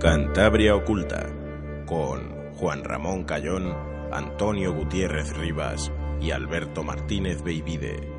Cantabria 0.00 0.74
Oculta, 0.74 1.26
con 1.84 2.54
Juan 2.54 2.84
Ramón 2.84 3.24
Cayón, 3.24 3.76
Antonio 4.10 4.72
Gutiérrez 4.72 5.36
Rivas 5.36 5.92
y 6.22 6.30
Alberto 6.30 6.82
Martínez 6.82 7.42
Beivide. 7.42 8.10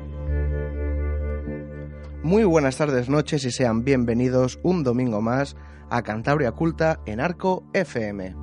Muy 2.22 2.44
buenas 2.44 2.76
tardes, 2.76 3.08
noches 3.08 3.44
y 3.44 3.50
sean 3.50 3.82
bienvenidos 3.82 4.60
un 4.62 4.84
domingo 4.84 5.20
más 5.20 5.56
a 5.90 6.02
Cantabria 6.02 6.50
Oculta 6.50 7.00
en 7.04 7.18
Arco 7.18 7.64
FM. 7.72 8.36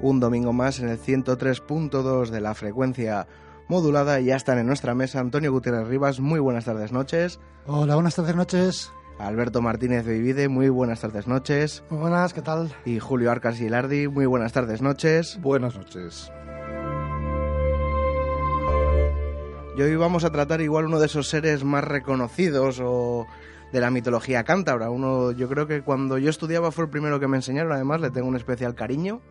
Un 0.00 0.20
domingo 0.20 0.52
más 0.52 0.78
en 0.78 0.90
el 0.90 1.00
103.2 1.00 2.28
de 2.28 2.40
la 2.40 2.54
frecuencia 2.54 3.26
modulada 3.72 4.20
y 4.20 4.26
ya 4.26 4.36
están 4.36 4.58
en 4.58 4.66
nuestra 4.66 4.94
mesa 4.94 5.18
Antonio 5.18 5.50
Gutiérrez 5.50 5.88
Rivas. 5.88 6.20
Muy 6.20 6.38
buenas 6.40 6.66
tardes, 6.66 6.92
noches. 6.92 7.40
Hola, 7.66 7.94
buenas 7.94 8.14
tardes, 8.14 8.36
noches. 8.36 8.92
Alberto 9.18 9.62
Martínez 9.62 10.04
Vivide, 10.04 10.48
muy 10.50 10.68
buenas 10.68 11.00
tardes, 11.00 11.26
noches. 11.26 11.82
Muy 11.88 12.00
buenas, 12.00 12.34
¿qué 12.34 12.42
tal? 12.42 12.70
Y 12.84 12.98
Julio 12.98 13.30
Arcas 13.30 13.58
y 13.62 13.70
Lardi, 13.70 14.08
muy 14.08 14.26
buenas 14.26 14.52
tardes, 14.52 14.82
noches. 14.82 15.38
Buenas 15.40 15.74
noches. 15.74 16.30
Y 19.74 19.80
hoy 19.80 19.96
vamos 19.96 20.24
a 20.24 20.30
tratar 20.30 20.60
igual 20.60 20.84
uno 20.84 21.00
de 21.00 21.06
esos 21.06 21.30
seres 21.30 21.64
más 21.64 21.82
reconocidos 21.82 22.78
o 22.84 23.26
de 23.72 23.80
la 23.80 23.90
mitología 23.90 24.44
cántabra. 24.44 24.90
Uno, 24.90 25.32
yo 25.32 25.48
creo 25.48 25.66
que 25.66 25.80
cuando 25.80 26.18
yo 26.18 26.28
estudiaba 26.28 26.72
fue 26.72 26.84
el 26.84 26.90
primero 26.90 27.18
que 27.20 27.26
me 27.26 27.38
enseñaron, 27.38 27.72
además 27.72 28.02
le 28.02 28.10
tengo 28.10 28.28
un 28.28 28.36
especial 28.36 28.74
cariño 28.74 29.22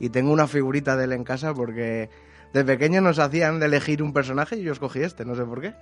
y 0.00 0.08
tengo 0.08 0.32
una 0.32 0.46
figurita 0.46 0.96
de 0.96 1.04
él 1.04 1.12
en 1.12 1.24
casa 1.24 1.52
porque 1.52 2.08
de 2.54 2.64
pequeño 2.64 3.00
nos 3.00 3.18
hacían 3.18 3.58
de 3.58 3.66
elegir 3.66 4.00
un 4.00 4.12
personaje 4.12 4.56
y 4.56 4.62
yo 4.62 4.72
escogí 4.72 5.02
este, 5.02 5.24
no 5.24 5.34
sé 5.34 5.44
por 5.44 5.60
qué. 5.60 5.74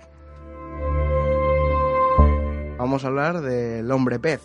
Vamos 2.79 3.05
a 3.05 3.07
hablar 3.07 3.41
del 3.41 3.89
hombre 3.91 4.19
pez. 4.19 4.41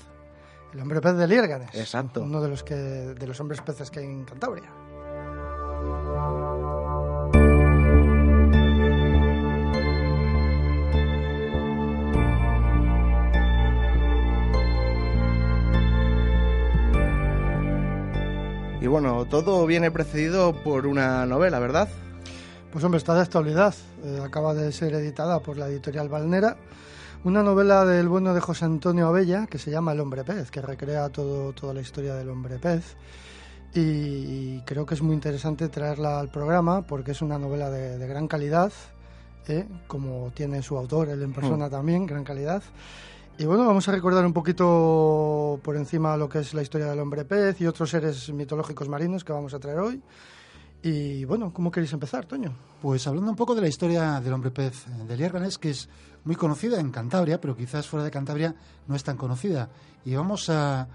El 0.75 0.81
hombre 0.83 1.01
pez 1.01 1.17
de 1.17 1.27
Liérganes. 1.27 1.75
Exacto. 1.75 2.23
Uno 2.23 2.43
de 2.43 2.51
los, 2.51 2.63
que, 2.63 2.75
de 2.75 3.27
los 3.27 3.41
hombres 3.41 3.63
peces 3.63 3.91
que 3.91 4.01
hay 4.01 4.05
en 4.05 4.25
Cantabria. 4.27 4.71
Y 18.83 18.87
bueno, 18.87 19.25
todo 19.25 19.67
viene 19.67 19.91
precedido 19.91 20.53
por 20.63 20.87
una 20.87 21.25
novela, 21.25 21.59
¿verdad? 21.59 21.89
Pues 22.73 22.85
hombre, 22.85 22.99
está 22.99 23.15
de 23.15 23.23
actualidad. 23.23 23.75
Eh, 24.05 24.21
acaba 24.25 24.55
de 24.55 24.71
ser 24.73 24.95
editada 24.95 25.41
por 25.41 25.57
la 25.57 25.69
editorial 25.69 26.09
Balnera. 26.09 26.57
Una 27.25 27.43
novela 27.43 27.85
del 27.85 28.09
bueno 28.09 28.35
de 28.35 28.41
José 28.41 28.67
Antonio 28.67 29.09
Abella 29.09 29.47
que 29.47 29.59
se 29.59 29.71
llama 29.71 29.93
El 29.93 30.01
hombre 30.01 30.23
pez, 30.25 30.51
que 30.51 30.61
recrea 30.63 31.09
todo, 31.09 31.53
toda 31.53 31.75
la 31.75 31.81
historia 31.81 32.15
del 32.15 32.29
hombre 32.31 32.59
pez. 32.59 32.97
Y 33.75 34.61
creo 34.63 34.87
que 34.87 34.95
es 34.95 35.03
muy 35.03 35.15
interesante 35.15 35.69
traerla 35.69 36.21
al 36.21 36.29
programa 36.31 36.83
porque 36.83 37.11
es 37.13 37.23
una 37.23 37.39
novela 37.39 37.71
de, 37.71 37.99
de 37.99 38.07
gran 38.07 38.29
calidad, 38.29 38.73
¿eh? 39.49 39.67
como 39.87 40.31
tiene 40.35 40.63
su 40.63 40.77
autor, 40.77 41.09
él 41.09 41.23
en 41.23 41.33
persona 41.33 41.67
Mm. 41.69 41.71
también, 41.71 42.07
gran 42.07 42.25
calidad. 42.25 42.63
Y 43.37 43.45
bueno, 43.45 43.67
vamos 43.67 43.89
a 43.89 43.93
recordar 43.93 44.25
un 44.25 44.33
poquito 44.33 45.61
por 45.63 45.77
encima 45.77 46.17
lo 46.17 46.29
que 46.29 46.41
es 46.41 46.55
la 46.55 46.63
historia 46.63 46.87
del 46.89 46.99
hombre 46.99 47.25
pez 47.25 47.61
y 47.61 47.67
otros 47.67 47.91
seres 47.91 48.33
mitológicos 48.33 48.89
marinos 48.89 49.23
que 49.25 49.33
vamos 49.33 49.55
a 49.55 49.59
traer 49.59 49.79
hoy. 49.79 50.03
Y 50.83 51.25
bueno, 51.25 51.53
¿cómo 51.53 51.71
queréis 51.71 51.93
empezar, 51.93 52.27
Toño? 52.27 52.53
Pues 52.81 53.07
hablando 53.07 53.31
un 53.31 53.37
poco 53.37 53.55
de 53.55 53.61
la 53.61 53.69
historia 53.69 54.21
del 54.21 54.33
hombre 54.33 54.51
pez 54.51 54.85
de 55.07 55.17
Liérganes, 55.17 55.59
que 55.59 55.71
es 55.71 55.89
muy 56.25 56.37
conocida 56.37 56.79
en 56.79 56.91
Cantabria, 56.91 57.41
pero 57.41 57.57
quizás 57.57 57.89
fuera 57.89 58.05
de 58.05 58.11
Cantabria 58.11 58.55
no 58.87 58.95
es 58.95 59.03
tan 59.03 59.17
conocida. 59.17 59.69
Y 60.05 60.15
vamos 60.15 60.49
a, 60.51 60.87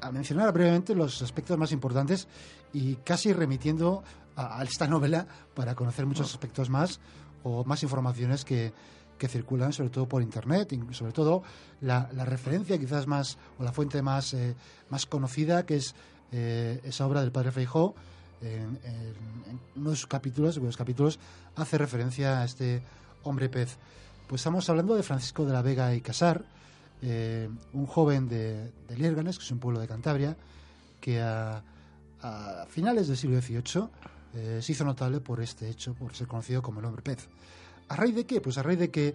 a 0.00 0.12
mencionar 0.12 0.52
brevemente 0.52 0.94
los 0.94 1.22
aspectos 1.22 1.56
más 1.56 1.72
importantes 1.72 2.28
y 2.72 2.96
casi 2.96 3.32
remitiendo 3.32 4.02
a, 4.36 4.60
a 4.60 4.62
esta 4.62 4.86
novela 4.86 5.26
para 5.54 5.74
conocer 5.74 6.04
muchos 6.04 6.30
aspectos 6.30 6.68
más 6.68 7.00
o 7.42 7.64
más 7.64 7.82
informaciones 7.82 8.44
que, 8.44 8.74
que 9.20 9.28
circulan, 9.28 9.72
sobre 9.72 9.90
todo 9.90 10.08
por 10.08 10.22
Internet, 10.22 10.72
y 10.72 10.94
sobre 10.94 11.12
todo 11.12 11.42
la, 11.80 12.08
la 12.12 12.24
referencia 12.24 12.78
quizás 12.78 13.06
más, 13.06 13.38
o 13.58 13.62
la 13.62 13.72
fuente 13.72 14.02
más, 14.02 14.34
eh, 14.34 14.56
más 14.88 15.06
conocida, 15.06 15.64
que 15.64 15.76
es 15.76 15.94
eh, 16.32 16.80
esa 16.84 17.06
obra 17.06 17.20
del 17.20 17.30
padre 17.30 17.52
Feijó, 17.52 17.94
en, 18.42 18.78
en- 18.84 19.30
uno 19.76 19.90
de 19.90 19.96
sus 19.96 20.06
capítulos, 20.06 20.56
capítulos, 20.76 21.18
hace 21.56 21.78
referencia 21.78 22.40
a 22.40 22.44
este 22.44 22.82
hombre 23.22 23.48
pez. 23.48 23.76
Pues 24.28 24.40
estamos 24.42 24.68
hablando 24.70 24.94
de 24.94 25.02
Francisco 25.02 25.44
de 25.44 25.52
la 25.52 25.62
Vega 25.62 25.94
y 25.94 26.00
Casar, 26.00 26.44
eh, 27.02 27.48
un 27.72 27.86
joven 27.86 28.28
de, 28.28 28.70
de 28.88 28.96
que 29.38 29.44
es 29.44 29.50
un 29.50 29.58
pueblo 29.58 29.80
de 29.80 29.88
Cantabria, 29.88 30.36
que 31.00 31.20
a, 31.20 31.62
finales 32.68 33.08
del 33.08 33.16
siglo 33.16 33.40
XVIII 33.40 33.88
eh, 34.34 34.58
se 34.62 34.72
hizo 34.72 34.84
notable 34.84 35.20
por 35.20 35.40
este 35.40 35.68
hecho, 35.68 35.94
por 35.94 36.14
ser 36.14 36.26
conocido 36.26 36.62
como 36.62 36.80
el 36.80 36.86
hombre 36.86 37.02
pez. 37.02 37.28
¿A 37.88 37.96
raíz 37.96 38.14
de 38.14 38.26
qué? 38.26 38.40
Pues 38.40 38.58
a 38.58 38.62
raíz 38.62 38.78
de 38.78 38.90
que 38.90 39.14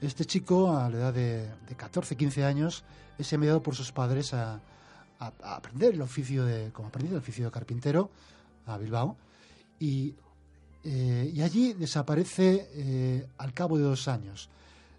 este 0.00 0.24
chico, 0.24 0.76
a 0.76 0.88
la 0.88 0.96
edad 0.96 1.12
de, 1.14 1.48
de 1.68 1.74
14, 1.76 2.16
15 2.16 2.44
años, 2.44 2.84
es 3.18 3.32
enviado 3.32 3.62
por 3.62 3.74
sus 3.74 3.92
padres 3.92 4.32
a, 4.32 4.60
a- 5.18 5.32
aprender 5.56 5.94
el 5.94 6.02
oficio 6.02 6.44
de, 6.44 6.70
como 6.72 6.88
aprendiz 6.88 7.10
del 7.10 7.20
oficio 7.20 7.44
de 7.46 7.50
carpintero 7.50 8.10
a 8.66 8.78
Bilbao. 8.78 9.16
Y, 9.78 10.14
eh, 10.84 11.30
y 11.34 11.42
allí 11.42 11.72
desaparece 11.72 12.68
eh, 12.72 13.26
al 13.38 13.52
cabo 13.52 13.76
de 13.78 13.84
dos 13.84 14.08
años. 14.08 14.48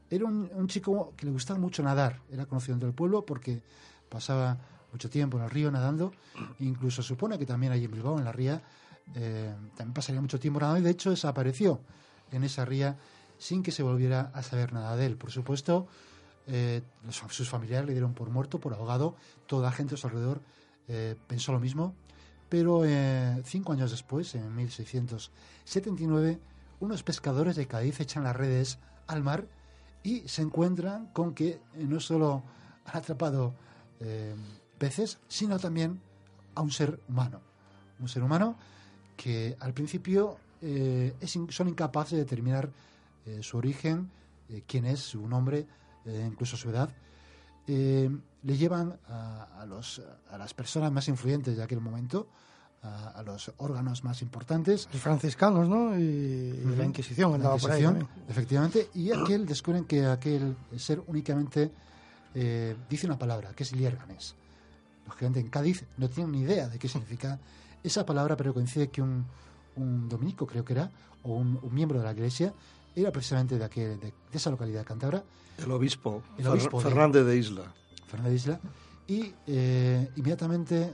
Era 0.09 0.25
un, 0.25 0.49
un 0.53 0.67
chico 0.67 1.13
que 1.17 1.25
le 1.25 1.31
gustaba 1.31 1.59
mucho 1.59 1.81
nadar, 1.81 2.21
era 2.31 2.45
conocido 2.45 2.75
entre 2.75 2.89
el 2.89 2.95
pueblo 2.95 3.25
porque 3.25 3.61
pasaba 4.09 4.57
mucho 4.95 5.09
tiempo 5.09 5.37
en 5.37 5.43
el 5.43 5.49
río 5.49 5.69
nadando, 5.71 6.13
incluso 6.59 7.03
supone 7.03 7.37
que 7.37 7.45
también 7.45 7.73
allí 7.73 7.83
en 7.83 7.91
Bilbao, 7.91 8.17
en 8.17 8.23
la 8.23 8.31
ría, 8.31 8.61
eh, 9.13 9.53
también 9.75 9.93
pasaría 9.93 10.21
mucho 10.21 10.39
tiempo 10.39 10.59
nadando 10.59 10.79
y 10.79 10.83
de 10.83 10.91
hecho 10.91 11.09
desapareció 11.09 11.81
en 12.31 12.45
esa 12.45 12.63
ría 12.63 12.97
sin 13.37 13.61
que 13.61 13.71
se 13.71 13.83
volviera 13.83 14.31
a 14.33 14.41
saber 14.41 14.71
nada 14.71 14.95
de 14.95 15.05
él. 15.05 15.17
Por 15.17 15.31
supuesto, 15.31 15.87
eh, 16.47 16.81
sus 17.09 17.49
familiares 17.49 17.87
le 17.87 17.91
dieron 17.91 18.13
por 18.13 18.29
muerto, 18.29 18.59
por 18.59 18.73
ahogado, 18.73 19.15
toda 19.47 19.63
la 19.63 19.71
gente 19.73 19.95
a 19.95 19.97
su 19.97 20.07
alrededor 20.07 20.41
eh, 20.87 21.15
pensó 21.27 21.51
lo 21.51 21.59
mismo, 21.59 21.93
pero 22.49 22.85
eh, 22.85 23.41
cinco 23.43 23.73
años 23.73 23.91
después, 23.91 24.35
en 24.35 24.55
1679, 24.55 26.39
unos 26.79 27.03
pescadores 27.03 27.55
de 27.55 27.67
Cádiz 27.67 27.99
echan 27.99 28.23
las 28.23 28.35
redes 28.35 28.79
al 29.07 29.23
mar 29.23 29.47
y 30.03 30.27
se 30.27 30.41
encuentran 30.41 31.07
con 31.07 31.33
que 31.33 31.49
eh, 31.49 31.59
no 31.87 31.99
solo 31.99 32.43
han 32.85 32.97
atrapado 32.97 33.55
eh, 33.99 34.35
peces, 34.77 35.19
sino 35.27 35.57
también 35.59 35.99
a 36.53 36.61
un 36.61 36.71
ser 36.71 36.99
humano. 37.09 37.41
Un 37.99 38.07
ser 38.07 38.23
humano 38.23 38.57
que 39.17 39.55
al 39.59 39.73
principio 39.73 40.37
es 40.61 41.39
son 41.49 41.69
incapaces 41.69 42.13
de 42.13 42.19
determinar 42.19 42.71
su 43.41 43.57
origen, 43.57 44.09
quién 44.67 44.85
es, 44.85 44.99
su 44.99 45.27
nombre, 45.27 45.67
incluso 46.05 46.57
su 46.57 46.69
edad. 46.71 46.89
Eh, 47.67 48.09
le 48.43 48.57
llevan 48.57 48.97
a, 49.09 49.61
a 49.61 49.65
los, 49.65 50.01
a 50.29 50.37
las 50.37 50.53
personas 50.53 50.91
más 50.91 51.07
influyentes 51.07 51.57
de 51.57 51.63
aquel 51.63 51.81
momento, 51.81 52.27
a, 52.83 53.09
a 53.09 53.23
los 53.23 53.51
órganos 53.57 54.03
más 54.03 54.21
importantes, 54.21 54.87
Los 54.93 55.01
franciscanos, 55.01 55.67
¿no? 55.67 55.97
Y, 55.97 56.03
y 56.03 56.75
la. 56.77 56.85
Inquisición 56.85 57.31
la 57.31 57.35
andaba 57.37 57.57
por 57.57 57.71
ahí 57.71 57.83
Inquisición, 57.83 58.09
efectivamente, 58.29 58.89
y 58.93 59.11
aquel 59.11 59.45
descubren 59.45 59.85
que 59.85 60.05
aquel 60.05 60.55
ser 60.77 61.01
únicamente 61.07 61.71
eh, 62.35 62.75
dice 62.89 63.07
una 63.07 63.17
palabra, 63.17 63.53
que 63.53 63.63
es 63.63 63.71
Liérganes. 63.71 64.35
Lógicamente 65.07 65.39
en 65.39 65.49
Cádiz 65.49 65.85
no 65.97 66.09
tienen 66.09 66.31
ni 66.31 66.41
idea 66.41 66.67
de 66.67 66.77
qué 66.77 66.87
significa 66.87 67.39
esa 67.81 68.05
palabra, 68.05 68.35
pero 68.35 68.53
coincide 68.53 68.89
que 68.89 69.01
un, 69.01 69.25
un 69.75 70.09
dominico 70.09 70.45
creo 70.45 70.65
que 70.65 70.73
era, 70.73 70.91
o 71.23 71.33
un, 71.33 71.59
miembro 71.71 71.99
de 71.99 72.05
la 72.05 72.11
iglesia, 72.11 72.53
era 72.95 73.11
precisamente 73.11 73.57
de, 73.57 73.65
aquel, 73.65 73.99
de, 73.99 74.13
esa 74.31 74.49
localidad 74.49 74.79
de 74.79 74.85
Cantabria. 74.85 75.23
El 75.57 75.71
obispo, 75.71 76.23
el 76.37 76.47
obispo 76.47 76.79
Fernández 76.79 77.25
de, 77.25 77.37
Isla. 77.37 77.73
Fernández 78.07 78.31
de 78.31 78.35
Isla. 78.35 78.59
Y 79.07 79.33
eh, 79.47 80.09
inmediatamente 80.15 80.93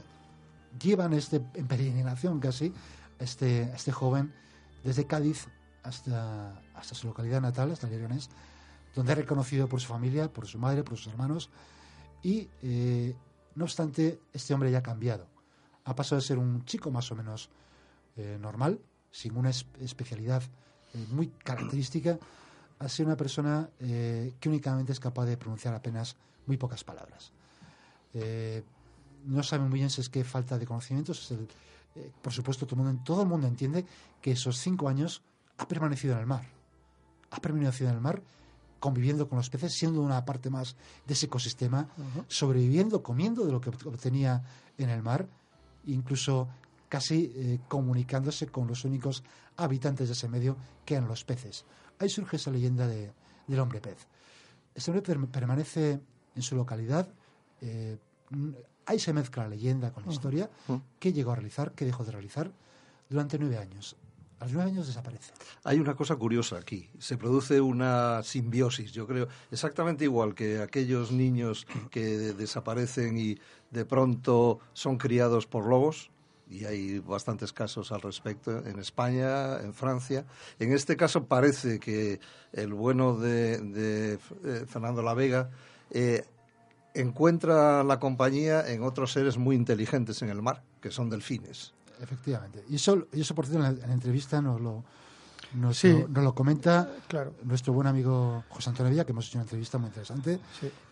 llevan 0.80 1.12
este, 1.12 1.36
en 1.54 1.66
peregrinación 1.66 2.40
casi 2.40 2.72
este, 3.18 3.62
este 3.74 3.92
joven 3.92 4.32
desde 4.84 5.06
Cádiz 5.06 5.48
hasta, 5.82 6.60
hasta 6.74 6.94
su 6.94 7.06
localidad 7.06 7.40
natal, 7.40 7.70
hasta 7.72 7.88
Leones, 7.88 8.30
donde 8.94 9.12
es 9.12 9.18
reconocido 9.18 9.68
por 9.68 9.80
su 9.80 9.88
familia, 9.88 10.32
por 10.32 10.46
su 10.46 10.58
madre, 10.58 10.84
por 10.84 10.98
sus 10.98 11.12
hermanos. 11.12 11.50
Y 12.22 12.48
eh, 12.62 13.14
no 13.54 13.64
obstante, 13.64 14.20
este 14.32 14.54
hombre 14.54 14.70
ya 14.70 14.78
ha 14.78 14.82
cambiado. 14.82 15.26
Ha 15.84 15.94
pasado 15.94 16.20
de 16.20 16.26
ser 16.26 16.38
un 16.38 16.64
chico 16.64 16.90
más 16.90 17.10
o 17.10 17.16
menos 17.16 17.50
eh, 18.16 18.38
normal, 18.40 18.80
sin 19.10 19.36
una 19.36 19.50
especialidad 19.50 20.42
eh, 20.94 21.06
muy 21.10 21.28
característica, 21.28 22.18
a 22.78 22.88
ser 22.88 23.06
una 23.06 23.16
persona 23.16 23.70
que 23.78 24.48
únicamente 24.48 24.90
es 24.90 24.98
capaz 24.98 25.24
de 25.26 25.36
pronunciar 25.36 25.72
apenas 25.72 26.16
muy 26.46 26.56
pocas 26.56 26.82
palabras. 26.82 27.30
no 29.24 29.42
saben 29.44 29.68
muy 29.68 29.78
bien 29.78 29.88
si 29.88 30.00
es 30.00 30.08
que 30.08 30.24
falta 30.24 30.58
de 30.58 30.66
conocimientos. 30.66 31.32
por 32.20 32.32
supuesto, 32.32 32.66
todo 32.66 32.80
el, 32.80 32.86
mundo, 32.86 33.02
todo 33.04 33.22
el 33.22 33.28
mundo 33.28 33.46
entiende 33.46 33.86
que 34.20 34.32
esos 34.32 34.58
cinco 34.58 34.88
años 34.88 35.22
ha 35.58 35.68
permanecido 35.68 36.14
en 36.14 36.20
el 36.20 36.26
mar. 36.26 36.44
Ha 37.30 37.40
permanecido 37.40 37.90
en 37.90 37.94
el 37.94 38.02
mar 38.02 38.20
conviviendo 38.82 39.28
con 39.28 39.38
los 39.38 39.48
peces, 39.48 39.72
siendo 39.72 40.02
una 40.02 40.24
parte 40.24 40.50
más 40.50 40.74
de 41.06 41.14
ese 41.14 41.26
ecosistema, 41.26 41.86
sobreviviendo, 42.26 43.00
comiendo 43.00 43.46
de 43.46 43.52
lo 43.52 43.60
que 43.60 43.70
obtenía 43.70 44.42
en 44.76 44.90
el 44.90 45.04
mar, 45.04 45.28
incluso 45.86 46.48
casi 46.92 47.32
eh, 47.34 47.58
comunicándose 47.68 48.48
con 48.48 48.68
los 48.68 48.84
únicos 48.84 49.24
habitantes 49.56 50.08
de 50.08 50.12
ese 50.12 50.28
medio, 50.28 50.58
que 50.84 50.96
eran 50.96 51.08
los 51.08 51.24
peces. 51.24 51.64
Ahí 51.98 52.10
surge 52.10 52.36
esa 52.36 52.50
leyenda 52.50 52.86
del 52.86 53.60
hombre 53.60 53.80
pez. 53.80 54.06
Este 54.74 54.90
hombre 54.90 55.26
permanece 55.26 56.02
en 56.36 56.42
su 56.42 56.54
localidad, 56.54 57.08
eh, 57.62 57.96
ahí 58.84 58.98
se 58.98 59.14
mezcla 59.14 59.44
la 59.44 59.48
leyenda 59.48 59.90
con 59.90 60.04
la 60.04 60.12
historia, 60.12 60.50
qué 60.98 61.14
llegó 61.14 61.32
a 61.32 61.36
realizar, 61.36 61.72
qué 61.72 61.86
dejó 61.86 62.04
de 62.04 62.12
realizar 62.12 62.52
durante 63.08 63.38
nueve 63.38 63.56
años 63.56 63.96
a 64.42 64.44
los 64.44 64.54
nueve 64.54 64.70
años 64.72 64.88
desaparece. 64.88 65.32
Hay 65.62 65.78
una 65.78 65.94
cosa 65.94 66.16
curiosa 66.16 66.56
aquí. 66.56 66.90
Se 66.98 67.16
produce 67.16 67.60
una 67.60 68.24
simbiosis, 68.24 68.90
yo 68.90 69.06
creo, 69.06 69.28
exactamente 69.52 70.02
igual 70.02 70.34
que 70.34 70.60
aquellos 70.60 71.12
niños 71.12 71.64
que 71.90 72.02
desaparecen 72.34 73.16
y 73.16 73.38
de 73.70 73.84
pronto 73.84 74.58
son 74.72 74.98
criados 74.98 75.46
por 75.46 75.66
lobos. 75.66 76.10
Y 76.52 76.66
hay 76.66 76.98
bastantes 76.98 77.52
casos 77.52 77.92
al 77.92 78.02
respecto 78.02 78.50
en 78.66 78.78
España, 78.78 79.58
en 79.60 79.72
Francia. 79.72 80.26
En 80.58 80.72
este 80.72 80.98
caso 80.98 81.24
parece 81.24 81.80
que 81.80 82.20
el 82.52 82.74
bueno 82.74 83.16
de, 83.16 84.18
eh, 84.44 84.66
Fernando 84.66 85.02
La 85.02 85.14
Vega 85.14 85.48
eh, 85.90 86.24
encuentra 86.92 87.82
la 87.84 87.98
compañía 87.98 88.70
en 88.70 88.82
otros 88.82 89.12
seres 89.12 89.38
muy 89.38 89.56
inteligentes 89.56 90.20
en 90.20 90.28
el 90.28 90.42
mar, 90.42 90.62
que 90.82 90.90
son 90.90 91.08
delfines. 91.08 91.72
Efectivamente. 92.02 92.64
Y 92.68 92.76
eso, 92.76 93.06
y 93.12 93.22
eso 93.22 93.34
por 93.34 93.46
cierto, 93.46 93.66
en 93.66 93.80
la, 93.80 93.92
entrevista 93.94 94.42
nos 94.42 94.60
lo, 94.60 94.84
nos, 95.54 95.82
lo, 95.84 96.34
comenta 96.34 96.90
claro. 97.08 97.32
nuestro 97.44 97.72
buen 97.72 97.86
amigo 97.86 98.44
José 98.50 98.68
Antonio 98.68 98.90
Villa, 98.90 99.06
que 99.06 99.12
hemos 99.12 99.26
hecho 99.26 99.38
una 99.38 99.44
entrevista 99.44 99.78
muy 99.78 99.88
interesante. 99.88 100.38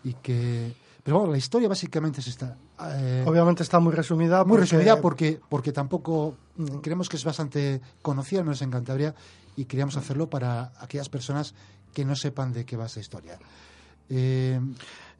Y 0.03 0.13
que. 0.15 0.73
Pero 1.03 1.17
bueno, 1.17 1.31
la 1.31 1.37
historia 1.37 1.67
básicamente 1.67 2.21
es 2.21 2.27
esta. 2.27 2.57
Eh, 2.93 3.23
Obviamente 3.25 3.63
está 3.63 3.79
muy 3.79 3.93
resumida. 3.93 4.43
Muy 4.43 4.57
resumida 4.57 5.01
porque, 5.01 5.39
porque 5.49 5.71
tampoco 5.71 6.35
mm. 6.57 6.77
creemos 6.77 7.09
que 7.09 7.17
es 7.17 7.23
bastante 7.23 7.81
conocida, 8.01 8.43
no 8.43 8.51
es 8.51 8.61
en 8.61 8.69
Cantabria, 8.69 9.15
y 9.55 9.65
queríamos 9.65 9.97
hacerlo 9.97 10.29
para 10.29 10.71
aquellas 10.79 11.09
personas 11.09 11.55
que 11.93 12.05
no 12.05 12.15
sepan 12.15 12.53
de 12.53 12.65
qué 12.65 12.77
va 12.77 12.85
esta 12.85 12.99
historia. 12.99 13.39
Eh, 14.09 14.59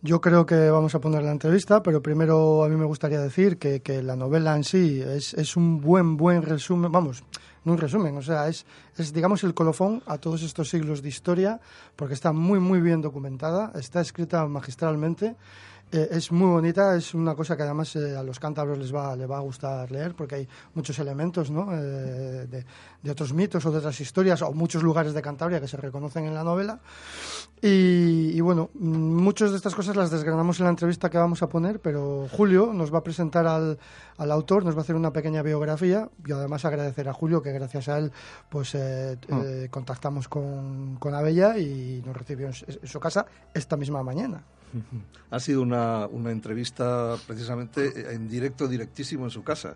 yo 0.03 0.19
creo 0.19 0.45
que 0.45 0.69
vamos 0.69 0.95
a 0.95 0.99
poner 0.99 1.23
la 1.23 1.31
entrevista, 1.31 1.83
pero 1.83 2.01
primero 2.01 2.63
a 2.63 2.69
mí 2.69 2.75
me 2.75 2.85
gustaría 2.85 3.21
decir 3.21 3.57
que, 3.57 3.81
que 3.81 4.01
la 4.01 4.15
novela 4.15 4.55
en 4.55 4.63
sí 4.63 4.99
es, 4.99 5.33
es, 5.35 5.55
un 5.55 5.79
buen, 5.79 6.17
buen 6.17 6.41
resumen, 6.41 6.91
vamos, 6.91 7.23
no 7.63 7.73
un 7.73 7.77
resumen, 7.77 8.17
o 8.17 8.21
sea, 8.23 8.47
es, 8.47 8.65
es, 8.97 9.13
digamos, 9.13 9.43
el 9.43 9.53
colofón 9.53 10.01
a 10.07 10.17
todos 10.17 10.41
estos 10.41 10.69
siglos 10.69 11.03
de 11.03 11.09
historia, 11.09 11.61
porque 11.95 12.15
está 12.15 12.33
muy, 12.33 12.59
muy 12.59 12.81
bien 12.81 13.01
documentada, 13.01 13.71
está 13.75 14.01
escrita 14.01 14.45
magistralmente 14.47 15.35
eh, 15.93 16.07
es 16.11 16.31
muy 16.31 16.47
bonita, 16.47 16.95
es 16.95 17.13
una 17.13 17.35
cosa 17.35 17.57
que 17.57 17.63
además 17.63 17.93
eh, 17.97 18.15
a 18.15 18.23
los 18.23 18.39
cántabros 18.39 18.77
les 18.77 18.95
va, 18.95 19.13
les 19.13 19.29
va 19.29 19.37
a 19.37 19.41
gustar 19.41 19.91
leer 19.91 20.15
porque 20.15 20.35
hay 20.35 20.47
muchos 20.73 20.97
elementos 20.99 21.51
¿no? 21.51 21.67
Eh, 21.73 22.47
de, 22.47 22.65
de, 23.03 23.11
otros 23.11 23.33
mitos 23.33 23.65
o 23.65 23.71
de 23.71 23.79
otras 23.79 23.99
historias 23.99 24.41
o 24.41 24.53
muchos 24.53 24.83
lugares 24.83 25.13
de 25.13 25.21
Cantabria 25.21 25.59
que 25.59 25.67
se 25.67 25.75
reconocen 25.75 26.25
en 26.25 26.33
la 26.33 26.45
novela. 26.45 26.79
Y, 27.63 28.39
bueno, 28.41 28.71
muchas 28.73 29.51
de 29.51 29.57
estas 29.57 29.75
cosas 29.75 29.95
las 29.95 30.09
desgranamos 30.09 30.59
en 30.59 30.63
la 30.63 30.71
entrevista 30.71 31.11
que 31.11 31.19
vamos 31.19 31.43
a 31.43 31.49
poner, 31.49 31.79
pero 31.79 32.27
Julio 32.31 32.71
nos 32.73 32.91
va 32.91 32.99
a 32.99 33.03
presentar 33.03 33.45
al, 33.45 33.77
al 34.17 34.31
autor, 34.31 34.65
nos 34.65 34.73
va 34.73 34.79
a 34.79 34.81
hacer 34.81 34.95
una 34.95 35.13
pequeña 35.13 35.43
biografía 35.43 36.09
y 36.25 36.31
además 36.31 36.65
agradecer 36.65 37.07
a 37.07 37.13
Julio 37.13 37.43
que 37.43 37.51
gracias 37.51 37.87
a 37.89 37.99
él 37.99 38.11
pues 38.49 38.75
ah. 38.75 39.13
contactamos 39.69 40.27
con, 40.27 40.95
con 40.95 41.13
Abella 41.13 41.59
y 41.59 42.01
nos 42.03 42.17
recibió 42.17 42.47
en 42.47 42.87
su 42.87 42.99
casa 42.99 43.27
esta 43.53 43.77
misma 43.77 44.01
mañana. 44.01 44.41
Ha 45.29 45.39
sido 45.39 45.61
una, 45.61 46.07
una, 46.07 46.31
entrevista 46.31 47.17
precisamente 47.27 48.13
en 48.13 48.27
directo, 48.27 48.67
directísimo 48.67 49.25
en 49.25 49.31
su 49.31 49.43
casa. 49.43 49.75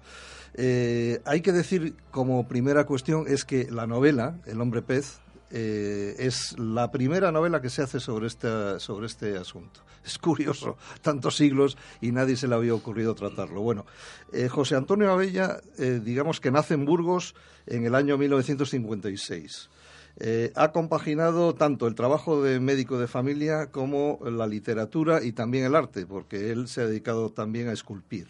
Eh, 0.57 1.21
hay 1.25 1.41
que 1.41 1.51
decir 1.51 1.95
como 2.11 2.47
primera 2.47 2.85
cuestión 2.85 3.25
es 3.27 3.43
que 3.43 3.69
la 3.69 3.87
novela, 3.87 4.39
El 4.45 4.61
hombre 4.61 4.81
pez, 4.81 5.19
eh, 5.51 6.15
es 6.17 6.57
la 6.57 6.91
primera 6.91 7.31
novela 7.31 7.61
que 7.61 7.69
se 7.69 7.81
hace 7.81 7.99
sobre 7.99 8.27
este, 8.27 8.79
sobre 8.79 9.07
este 9.07 9.37
asunto. 9.37 9.81
Es 10.05 10.19
curioso, 10.19 10.77
tantos 11.01 11.35
siglos 11.35 11.79
y 11.99 12.11
nadie 12.11 12.35
se 12.35 12.47
le 12.47 12.53
había 12.53 12.75
ocurrido 12.75 13.15
tratarlo. 13.15 13.61
Bueno, 13.61 13.87
eh, 14.31 14.49
José 14.49 14.75
Antonio 14.75 15.11
Abella, 15.11 15.59
digamos 15.79 16.39
que 16.39 16.51
nace 16.51 16.75
en 16.75 16.85
Burgos 16.85 17.33
en 17.65 17.87
el 17.87 17.95
año 17.95 18.15
1956. 18.15 19.69
Eh, 20.17 20.53
ha 20.55 20.71
compaginado 20.71 21.55
tanto 21.55 21.87
el 21.87 21.95
trabajo 21.95 22.41
de 22.41 22.61
médico 22.61 22.97
de 22.97 23.07
familia 23.07 23.67
como 23.67 24.19
la 24.23 24.47
literatura 24.47 25.21
y 25.21 25.33
también 25.33 25.65
el 25.65 25.75
arte, 25.75 26.05
porque 26.05 26.51
él 26.51 26.67
se 26.67 26.81
ha 26.81 26.85
dedicado 26.85 27.31
también 27.31 27.67
a 27.67 27.73
esculpir. 27.73 28.29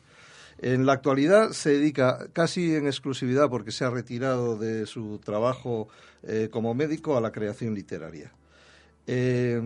En 0.58 0.86
la 0.86 0.94
actualidad 0.94 1.52
se 1.52 1.72
dedica 1.72 2.28
casi 2.34 2.76
en 2.76 2.88
exclusividad, 2.88 3.50
porque 3.50 3.72
se 3.72 3.86
ha 3.86 3.90
retirado 3.90 4.58
de 4.58 4.88
su 4.88 5.20
trabajo 5.20 5.88
eh, 6.24 6.50
como 6.52 6.74
médico, 6.74 7.18
a 7.18 7.22
la 7.22 7.32
creación 7.32 7.76
literaria. 7.76 8.32
Eh, 9.06 9.62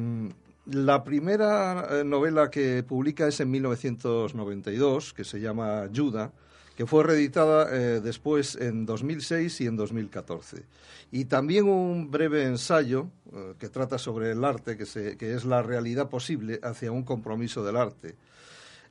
la 0.66 1.04
primera 1.04 2.04
novela 2.04 2.50
que 2.50 2.84
publica 2.84 3.28
es 3.28 3.40
en 3.40 3.50
1992, 3.52 5.14
que 5.14 5.24
se 5.24 5.40
llama 5.40 5.88
Juda, 5.96 6.32
que 6.80 6.86
fue 6.86 7.04
reeditada 7.04 7.68
eh, 7.76 8.00
después 8.00 8.56
en 8.56 8.86
2006 8.86 9.60
y 9.60 9.66
en 9.68 9.76
2014. 9.76 10.64
Y 11.12 11.26
también 11.26 11.68
un 11.68 12.10
breve 12.10 12.46
ensayo 12.46 13.10
eh, 13.34 13.56
que 13.60 13.68
trata 13.68 13.98
sobre 13.98 14.32
el 14.32 14.46
arte, 14.46 14.78
que, 14.78 15.18
es 15.20 15.44
la 15.44 15.62
realidad 15.62 16.08
posible 16.08 16.58
hacia 16.64 16.94
un 16.94 17.04
compromiso 17.04 17.66
del 17.66 17.76
arte. 17.76 18.16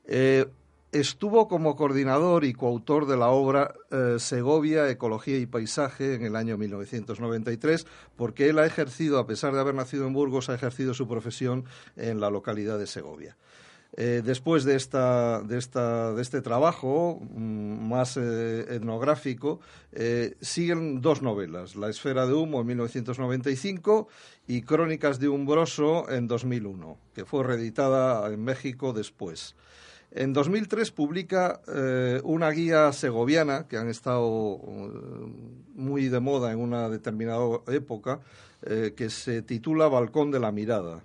Eh, 0.05 0.45
estuvo 0.93 1.49
como 1.49 1.77
coordinador 1.77 2.45
y 2.45 2.53
coautor 2.53 3.07
de 3.07 3.17
la 3.17 3.29
obra 3.29 3.73
Segovia, 4.19 4.91
Ecología 4.91 5.39
y 5.39 5.47
Paisaje 5.47 6.13
en 6.13 6.27
el 6.27 6.37
año 6.37 6.59
1993, 6.59 7.87
porque 8.17 8.51
él 8.51 8.59
ha 8.59 8.67
ejercido, 8.67 9.19
a 9.19 9.27
pesar 9.27 9.55
de 9.55 9.61
haber 9.61 9.75
nacido 9.75 10.07
en 10.07 10.13
Burgos, 10.13 10.51
ha 10.51 10.55
ejercido 10.55 10.93
su 10.93 11.09
profesión 11.09 11.65
en 11.97 12.21
la 12.21 12.29
localidad 12.29 12.79
de 12.79 12.87
Segovia. 12.87 13.39
Eh, 14.01 14.23
después 14.25 14.63
de, 14.63 14.77
esta, 14.77 15.43
de, 15.43 15.59
esta, 15.59 16.15
de, 16.15 16.23
este 16.23 16.41
trabajo 16.41 17.21
mm, 17.21 17.89
más 17.89 18.17
eh, 18.17 18.61
etnográfico, 18.77 19.59
eh, 19.91 20.37
siguen 20.41 21.01
dos 21.01 21.21
novelas, 21.21 21.75
La 21.75 21.89
esfera 21.91 22.25
de 22.25 22.33
humo 22.33 22.61
en 22.61 22.69
1995 22.69 24.07
y 24.47 24.63
Crónicas 24.63 25.19
de 25.19 25.29
Umbroso 25.29 26.09
en 26.11 26.29
2001, 26.29 26.97
que 27.13 27.25
fue 27.25 27.43
reeditada 27.43 28.33
en 28.33 28.45
México 28.45 28.93
después. 28.93 29.57
En 30.13 30.33
2003 30.33 30.93
publica 30.93 31.61
una 32.23 32.51
guía 32.51 32.93
segoviana 32.93 33.67
que 33.69 33.77
han 33.77 33.89
estado 33.89 34.59
muy 35.75 36.09
de 36.09 36.21
moda 36.21 36.51
en 36.51 36.61
una 36.61 36.89
determinada 36.89 37.61
época, 37.67 38.21
que 38.63 39.11
se 39.11 39.43
titula 39.43 39.89
Balcón 39.89 40.31
de 40.31 40.41
la 40.41 40.51
Mirada 40.51 41.03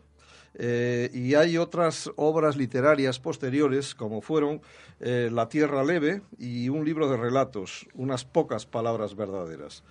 eh, 0.56 1.10
y 1.14 1.34
hay 1.34 1.58
otras 1.58 2.12
obras 2.16 2.56
literarias 2.58 3.20
posteriores, 3.20 3.96
como 3.96 4.22
fueron 4.22 4.62
eh, 5.00 5.30
La 5.32 5.50
Tierra 5.50 5.84
Leve 5.84 6.22
y 6.38 6.70
un 6.70 6.86
libro 6.86 7.10
de 7.10 7.18
relatos, 7.18 7.88
unas 7.96 8.26
pocas 8.26 8.66
palabras 8.66 9.16
verdaderas, 9.16 9.84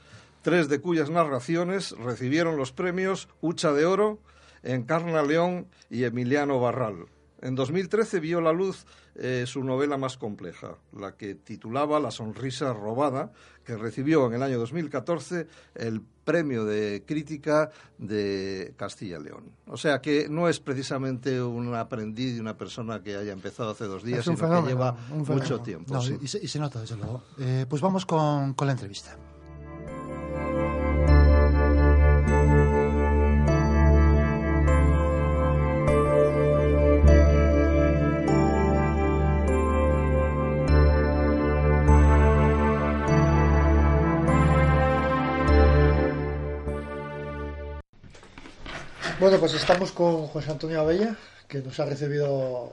tres 0.42 0.68
de 0.68 0.80
cuyas 0.80 1.10
narraciones 1.10 1.92
recibieron 1.92 2.56
los 2.56 2.72
premios 2.72 3.28
Hucha 3.40 3.72
de 3.72 3.86
Oro, 3.86 4.20
Encarna 4.62 5.22
León 5.22 5.66
y 5.90 6.04
Emiliano 6.04 6.60
Barral. 6.60 7.06
En 7.42 7.56
2013 7.56 8.20
vio 8.20 8.40
la 8.40 8.52
luz 8.52 8.86
eh, 9.16 9.44
su 9.46 9.64
novela 9.64 9.98
más 9.98 10.16
compleja, 10.16 10.76
la 10.96 11.16
que 11.16 11.34
titulaba 11.34 11.98
La 11.98 12.12
sonrisa 12.12 12.72
robada, 12.72 13.32
que 13.64 13.76
recibió 13.76 14.26
en 14.28 14.34
el 14.34 14.42
año 14.44 14.58
2014 14.60 15.48
el 15.74 16.00
premio 16.24 16.64
de 16.64 17.02
crítica 17.04 17.70
de 17.98 18.74
Castilla 18.76 19.18
y 19.18 19.24
León. 19.24 19.44
O 19.66 19.76
sea 19.76 20.00
que 20.00 20.28
no 20.28 20.48
es 20.48 20.60
precisamente 20.60 21.42
un 21.42 21.74
aprendiz 21.74 22.36
de 22.36 22.40
una 22.40 22.56
persona 22.56 23.02
que 23.02 23.16
haya 23.16 23.32
empezado 23.32 23.70
hace 23.70 23.84
dos 23.86 24.04
días, 24.04 24.24
sino 24.24 24.36
que 24.36 24.68
lleva 24.68 24.96
mucho 25.08 25.58
tiempo. 25.60 25.98
y, 26.20 26.28
se, 26.28 26.58
nota, 26.60 26.80
desde 26.80 26.96
luego. 26.96 27.24
Eh, 27.38 27.66
pues 27.68 27.82
vamos 27.82 28.06
con 28.06 28.54
la 28.56 28.72
entrevista. 28.72 29.16
Bueno, 49.22 49.38
pues 49.38 49.54
estamos 49.54 49.92
con 49.92 50.26
José 50.26 50.50
Antonio 50.50 50.80
Abella, 50.80 51.14
que 51.46 51.58
nos 51.58 51.78
ha 51.78 51.84
recibido 51.84 52.72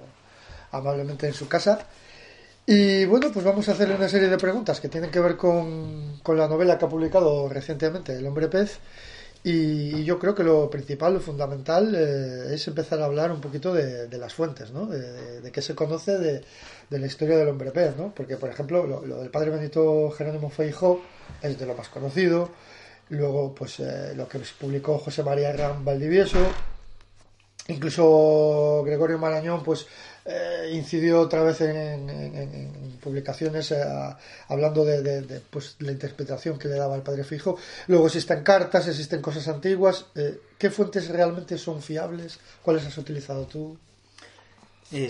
amablemente 0.72 1.28
en 1.28 1.34
su 1.36 1.48
casa. 1.48 1.86
Y 2.66 3.06
bueno, 3.06 3.30
pues 3.32 3.46
vamos 3.46 3.70
a 3.70 3.74
hacerle 3.74 3.94
una 3.94 4.10
serie 4.10 4.30
de 4.30 4.38
preguntas 4.40 4.80
que 4.82 4.90
tienen 4.90 5.12
que 5.12 5.20
ver 5.20 5.38
con, 5.38 6.20
la 6.26 6.48
novela 6.48 6.80
que 6.80 6.86
ha 6.86 6.90
publicado 6.90 7.48
recientemente, 7.50 8.16
El 8.16 8.26
hombre 8.26 8.48
pez. 8.48 8.80
Y, 9.44 10.04
yo 10.06 10.18
creo 10.18 10.34
que 10.34 10.44
lo 10.44 10.72
principal, 10.72 11.14
lo 11.14 11.20
fundamental, 11.20 11.94
eh, 11.94 12.56
es 12.56 12.68
empezar 12.68 13.00
a 13.00 13.06
hablar 13.06 13.32
un 13.32 13.42
poquito 13.42 13.72
de, 13.72 14.18
las 14.18 14.34
fuentes, 14.34 14.72
¿no? 14.72 14.88
De, 14.88 15.52
qué 15.52 15.62
se 15.62 15.76
conoce 15.76 16.18
de, 16.18 16.44
la 16.90 17.06
historia 17.06 17.38
del 17.38 17.50
hombre 17.50 17.70
pez, 17.70 17.96
¿no? 17.96 18.12
Porque, 18.16 18.38
por 18.38 18.50
ejemplo, 18.50 18.88
lo, 18.88 19.06
lo 19.06 19.20
del 19.20 19.30
padre 19.30 19.52
Benito 19.52 20.10
Jerónimo 20.10 20.50
Feijó 20.50 21.00
es 21.44 21.60
de 21.60 21.68
lo 21.68 21.76
más 21.76 21.90
conocido 21.90 22.50
luego 23.10 23.54
pues 23.54 23.80
eh, 23.80 24.14
lo 24.16 24.28
que 24.28 24.40
publicó 24.60 24.98
José 24.98 25.24
María 25.24 25.52
Ram 25.52 25.84
Valdivieso, 25.84 26.40
incluso 27.68 28.84
Gregorio 28.86 29.18
Marañón 29.18 29.64
pues 29.64 29.88
eh, 30.26 30.72
incidió 30.74 31.22
otra 31.22 31.44
vez 31.44 31.62
en, 31.62 32.98
publicaciones 33.02 33.72
eh, 33.72 33.84
hablando 34.48 34.86
de, 34.86 35.42
pues, 35.50 35.76
la 35.80 35.92
interpretación 35.92 36.60
que 36.60 36.68
le 36.68 36.76
daba 36.76 36.96
el 36.96 37.02
padre 37.02 37.24
Fijo. 37.24 37.58
Luego 37.88 38.08
existen 38.08 38.44
cartas, 38.44 38.88
existen 38.88 39.22
cosas 39.22 39.48
antiguas. 39.48 40.06
¿Qué 40.58 40.70
fuentes 40.70 41.08
realmente 41.08 41.58
son 41.58 41.82
fiables? 41.82 42.40
¿Cuáles 42.62 42.86
has 42.86 42.98
utilizado 42.98 43.46
tú? 43.46 43.78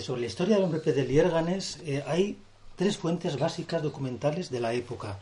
sobre 0.02 0.20
la 0.20 0.26
historia 0.26 0.56
del 0.56 0.64
hombre 0.64 0.80
de 0.80 1.04
Liérganes 1.04 1.78
hay 2.06 2.36
tres 2.76 2.98
fuentes 2.98 3.38
básicas 3.38 3.82
documentales 3.82 4.50
de 4.50 4.60
la 4.60 4.74
época 4.74 5.18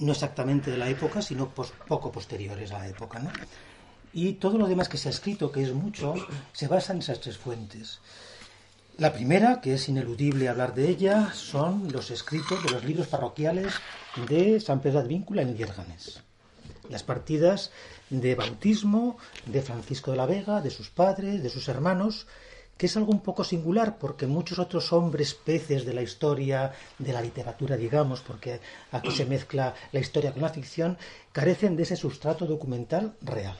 no 0.00 0.12
exactamente 0.12 0.70
de 0.70 0.78
la 0.78 0.88
época, 0.88 1.22
sino 1.22 1.48
poco 1.48 2.10
posteriores 2.10 2.72
a 2.72 2.78
la 2.78 2.88
época. 2.88 3.18
¿no? 3.20 3.30
Y 4.12 4.34
todo 4.34 4.58
lo 4.58 4.66
demás 4.66 4.88
que 4.88 4.98
se 4.98 5.08
ha 5.08 5.12
escrito, 5.12 5.52
que 5.52 5.62
es 5.62 5.72
mucho, 5.72 6.14
se 6.52 6.66
basa 6.66 6.92
en 6.92 6.98
esas 6.98 7.20
tres 7.20 7.38
fuentes. 7.38 8.00
La 8.98 9.12
primera, 9.12 9.60
que 9.60 9.74
es 9.74 9.88
ineludible 9.88 10.48
hablar 10.48 10.74
de 10.74 10.88
ella, 10.88 11.32
son 11.32 11.90
los 11.92 12.10
escritos 12.10 12.62
de 12.62 12.70
los 12.70 12.84
libros 12.84 13.06
parroquiales 13.06 13.72
de 14.28 14.60
San 14.60 14.80
Pedro 14.80 14.98
Advíncula 14.98 15.42
en 15.42 15.56
Liérganes. 15.56 16.22
Las 16.88 17.02
partidas 17.02 17.70
de 18.10 18.34
bautismo 18.34 19.16
de 19.46 19.62
Francisco 19.62 20.10
de 20.10 20.16
la 20.16 20.26
Vega, 20.26 20.60
de 20.60 20.70
sus 20.70 20.90
padres, 20.90 21.42
de 21.42 21.48
sus 21.48 21.68
hermanos, 21.68 22.26
que 22.80 22.86
es 22.86 22.96
algo 22.96 23.12
un 23.12 23.20
poco 23.20 23.44
singular 23.44 23.98
porque 23.98 24.26
muchos 24.26 24.58
otros 24.58 24.94
hombres 24.94 25.34
peces 25.34 25.84
de 25.84 25.92
la 25.92 26.00
historia, 26.00 26.72
de 26.98 27.12
la 27.12 27.20
literatura, 27.20 27.76
digamos, 27.76 28.22
porque 28.22 28.58
aquí 28.90 29.10
se 29.10 29.26
mezcla 29.26 29.74
la 29.92 30.00
historia 30.00 30.32
con 30.32 30.40
la 30.40 30.48
ficción, 30.48 30.96
carecen 31.30 31.76
de 31.76 31.82
ese 31.82 31.94
sustrato 31.94 32.46
documental 32.46 33.12
real, 33.20 33.58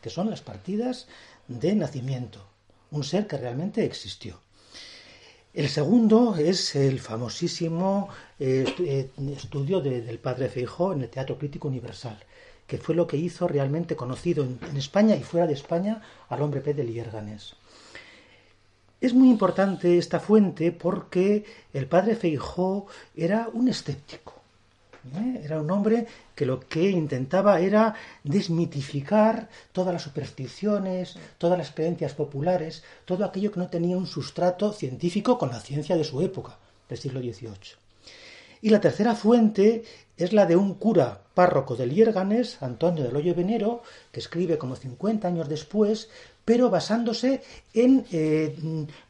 que 0.00 0.08
son 0.08 0.30
las 0.30 0.40
partidas 0.42 1.08
de 1.48 1.74
nacimiento, 1.74 2.46
un 2.92 3.02
ser 3.02 3.26
que 3.26 3.38
realmente 3.38 3.84
existió. 3.84 4.38
El 5.52 5.68
segundo 5.68 6.36
es 6.36 6.76
el 6.76 7.00
famosísimo 7.00 8.08
eh, 8.38 8.72
eh, 8.78 9.10
estudio 9.36 9.80
del 9.80 10.20
padre 10.20 10.48
Feijó 10.48 10.92
en 10.92 11.02
el 11.02 11.10
Teatro 11.10 11.36
Crítico 11.36 11.66
Universal, 11.66 12.20
que 12.68 12.78
fue 12.78 12.94
lo 12.94 13.08
que 13.08 13.16
hizo 13.16 13.48
realmente 13.48 13.96
conocido 13.96 14.44
en, 14.44 14.76
España 14.76 15.16
y 15.16 15.24
fuera 15.24 15.48
de 15.48 15.54
España 15.54 16.02
al 16.28 16.40
hombre 16.40 16.60
pez 16.60 16.76
de. 16.76 16.84
Es 19.00 19.14
muy 19.14 19.30
importante 19.30 19.96
esta 19.96 20.20
fuente 20.20 20.72
porque 20.72 21.44
el 21.72 21.86
padre 21.86 22.16
Feijó 22.16 22.86
era 23.16 23.48
un 23.50 23.68
escéptico. 23.68 24.34
¿eh? 25.16 25.40
Era 25.42 25.60
un 25.60 25.70
hombre 25.70 26.06
que 26.34 26.44
lo 26.44 26.60
que 26.60 26.90
intentaba 26.90 27.60
era 27.60 27.94
desmitificar 28.24 29.48
todas 29.72 29.94
las 29.94 30.02
supersticiones, 30.02 31.16
todas 31.38 31.56
las 31.56 31.70
creencias 31.70 32.12
populares, 32.12 32.82
todo 33.06 33.24
aquello 33.24 33.50
que 33.50 33.60
no 33.60 33.68
tenía 33.68 33.96
un 33.96 34.06
sustrato 34.06 34.72
científico 34.72 35.38
con 35.38 35.48
la 35.48 35.60
ciencia 35.60 35.96
de 35.96 36.04
su 36.04 36.20
época, 36.20 36.58
del 36.88 36.98
siglo 36.98 37.20
XVIII. 37.20 37.80
Y 38.62 38.68
la 38.68 38.80
tercera 38.82 39.14
fuente 39.14 39.84
es 40.18 40.34
la 40.34 40.44
de 40.44 40.56
un 40.56 40.74
cura 40.74 41.22
párroco 41.32 41.76
de 41.76 41.86
Liérganes, 41.86 42.60
Antonio 42.62 43.04
del 43.04 43.16
Hoyo 43.16 43.34
Venero, 43.34 43.82
que 44.12 44.20
escribe 44.20 44.58
como 44.58 44.76
50 44.76 45.26
años 45.26 45.48
después 45.48 46.10
pero 46.50 46.68
basándose 46.68 47.42
en, 47.74 48.04
eh, 48.10 48.58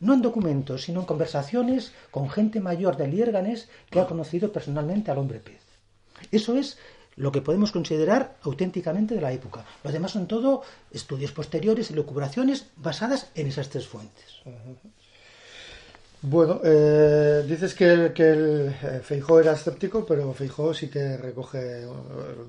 no 0.00 0.12
en 0.12 0.20
documentos, 0.20 0.82
sino 0.82 1.00
en 1.00 1.06
conversaciones 1.06 1.92
con 2.10 2.28
gente 2.28 2.60
mayor 2.60 2.98
de 2.98 3.08
Liérganes 3.08 3.70
que 3.88 3.98
ha 3.98 4.06
conocido 4.06 4.52
personalmente 4.52 5.10
al 5.10 5.16
hombre 5.16 5.40
pez. 5.40 5.62
Eso 6.32 6.58
es 6.58 6.76
lo 7.16 7.32
que 7.32 7.40
podemos 7.40 7.72
considerar 7.72 8.36
auténticamente 8.42 9.14
de 9.14 9.22
la 9.22 9.32
época. 9.32 9.64
Lo 9.82 9.90
demás 9.90 10.10
son 10.10 10.26
todo 10.26 10.60
estudios 10.92 11.32
posteriores 11.32 11.90
y 11.90 11.94
lucubraciones 11.94 12.66
basadas 12.76 13.30
en 13.34 13.46
esas 13.46 13.70
tres 13.70 13.88
fuentes. 13.88 14.42
Bueno, 16.20 16.60
eh, 16.62 17.42
dices 17.48 17.72
que, 17.72 18.12
que 18.14 18.28
el 18.32 18.76
eh, 18.82 19.00
Feijó 19.02 19.40
era 19.40 19.52
escéptico, 19.52 20.04
pero 20.04 20.34
Feijó 20.34 20.74
sí 20.74 20.88
que 20.88 21.16
recoge 21.16 21.86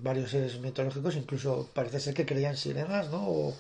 varios 0.01 0.31
seres 0.31 0.59
mitológicos, 0.59 1.15
incluso 1.15 1.69
parece 1.73 2.01
ser 2.01 2.13
que 2.13 2.25
creían 2.25 2.57
sirenas, 2.57 3.09
¿no? 3.09 3.53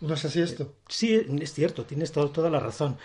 ¿No 0.00 0.14
es 0.14 0.24
así 0.24 0.40
esto? 0.40 0.74
Sí, 0.88 1.26
es 1.40 1.52
cierto, 1.54 1.84
tienes 1.84 2.12
toda 2.12 2.50
la 2.50 2.60
razón. 2.60 2.98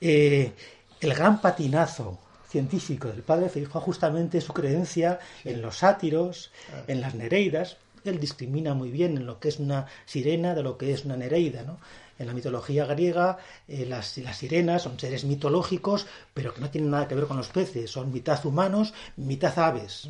Eh, 0.00 0.52
el 1.00 1.14
gran 1.14 1.40
patinazo 1.40 2.18
científico 2.48 3.08
del 3.08 3.22
padre 3.22 3.48
Feijó 3.48 3.80
justamente 3.80 4.40
su 4.40 4.52
creencia 4.52 5.18
en 5.44 5.62
los 5.62 5.78
sátiros, 5.78 6.50
en 6.86 7.00
las 7.00 7.14
nereidas. 7.14 7.76
Él 8.04 8.18
discrimina 8.20 8.74
muy 8.74 8.90
bien 8.90 9.16
en 9.16 9.26
lo 9.26 9.40
que 9.40 9.48
es 9.48 9.58
una 9.58 9.86
sirena 10.04 10.54
de 10.54 10.62
lo 10.62 10.78
que 10.78 10.92
es 10.92 11.04
una 11.04 11.16
nereida, 11.16 11.62
¿no? 11.62 11.78
En 12.18 12.26
la 12.26 12.32
mitología 12.32 12.86
griega, 12.86 13.38
eh, 13.68 13.84
las, 13.84 14.06
sirenas 14.06 14.82
son 14.82 14.98
seres 14.98 15.24
mitológicos, 15.24 16.06
pero 16.32 16.54
que 16.54 16.62
no 16.62 16.70
tienen 16.70 16.90
nada 16.90 17.08
que 17.08 17.14
ver 17.14 17.26
con 17.26 17.36
los 17.36 17.48
peces. 17.48 17.90
Son 17.90 18.10
mitad 18.10 18.44
humanos, 18.46 18.94
mitad 19.16 19.58
aves. 19.58 20.08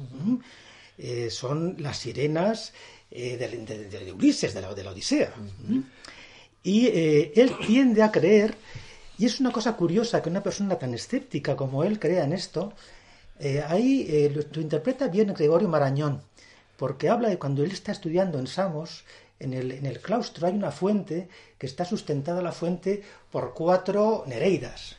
Eh, 0.98 1.30
son 1.30 1.76
las 1.78 1.98
sirenas 1.98 2.72
de, 3.16 4.12
Ulises, 4.12 4.54
de 4.54 4.60
la, 4.60 4.74
de 4.74 4.84
la 4.84 4.90
Odisea. 4.90 5.32
Y 6.62 6.86
eh, 6.88 7.32
él 7.36 7.52
tiende 7.66 8.02
a 8.02 8.10
creer, 8.10 8.54
y 9.18 9.26
es 9.26 9.40
una 9.40 9.52
cosa 9.52 9.76
curiosa 9.76 10.20
que 10.20 10.28
una 10.28 10.42
persona 10.42 10.76
tan 10.78 10.94
escéptica 10.94 11.56
como 11.56 11.84
él 11.84 11.98
crea 11.98 12.24
en 12.24 12.32
esto, 12.32 12.72
eh, 13.38 13.62
ahí 13.66 14.06
eh, 14.08 14.30
lo, 14.34 14.60
interpreta 14.60 15.08
bien 15.08 15.32
Gregorio 15.32 15.68
Marañón, 15.68 16.22
porque 16.76 17.08
habla 17.08 17.28
de 17.28 17.38
cuando 17.38 17.62
él 17.62 17.70
está 17.70 17.92
estudiando 17.92 18.38
en 18.38 18.46
Samos, 18.46 19.04
en 19.38 19.52
el, 19.52 19.72
en 19.72 19.86
el 19.86 20.00
claustro 20.00 20.46
hay 20.46 20.54
una 20.54 20.70
fuente 20.70 21.28
que 21.58 21.66
está 21.66 21.84
sustentada 21.84 22.42
la 22.42 22.52
fuente 22.52 23.02
por 23.30 23.54
cuatro 23.54 24.24
nereidas. 24.26 24.96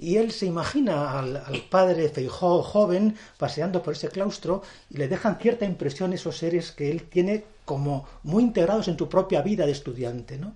Y 0.00 0.16
él 0.16 0.30
se 0.30 0.46
imagina 0.46 1.18
al, 1.18 1.64
padre 1.68 2.08
Feijó 2.08 2.62
joven 2.62 3.16
paseando 3.36 3.82
por 3.82 3.94
ese 3.94 4.08
claustro 4.08 4.62
y 4.90 4.96
le 4.96 5.08
dejan 5.08 5.38
cierta 5.40 5.64
impresión 5.64 6.12
esos 6.12 6.38
seres 6.38 6.70
que 6.70 6.90
él 6.90 7.02
tiene 7.02 7.44
como 7.64 8.06
muy 8.22 8.44
integrados 8.44 8.86
en 8.86 8.96
tu 8.96 9.08
propia 9.08 9.42
vida 9.42 9.66
de 9.66 9.72
estudiante, 9.72 10.38
¿no? 10.38 10.54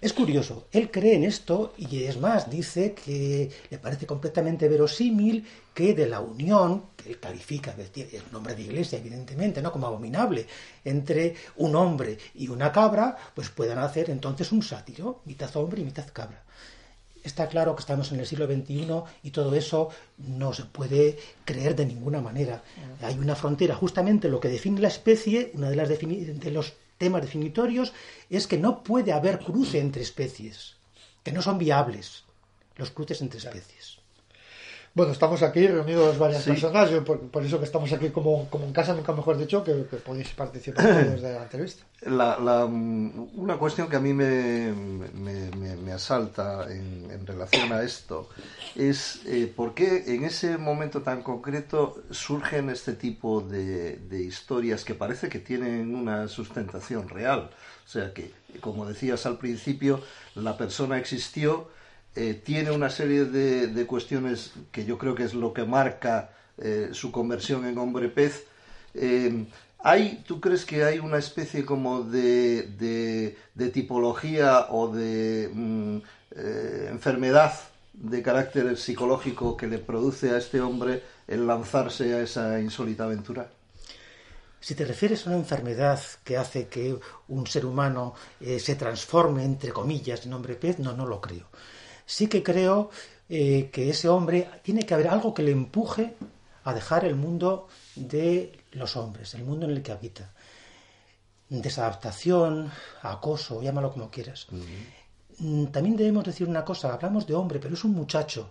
Es 0.00 0.14
curioso, 0.14 0.66
él 0.72 0.90
cree 0.90 1.14
en 1.16 1.24
esto 1.24 1.74
y 1.76 2.04
es 2.04 2.18
más, 2.18 2.48
dice 2.48 2.94
que 2.94 3.50
le 3.68 3.76
parece 3.76 4.06
completamente 4.06 4.66
verosímil 4.66 5.46
que 5.74 5.92
de 5.92 6.08
la 6.08 6.20
unión, 6.20 6.84
que 6.96 7.10
él 7.10 7.20
califica, 7.20 7.74
es 7.78 8.22
un 8.24 8.32
nombre 8.32 8.54
de 8.54 8.62
iglesia 8.62 8.98
evidentemente, 8.98 9.60
¿no? 9.60 9.70
como 9.70 9.86
abominable, 9.86 10.46
entre 10.86 11.34
un 11.56 11.76
hombre 11.76 12.16
y 12.34 12.48
una 12.48 12.72
cabra, 12.72 13.14
pues 13.34 13.50
puedan 13.50 13.76
hacer 13.76 14.08
entonces 14.08 14.50
un 14.52 14.62
sátiro, 14.62 15.20
mitad 15.26 15.54
hombre 15.56 15.82
y 15.82 15.84
mitad 15.84 16.06
cabra. 16.10 16.44
Está 17.22 17.48
claro 17.48 17.74
que 17.76 17.80
estamos 17.80 18.10
en 18.12 18.20
el 18.20 18.26
siglo 18.26 18.46
XXI 18.46 18.88
y 19.22 19.30
todo 19.30 19.54
eso 19.54 19.90
no 20.18 20.52
se 20.52 20.64
puede 20.64 21.18
creer 21.44 21.76
de 21.76 21.86
ninguna 21.86 22.20
manera. 22.20 22.62
Hay 23.02 23.18
una 23.18 23.36
frontera. 23.36 23.74
Justamente 23.74 24.28
lo 24.28 24.40
que 24.40 24.48
define 24.48 24.80
la 24.80 24.88
especie, 24.88 25.50
uno 25.54 25.68
de, 25.68 25.76
las 25.76 25.88
de 25.88 26.50
los 26.50 26.72
temas 26.98 27.22
definitorios, 27.22 27.92
es 28.28 28.46
que 28.46 28.58
no 28.58 28.82
puede 28.82 29.12
haber 29.12 29.38
cruce 29.38 29.80
entre 29.80 30.02
especies, 30.02 30.76
que 31.22 31.32
no 31.32 31.42
son 31.42 31.58
viables. 31.58 32.24
los 32.76 32.90
cruces 32.90 33.20
entre 33.20 33.38
especies. 33.38 33.99
Bueno, 34.92 35.12
estamos 35.12 35.40
aquí 35.44 35.68
reunidos 35.68 36.18
varias 36.18 36.42
personas, 36.42 36.90
por, 36.90 37.44
eso 37.44 37.60
que 37.60 37.64
estamos 37.64 37.92
aquí 37.92 38.10
como, 38.10 38.48
en 38.52 38.72
casa, 38.72 38.92
nunca 38.92 39.12
mejor 39.12 39.38
dicho, 39.38 39.62
que, 39.62 39.72
podéis 39.72 40.30
participar 40.30 40.84
todos 41.04 41.22
de 41.22 41.32
la 41.32 41.42
entrevista. 41.44 41.84
La, 42.02 42.64
una 42.64 43.56
cuestión 43.56 43.88
que 43.88 43.94
a 43.94 44.00
mí 44.00 44.12
me, 44.12 44.72
me, 44.72 45.92
asalta 45.92 46.66
en, 46.68 47.24
relación 47.24 47.72
a 47.72 47.82
esto 47.82 48.28
es 48.74 49.20
eh, 49.26 49.52
por 49.54 49.74
qué 49.74 50.14
en 50.14 50.24
ese 50.24 50.58
momento 50.58 51.02
tan 51.02 51.22
concreto 51.22 52.02
surgen 52.10 52.70
este 52.70 52.94
tipo 52.94 53.42
de, 53.42 53.96
de 53.96 54.22
historias 54.22 54.84
que 54.84 54.94
parece 54.94 55.28
que 55.28 55.38
tienen 55.38 55.94
una 55.94 56.26
sustentación 56.26 57.08
real. 57.08 57.50
O 57.84 57.88
sea 57.88 58.12
que, 58.12 58.32
como 58.60 58.86
decías 58.86 59.26
al 59.26 59.38
principio, 59.38 60.00
la 60.34 60.56
persona 60.56 60.98
existió, 60.98 61.68
eh, 62.16 62.34
tiene 62.44 62.72
una 62.72 62.90
serie 62.90 63.24
de, 63.24 63.86
cuestiones 63.86 64.52
que 64.72 64.84
yo 64.84 64.98
creo 64.98 65.14
que 65.14 65.22
es 65.22 65.34
lo 65.34 65.52
que 65.52 65.64
marca 65.64 66.30
eh, 66.58 66.88
su 66.92 67.12
conversión 67.12 67.64
en 67.66 67.78
hombre 67.78 68.08
pez. 68.08 68.46
Eh, 68.94 69.46
¿hay, 69.78 70.24
¿Tú 70.26 70.40
crees 70.40 70.64
que 70.64 70.84
hay 70.84 70.98
una 70.98 71.18
especie 71.18 71.64
como 71.64 72.02
de, 72.02 73.36
tipología 73.72 74.66
o 74.70 74.88
de 74.88 75.50
mm, 75.52 75.98
enfermedad 76.90 77.52
de 77.92 78.22
carácter 78.22 78.76
psicológico 78.76 79.56
que 79.56 79.68
le 79.68 79.78
produce 79.78 80.30
a 80.30 80.38
este 80.38 80.60
hombre 80.60 81.02
el 81.28 81.46
lanzarse 81.46 82.14
a 82.14 82.22
esa 82.22 82.60
insólita 82.60 83.04
aventura? 83.04 83.48
Si 84.60 84.74
te 84.74 84.84
refieres 84.84 85.26
a 85.26 85.30
una 85.30 85.38
enfermedad 85.38 86.00
que 86.24 86.36
hace 86.36 86.66
que 86.66 86.98
un 87.28 87.46
ser 87.46 87.64
humano 87.64 88.14
se 88.40 88.74
transforme, 88.74 89.44
entre 89.44 89.72
comillas, 89.72 90.26
en 90.26 90.34
hombre 90.34 90.56
pez, 90.56 90.80
no, 90.80 90.92
no 90.92 91.06
lo 91.06 91.20
creo 91.20 91.46
sí 92.10 92.26
que 92.26 92.42
creo 92.42 92.90
eh, 93.28 93.70
que 93.72 93.88
ese 93.88 94.08
hombre 94.08 94.50
tiene 94.62 94.84
que 94.84 94.94
haber 94.94 95.08
algo 95.08 95.32
que 95.32 95.44
le 95.44 95.52
empuje 95.52 96.14
a 96.64 96.74
dejar 96.74 97.04
el 97.04 97.14
mundo 97.14 97.68
de 97.94 98.58
los 98.72 98.96
hombres, 98.96 99.34
el 99.34 99.44
mundo 99.44 99.66
en 99.66 99.72
el 99.72 99.82
que 99.82 99.92
habita. 99.92 100.32
Desadaptación, 101.48 102.70
acoso, 103.02 103.62
llámalo 103.62 103.92
como 103.92 104.10
quieras. 104.10 104.48
Mm, 105.38 105.66
también 105.66 105.96
debemos 105.96 106.24
decir 106.24 106.48
una 106.48 106.64
cosa, 106.64 106.92
hablamos 106.92 107.26
de 107.28 107.34
hombre, 107.34 107.60
pero 107.60 107.74
es 107.74 107.84
un 107.84 107.92
muchacho. 107.92 108.50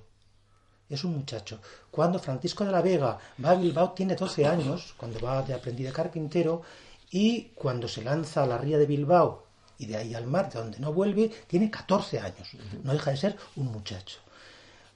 Es 0.90 1.04
un 1.04 1.18
muchacho. 1.18 1.60
Cuando 1.92 2.18
Francisco 2.18 2.64
de 2.64 2.72
la 2.72 2.82
Vega 2.82 3.18
va 3.44 3.52
a 3.52 3.56
Bilbao 3.56 3.92
tiene 3.92 4.16
12 4.16 4.46
años, 4.46 4.94
cuando 4.96 5.20
va 5.20 5.44
de 5.44 5.54
aprendiz 5.54 5.86
de 5.86 5.94
carpintero, 5.94 6.62
y 7.12 7.52
cuando 7.56 7.88
se 7.90 8.04
lanza 8.04 8.44
a 8.44 8.48
la 8.48 8.58
ría 8.58 8.78
de 8.78 8.86
Bilbao 8.86 9.49
y 9.80 9.86
de 9.86 9.98
ahí 9.98 10.14
al 10.14 10.28
mar, 10.28 10.52
de 10.52 10.60
donde 10.60 10.80
no 10.80 10.94
vuelve, 10.94 11.32
tiene 11.48 11.72
14 11.72 12.20
años. 12.20 12.50
No 12.84 12.94
deja 12.94 13.12
de 13.12 13.18
ser 13.18 13.38
un 13.56 13.68
muchacho. 13.72 14.20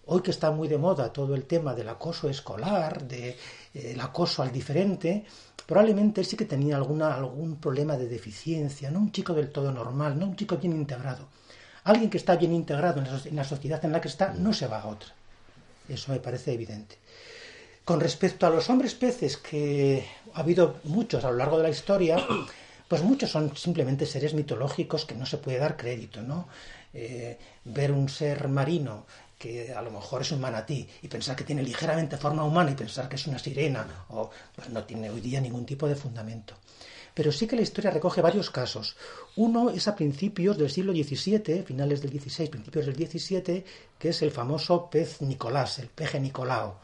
Hoy 0.06 0.22
que 0.22 0.32
está 0.32 0.52
muy 0.52 0.68
de 0.68 0.78
moda 0.78 1.14
todo 1.14 1.34
el 1.34 1.46
tema 1.46 1.74
del 1.74 1.88
acoso 1.88 2.30
escolar, 2.30 3.08
del 3.08 3.36
de, 3.74 4.02
acoso 4.02 4.44
al 4.44 4.52
diferente, 4.52 5.24
probablemente 5.66 6.26
sí 6.26 6.36
que 6.36 6.44
tenía 6.44 6.76
alguna, 6.76 7.16
algún 7.16 7.56
problema 7.56 7.96
de 7.98 8.10
deficiencia, 8.10 8.92
no 8.92 9.00
un 9.00 9.14
chico 9.14 9.34
del 9.34 9.50
todo 9.50 9.72
normal, 9.72 10.20
no 10.20 10.26
un 10.26 10.36
chico 10.36 10.58
bien 10.58 10.74
integrado. 10.74 11.30
Alguien 11.86 12.10
que 12.10 12.18
está 12.18 12.36
bien 12.36 12.54
integrado 12.54 13.02
en 13.02 13.36
la 13.36 13.44
sociedad 13.46 13.84
en 13.86 13.94
la 13.94 14.02
que 14.02 14.10
está 14.10 14.34
no 14.34 14.52
se 14.52 14.68
va 14.68 14.82
a 14.82 14.88
otra. 14.88 15.10
Eso 15.88 16.12
me 16.12 16.20
parece 16.20 16.54
evidente. 16.54 16.98
Con 17.86 18.00
respecto 18.00 18.46
a 18.46 18.50
los 18.50 18.70
hombres 18.70 18.96
peces, 18.96 19.38
que 19.38 20.06
ha 20.34 20.40
habido 20.40 20.78
muchos 20.86 21.24
a 21.24 21.32
lo 21.32 21.38
largo 21.38 21.58
de 21.58 21.64
la 21.64 21.70
historia, 21.70 22.18
pues 22.88 23.02
muchos 23.02 23.32
son 23.32 23.56
simplemente 23.56 24.06
seres 24.06 24.34
mitológicos 24.34 25.06
que 25.06 25.16
no 25.16 25.26
se 25.26 25.38
puede 25.38 25.60
dar 25.60 25.78
crédito, 25.78 26.22
¿no? 26.22 26.48
Eh, 26.94 27.38
ver 27.66 27.92
un 27.92 28.08
ser 28.08 28.48
marino 28.48 29.06
que 29.38 29.74
a 29.74 29.82
lo 29.82 29.92
mejor 29.92 30.22
es 30.22 30.32
un 30.32 30.40
manatí 30.40 30.88
y 31.02 31.08
pensar 31.08 31.36
que 31.36 31.44
tiene 31.44 31.64
ligeramente 31.64 32.18
forma 32.18 32.46
humana 32.46 32.72
y 32.72 32.76
pensar 32.76 33.10
que 33.10 33.16
es 33.16 33.28
una 33.28 33.40
sirena, 33.40 34.06
o 34.10 34.30
pues 34.56 34.70
no 34.70 34.84
tiene 34.84 35.10
hoy 35.10 35.20
día 35.20 35.42
ningún 35.42 35.66
tipo 35.66 35.88
de 35.88 35.96
fundamento. 35.96 36.56
Pero 37.14 37.32
sí 37.32 37.46
que 37.46 37.56
la 37.56 37.62
historia 37.62 37.92
recoge 37.92 38.22
varios 38.22 38.50
casos. 38.50 38.96
Uno 39.36 39.70
es 39.70 39.88
a 39.88 39.96
principios 39.96 40.58
del 40.58 40.72
siglo 40.72 40.94
XVII, 40.94 41.64
finales 41.64 42.02
del 42.02 42.20
XVI, 42.20 42.48
principios 42.48 42.86
del 42.86 42.96
XVII, 42.96 43.66
que 44.00 44.10
es 44.10 44.22
el 44.22 44.32
famoso 44.32 44.90
pez 44.90 45.22
Nicolás, 45.22 45.80
el 45.80 45.90
peje 45.90 46.20
Nicolao, 46.20 46.80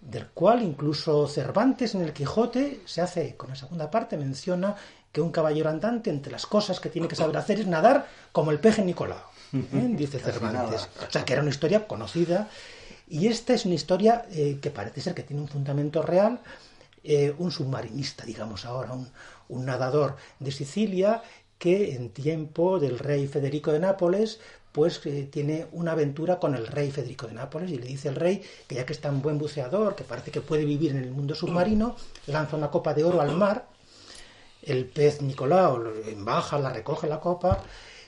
del 0.00 0.28
cual 0.28 0.62
incluso 0.62 1.28
Cervantes 1.28 1.94
en 1.94 2.02
el 2.02 2.12
Quijote 2.12 2.80
se 2.84 3.00
hace, 3.00 3.36
con 3.36 3.50
la 3.50 3.56
segunda 3.56 3.90
parte, 3.90 4.16
menciona 4.16 4.74
que 5.14 5.20
un 5.20 5.30
caballero 5.30 5.70
andante, 5.70 6.10
entre 6.10 6.32
las 6.32 6.44
cosas 6.44 6.80
que 6.80 6.90
tiene 6.90 7.06
que 7.06 7.14
saber 7.14 7.36
hacer 7.36 7.60
es 7.60 7.68
nadar 7.68 8.08
como 8.32 8.50
el 8.50 8.58
peje 8.58 8.84
Nicolau, 8.84 9.16
¿eh? 9.52 9.88
dice 9.90 10.18
Cervantes. 10.18 10.88
O 11.06 11.10
sea, 11.10 11.24
que 11.24 11.34
era 11.34 11.40
una 11.42 11.52
historia 11.52 11.86
conocida. 11.86 12.48
Y 13.08 13.28
esta 13.28 13.54
es 13.54 13.64
una 13.64 13.76
historia 13.76 14.26
eh, 14.32 14.58
que 14.60 14.70
parece 14.70 15.00
ser 15.00 15.14
que 15.14 15.22
tiene 15.22 15.40
un 15.40 15.46
fundamento 15.46 16.02
real. 16.02 16.40
Eh, 17.04 17.32
un 17.38 17.52
submarinista, 17.52 18.24
digamos 18.24 18.64
ahora, 18.64 18.92
un, 18.92 19.08
un 19.48 19.64
nadador 19.64 20.16
de 20.40 20.50
Sicilia 20.50 21.22
que 21.58 21.94
en 21.94 22.08
tiempo 22.08 22.80
del 22.80 22.98
rey 22.98 23.28
Federico 23.28 23.70
de 23.70 23.78
Nápoles 23.78 24.40
pues 24.72 25.00
tiene 25.30 25.68
una 25.70 25.92
aventura 25.92 26.40
con 26.40 26.56
el 26.56 26.66
rey 26.66 26.90
Federico 26.90 27.28
de 27.28 27.34
Nápoles 27.34 27.70
y 27.70 27.78
le 27.78 27.86
dice 27.86 28.08
al 28.08 28.16
rey 28.16 28.42
que 28.66 28.74
ya 28.74 28.84
que 28.84 28.92
es 28.92 29.00
tan 29.00 29.22
buen 29.22 29.38
buceador, 29.38 29.94
que 29.94 30.02
parece 30.02 30.32
que 30.32 30.40
puede 30.40 30.64
vivir 30.64 30.90
en 30.90 30.96
el 30.96 31.12
mundo 31.12 31.36
submarino, 31.36 31.94
lanza 32.26 32.56
una 32.56 32.72
copa 32.72 32.92
de 32.92 33.04
oro 33.04 33.20
al 33.20 33.36
mar 33.36 33.68
el 34.66 34.86
pez 34.86 35.22
Nicolao 35.22 35.82
baja, 36.18 36.58
la 36.58 36.72
recoge 36.72 37.06
la 37.06 37.20
copa, 37.20 37.62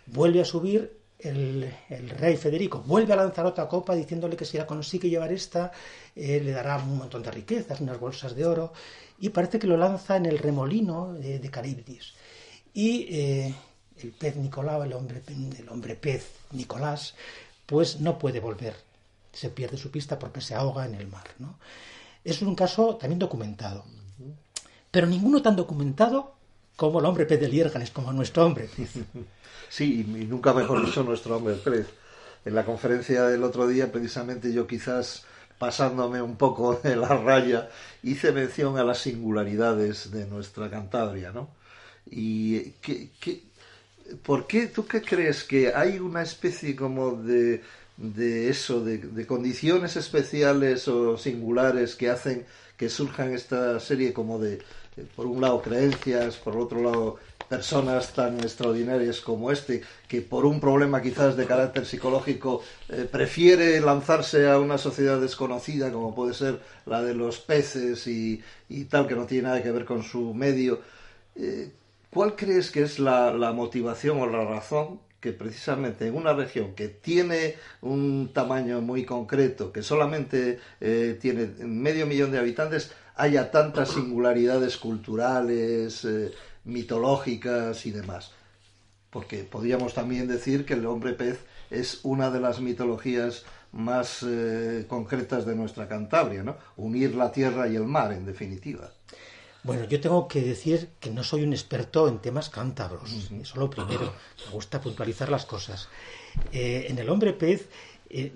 vuelve 0.06 0.40
a 0.40 0.44
subir, 0.44 0.98
el, 1.18 1.72
rey 2.18 2.36
Federico 2.36 2.82
vuelve 2.82 3.12
a 3.12 3.16
lanzar 3.16 3.46
otra 3.46 3.68
copa 3.68 3.94
diciéndole 3.94 4.36
que 4.36 4.44
si 4.44 4.58
la 4.58 4.66
consigue 4.66 5.08
llevar 5.08 5.32
esta, 5.32 5.72
eh, 6.14 6.40
le 6.42 6.52
dará 6.52 6.76
un 6.76 6.98
montón 6.98 7.22
de 7.22 7.30
riquezas, 7.30 7.80
unas 7.80 7.98
bolsas 7.98 8.34
de 8.34 8.44
oro, 8.44 8.72
y 9.18 9.30
parece 9.30 9.58
que 9.58 9.66
lo 9.66 9.76
lanza 9.76 10.16
en 10.16 10.26
el 10.26 10.38
remolino 10.38 11.14
de, 11.14 11.38
de 11.38 11.50
Caribdis. 11.50 12.14
Y 12.74 13.06
eh, 13.10 13.54
el 13.98 14.12
pez 14.12 14.36
Nicolao, 14.36 14.84
el 14.84 14.92
hombre, 14.92 15.22
el 15.58 15.68
hombre 15.68 15.96
pez 15.96 16.30
Nicolás, 16.52 17.14
pues 17.64 18.00
no 18.00 18.18
puede 18.18 18.40
volver, 18.40 18.76
se 19.32 19.50
pierde 19.50 19.76
su 19.76 19.90
pista 19.90 20.18
porque 20.18 20.40
se 20.40 20.54
ahoga 20.54 20.86
en 20.86 20.94
el 20.94 21.06
mar. 21.08 21.28
¿no? 21.38 21.58
Es 22.24 22.42
un 22.42 22.54
caso 22.54 22.96
también 22.96 23.18
documentado, 23.18 23.84
pero 24.90 25.06
ninguno 25.06 25.42
tan 25.42 25.56
documentado 25.56 26.35
como 26.76 27.00
el 27.00 27.06
hombre 27.06 27.26
pez 27.26 27.40
de 27.40 27.48
Liérganes, 27.48 27.90
como 27.90 28.12
nuestro 28.12 28.44
hombre 28.46 28.68
Sí, 29.68 30.06
y 30.06 30.24
nunca 30.26 30.52
mejor 30.52 30.84
dicho 30.84 31.02
nuestro 31.02 31.36
hombre 31.36 31.54
pez. 31.54 31.86
En 32.44 32.54
la 32.54 32.64
conferencia 32.64 33.24
del 33.24 33.42
otro 33.42 33.66
día, 33.66 33.90
precisamente 33.90 34.52
yo 34.52 34.66
quizás 34.66 35.24
pasándome 35.58 36.22
un 36.22 36.36
poco 36.36 36.74
de 36.82 36.96
la 36.96 37.08
raya, 37.08 37.68
hice 38.02 38.32
mención 38.32 38.78
a 38.78 38.84
las 38.84 38.98
singularidades 38.98 40.10
de 40.12 40.26
nuestra 40.26 40.70
Cantabria, 40.70 41.32
¿no? 41.32 41.50
Y 42.08 42.70
¿qué, 42.82 43.10
por 44.22 44.46
qué 44.46 44.68
tú 44.68 44.86
qué 44.86 45.02
crees 45.02 45.42
que 45.42 45.74
hay 45.74 45.98
una 45.98 46.22
especie 46.22 46.76
como 46.76 47.16
de, 47.16 47.62
de 47.96 48.48
eso, 48.48 48.84
de, 48.84 48.98
de 48.98 49.26
condiciones 49.26 49.96
especiales 49.96 50.86
o 50.86 51.18
singulares 51.18 51.96
que 51.96 52.10
hacen 52.10 52.46
que 52.76 52.88
surjan 52.88 53.32
esta 53.32 53.80
serie 53.80 54.12
como 54.12 54.38
de, 54.38 54.62
por 55.14 55.26
un 55.26 55.40
lado 55.40 55.62
creencias, 55.62 56.36
por 56.36 56.56
otro 56.56 56.82
lado 56.82 57.16
personas 57.48 58.12
tan 58.12 58.40
extraordinarias 58.40 59.20
como 59.20 59.52
este, 59.52 59.82
que 60.08 60.20
por 60.20 60.44
un 60.44 60.60
problema 60.60 61.00
quizás 61.00 61.36
de 61.36 61.46
carácter 61.46 61.86
psicológico 61.86 62.62
eh, 62.88 63.08
prefiere 63.10 63.80
lanzarse 63.80 64.48
a 64.48 64.58
una 64.58 64.78
sociedad 64.78 65.20
desconocida 65.20 65.92
como 65.92 66.14
puede 66.14 66.34
ser 66.34 66.60
la 66.86 67.02
de 67.02 67.14
los 67.14 67.38
peces 67.38 68.06
y, 68.06 68.42
tal, 68.90 69.06
que 69.06 69.14
no 69.14 69.26
tiene 69.26 69.44
nada 69.44 69.62
que 69.62 69.70
ver 69.70 69.84
con 69.84 70.02
su 70.02 70.34
medio. 70.34 70.80
Eh, 71.36 71.70
¿Cuál 72.10 72.34
crees 72.34 72.70
que 72.70 72.82
es 72.82 72.98
la, 72.98 73.52
motivación 73.54 74.20
o 74.20 74.26
la 74.26 74.44
razón 74.44 75.00
que 75.26 75.32
precisamente 75.32 76.06
en 76.06 76.14
una 76.14 76.34
región 76.34 76.76
que 76.76 76.86
tiene 76.86 77.56
un 77.82 78.30
tamaño 78.32 78.80
muy 78.80 79.04
concreto, 79.04 79.72
que 79.72 79.82
solamente 79.82 80.60
eh, 80.80 81.18
tiene 81.20 81.46
medio 81.66 82.06
millón 82.06 82.30
de 82.30 82.38
habitantes, 82.38 82.92
haya 83.16 83.50
tantas 83.50 83.88
singularidades 83.88 84.76
culturales, 84.76 86.04
eh, 86.04 86.30
mitológicas 86.62 87.86
y 87.86 87.90
demás. 87.90 88.30
Porque 89.10 89.38
podríamos 89.42 89.94
también 89.94 90.28
decir 90.28 90.64
que 90.64 90.74
el 90.74 90.86
hombre 90.86 91.14
pez 91.14 91.40
es 91.70 91.98
una 92.04 92.30
de 92.30 92.38
las 92.38 92.60
mitologías 92.60 93.44
más 93.72 94.24
eh, 94.24 94.86
concretas 94.86 95.44
de 95.44 95.56
nuestra 95.56 95.88
Cantabria, 95.88 96.44
¿no? 96.44 96.56
Unir 96.76 97.16
la 97.16 97.32
tierra 97.32 97.66
y 97.66 97.74
el 97.74 97.86
mar, 97.86 98.12
en 98.12 98.26
definitiva. 98.26 98.92
Bueno, 99.66 99.82
yo 99.82 100.00
tengo 100.00 100.28
que 100.28 100.42
decir 100.42 100.90
que 101.00 101.10
no 101.10 101.24
soy 101.24 101.42
un 101.42 101.52
experto 101.52 102.06
en 102.06 102.20
temas 102.20 102.50
cántabros, 102.50 103.12
eso 103.12 103.34
es 103.34 103.56
lo 103.56 103.68
primero. 103.68 104.12
Me 104.46 104.52
gusta 104.52 104.80
puntualizar 104.80 105.28
las 105.28 105.44
cosas. 105.44 105.88
Eh, 106.52 106.86
en 106.88 106.96
el 107.00 107.10
hombre 107.10 107.32
pez 107.32 107.68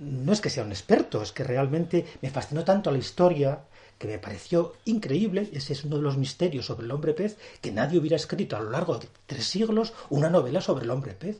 no 0.00 0.32
es 0.32 0.40
que 0.40 0.50
sea 0.50 0.64
un 0.64 0.72
experto, 0.72 1.22
es 1.22 1.30
que 1.30 1.44
realmente 1.44 2.04
me 2.20 2.30
fascinó 2.30 2.64
tanto 2.64 2.90
la 2.90 2.98
historia 2.98 3.60
que 3.96 4.08
me 4.08 4.18
pareció 4.18 4.74
increíble, 4.86 5.48
ese 5.52 5.74
es 5.74 5.84
uno 5.84 5.96
de 5.98 6.02
los 6.02 6.16
misterios 6.16 6.66
sobre 6.66 6.86
el 6.86 6.90
hombre 6.90 7.14
pez, 7.14 7.36
que 7.60 7.70
nadie 7.70 8.00
hubiera 8.00 8.16
escrito 8.16 8.56
a 8.56 8.60
lo 8.60 8.70
largo 8.70 8.98
de 8.98 9.06
tres 9.26 9.46
siglos 9.46 9.92
una 10.08 10.30
novela 10.30 10.60
sobre 10.60 10.84
el 10.84 10.90
hombre 10.90 11.12
pez. 11.12 11.38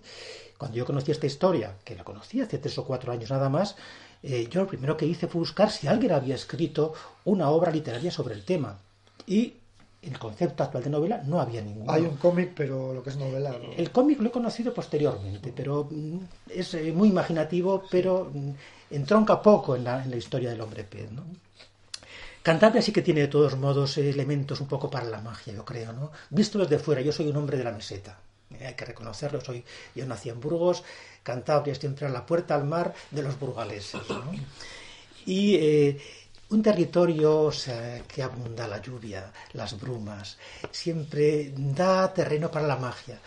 Cuando 0.57 0.77
yo 0.77 0.87
conocí 0.87 1.11
esta 1.11 1.27
historia, 1.27 1.79
que 1.85 1.97
la 1.97 2.05
conocí 2.05 2.41
hace 2.41 2.59
tres 2.59 2.79
o 2.79 2.85
cuatro 2.85 3.11
años 3.11 3.31
nada 3.31 3.49
más, 3.49 3.75
eh, 4.23 4.47
yo 4.49 4.61
lo 4.61 4.69
primero 4.69 4.97
que 4.97 5.07
hice 5.07 5.27
fue 5.27 5.41
buscar 5.41 5.73
si 5.73 5.89
alguien 5.89 6.13
había 6.13 6.37
escrito 6.37 6.95
una 7.25 7.51
obra 7.51 7.73
literaria 7.73 8.13
sobre 8.13 8.35
el 8.35 8.45
tema. 8.45 8.79
Y 9.27 9.55
el 10.03 10.19
concepto 10.19 10.63
actual 10.63 10.85
de 10.85 10.91
novela 10.91 11.23
no 11.27 11.41
había 11.41 11.61
ninguno. 11.61 11.93
Hay 11.93 12.03
un 12.03 12.17
cómic, 12.17 12.53
pero 12.57 12.95
lo 12.95 13.03
que 13.03 13.11
es 13.11 13.17
novela. 13.17 13.51
¿no? 13.51 13.73
El 13.77 13.91
cómic 13.91 14.21
lo 14.21 14.29
he 14.29 14.33
conocido 14.33 14.73
posteriormente, 14.73 15.53
pero 15.55 15.89
mm, 15.91 16.19
es 16.49 16.75
eh, 16.75 16.93
muy 16.93 17.09
imaginativo, 17.09 17.85
pero 17.91 18.31
mm, 18.33 18.51
entronca 18.91 19.43
poco 19.43 19.77
en 19.77 19.85
la, 19.85 20.03
en 20.03 20.11
la 20.11 20.17
historia 20.17 20.51
del 20.51 20.61
hombre 20.61 20.85
pez. 20.85 21.11
¿no? 21.13 21.23
Cantabria 22.43 22.81
sí 22.81 22.93
que 22.93 23.03
tiene 23.03 23.21
de 23.21 23.29
todos 23.29 23.57
modos 23.57 23.99
elementos 23.99 24.61
un 24.61 24.67
poco 24.67 24.91
para 24.91 25.05
la 25.05 25.21
magia, 25.21 25.53
yo 25.53 25.65
creo, 25.65 25.93
¿no? 25.93 26.11
Visto 26.31 26.59
desde 26.59 26.79
fuera, 26.79 27.03
yo 27.03 27.13
soy 27.13 27.29
un 27.29 27.37
hombre 27.37 27.59
de 27.59 27.65
la 27.65 27.73
meseta, 27.73 28.19
eh, 28.59 28.67
hay 28.67 28.75
que 28.75 28.87
reconocerlo, 28.87 29.43
soy, 29.43 29.63
yo 29.95 30.07
nací 30.07 30.31
en 30.31 30.41
Burgos, 30.41 30.83
Cantabria 31.23 31.73
es 31.73 31.79
siempre 31.79 32.07
a 32.07 32.09
la 32.09 32.25
puerta 32.25 32.55
al 32.55 32.65
mar 32.65 32.95
de 33.11 33.23
los 33.23 33.39
burgaleses, 33.39 34.01
¿no? 34.09 34.33
Y 35.27 35.57
eh, 35.57 36.01
un 36.51 36.63
territorio 36.63 37.43
o 37.43 37.53
sea, 37.53 38.03
que 38.03 38.23
abunda 38.23 38.67
la 38.67 38.83
lluvia, 38.83 39.33
las 39.53 39.79
brumas, 39.81 40.37
siempre 40.71 41.53
da 41.57 42.13
terreno 42.13 42.51
para 42.51 42.67
la 42.67 42.77
magia. 42.77 43.19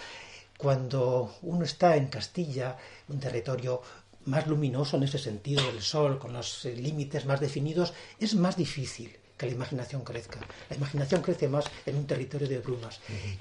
Cuando 0.58 1.36
uno 1.42 1.64
está 1.64 1.96
en 1.96 2.08
Castilla, 2.08 2.78
un 3.08 3.20
territorio 3.20 3.82
más 4.26 4.48
luminoso 4.48 4.98
en 4.98 5.04
ese 5.04 5.20
sentido 5.20 5.66
del 5.66 5.82
sol, 5.82 6.20
con 6.20 6.34
los 6.34 6.66
eh, 6.66 6.76
límites 6.76 7.26
más 7.26 7.40
definidos, 7.40 7.94
es 8.20 8.36
más 8.36 8.56
difícil 8.56 9.18
que 9.38 9.48
la 9.48 9.54
imaginación 9.54 10.04
crezca. 10.04 10.40
La 10.70 10.76
imaginación 10.76 11.22
crece 11.22 11.48
más 11.48 11.66
en 11.86 11.96
un 11.96 12.06
territorio 12.06 12.48
de 12.48 12.60
brumas. 12.60 13.00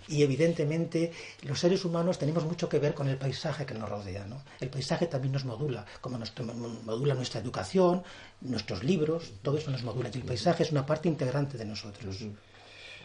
Y 0.09 0.22
evidentemente 0.22 1.12
los 1.42 1.61
seres 1.61 1.85
humanos 1.85 2.18
tenemos 2.18 2.44
mucho 2.44 2.68
que 2.68 2.78
ver 2.78 2.94
con 2.94 3.09
el 3.09 3.16
paisaje 3.16 3.66
que 3.66 3.74
nos 3.74 3.88
rodea. 3.88 4.24
¿no? 4.24 4.42
El 4.61 4.70
paisaje 4.70 5.07
también 5.07 5.33
nos 5.33 5.44
modula, 5.44 5.85
como 6.00 6.18
nos 6.18 6.33
modula 6.85 7.14
nuestra 7.14 7.40
educación, 7.40 8.02
nuestros 8.40 8.85
libros, 8.85 9.33
todo 9.42 9.59
eso 9.59 9.70
nos 9.70 9.83
modula. 9.83 10.11
Y 10.12 10.18
el 10.18 10.24
paisaje 10.24 10.62
es 10.62 10.72
una 10.72 10.87
parte 10.87 11.09
integrante 11.09 11.59
de 11.59 11.64
nosotros. 11.64 12.24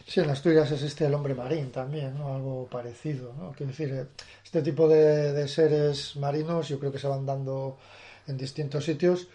Sí, 0.07 0.21
en 0.21 0.29
Asturias 0.29 0.71
existe 0.71 1.05
el 1.05 1.13
hombre 1.13 1.35
marín 1.35 1.69
también, 1.69 2.17
¿no? 2.17 2.33
Algo 2.33 2.67
parecido, 2.71 3.33
¿no? 3.37 3.51
Quiero 3.51 3.73
decir, 3.73 3.89
eh, 3.93 4.05
este 4.41 4.61
tipo 4.61 4.87
de, 4.87 5.33
de 5.33 5.47
seres 5.49 6.15
marinos 6.15 6.69
yo 6.69 6.79
creo 6.79 6.93
que 6.93 6.97
se 6.97 7.07
van 7.07 7.25
dando 7.25 7.77
en 8.25 8.37
distintos 8.37 8.85
sitios 8.85 9.27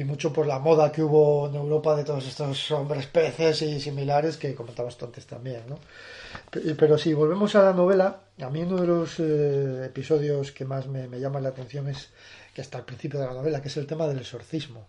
y 0.00 0.04
mucho 0.04 0.32
por 0.32 0.46
la 0.46 0.58
moda 0.58 0.90
que 0.90 1.02
hubo 1.02 1.46
en 1.46 1.56
Europa 1.56 1.94
de 1.94 2.04
todos 2.04 2.26
estos 2.26 2.70
hombres 2.70 3.06
peces 3.06 3.60
y 3.60 3.78
similares 3.78 4.38
que 4.38 4.54
comentabas 4.54 4.96
tú 4.96 5.04
antes 5.04 5.26
también, 5.26 5.62
¿no? 5.68 5.78
Pero 6.50 6.96
si 6.96 7.12
volvemos 7.12 7.54
a 7.54 7.62
la 7.62 7.72
novela, 7.74 8.20
a 8.40 8.48
mí 8.48 8.62
uno 8.62 8.80
de 8.80 8.86
los 8.86 9.20
eh, 9.20 9.84
episodios 9.84 10.52
que 10.52 10.64
más 10.64 10.86
me, 10.86 11.20
llama 11.20 11.40
la 11.40 11.50
atención 11.50 11.86
es 11.88 12.08
que 12.54 12.62
hasta 12.62 12.78
el 12.78 12.84
principio 12.84 13.20
de 13.20 13.26
la 13.26 13.34
novela, 13.34 13.60
que 13.60 13.68
es 13.68 13.76
el 13.76 13.86
tema 13.86 14.06
del 14.06 14.18
exorcismo 14.18 14.86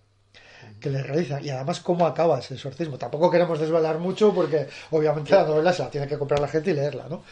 que 0.79 0.89
le 0.91 1.03
realiza 1.03 1.41
y 1.41 1.49
además 1.49 1.81
cómo 1.81 2.05
acaba 2.05 2.39
ese 2.39 2.53
exorcismo. 2.53 2.97
Tampoco 2.97 3.29
queremos 3.29 3.59
desvelar 3.59 3.97
mucho 3.97 4.33
porque 4.33 4.67
obviamente 4.91 5.33
la 5.33 5.43
novela 5.43 5.73
se 5.73 5.83
la 5.83 5.89
tiene 5.89 6.07
que 6.07 6.17
comprar 6.17 6.39
la 6.39 6.47
gente 6.47 6.71
y 6.71 6.73
leerla, 6.73 7.07
¿no? 7.09 7.23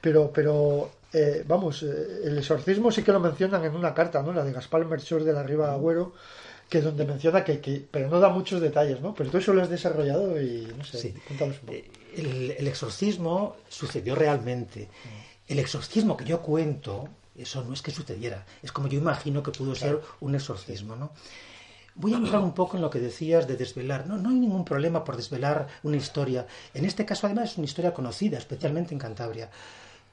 Pero, 0.00 0.30
pero 0.32 0.90
eh, 1.12 1.44
vamos, 1.46 1.82
eh, 1.82 2.20
el 2.24 2.38
exorcismo 2.38 2.90
sí 2.90 3.02
que 3.02 3.12
lo 3.12 3.20
mencionan 3.20 3.64
en 3.64 3.74
una 3.74 3.92
carta, 3.92 4.22
¿no? 4.22 4.32
La 4.32 4.44
de 4.44 4.52
Gaspar 4.52 4.86
Melchor 4.86 5.24
de 5.24 5.32
la 5.32 5.42
Riva 5.42 5.72
Agüero, 5.72 6.12
que 6.68 6.80
donde 6.80 7.04
menciona 7.04 7.44
que, 7.44 7.60
que, 7.60 7.84
pero 7.90 8.08
no 8.10 8.18
da 8.18 8.28
muchos 8.28 8.60
detalles, 8.60 9.00
¿no? 9.00 9.14
Pero 9.14 9.30
tú 9.30 9.38
eso 9.38 9.52
lo 9.52 9.62
has 9.62 9.70
desarrollado 9.70 10.40
y 10.40 10.72
no 10.76 10.84
sé, 10.84 10.98
Sí. 10.98 11.14
cuéntanos 11.26 11.56
un 11.60 11.66
poco. 11.66 11.72
Eh, 11.78 11.90
El, 12.16 12.50
el 12.58 12.66
exorcismo 12.66 13.56
sucedió 13.68 14.14
realmente. 14.14 14.88
El 15.46 15.58
exorcismo 15.58 16.16
que 16.16 16.24
yo 16.24 16.40
cuento, 16.40 17.08
eso 17.36 17.62
no 17.62 17.72
es 17.74 17.82
que 17.82 17.90
sucediera, 17.92 18.44
es 18.62 18.72
como 18.72 18.88
yo 18.88 18.98
imagino 18.98 19.42
que 19.42 19.52
pudo 19.52 19.74
ser 19.74 20.00
un 20.20 20.34
exorcismo, 20.34 20.96
¿no? 20.96 21.12
Voy 21.94 22.12
a 22.12 22.16
entrar 22.16 22.40
un 22.42 22.52
poco 22.52 22.76
en 22.76 22.82
lo 22.82 22.90
que 22.90 22.98
decías 22.98 23.46
de 23.46 23.56
desvelar. 23.56 24.06
No, 24.06 24.18
no 24.18 24.28
hay 24.28 24.34
ningún 24.36 24.64
problema 24.66 25.02
por 25.04 25.16
desvelar 25.16 25.66
una 25.82 25.96
historia. 25.96 26.46
En 26.74 26.84
este 26.84 27.06
caso, 27.06 27.26
además, 27.26 27.52
es 27.52 27.56
una 27.58 27.64
historia 27.64 27.94
conocida, 27.94 28.36
especialmente 28.36 28.92
en 28.92 28.98
Cantabria. 28.98 29.48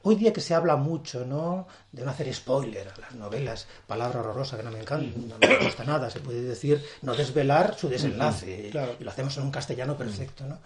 Hoy 0.06 0.16
día 0.16 0.34
que 0.34 0.42
se 0.42 0.54
habla 0.54 0.76
mucho, 0.76 1.26
¿no? 1.26 1.66
De 1.92 2.04
no 2.04 2.12
hacer 2.12 2.34
spoiler 2.34 2.89
a 2.89 3.00
las 3.00 3.16
novelas, 3.16 3.68
palabra 3.88 4.20
horrorosa 4.20 4.58
que 4.58 4.63
no 4.63 4.72
me 4.72 4.82
encanta, 4.82 5.18
no 5.18 5.38
me 5.39 5.58
gusta 5.63 5.86
nada, 5.86 6.10
se 6.10 6.20
puede 6.20 6.42
decir 6.42 6.84
no 7.04 7.16
desvelar 7.16 7.76
su 7.78 7.88
desenlace. 7.88 8.70
Claro. 8.70 8.98
Y 9.00 9.04
lo 9.04 9.10
hacemos 9.12 9.38
en 9.38 9.44
un 9.44 9.52
castellano 9.52 9.96
perfecto, 9.96 10.44
¿no? 10.46 10.60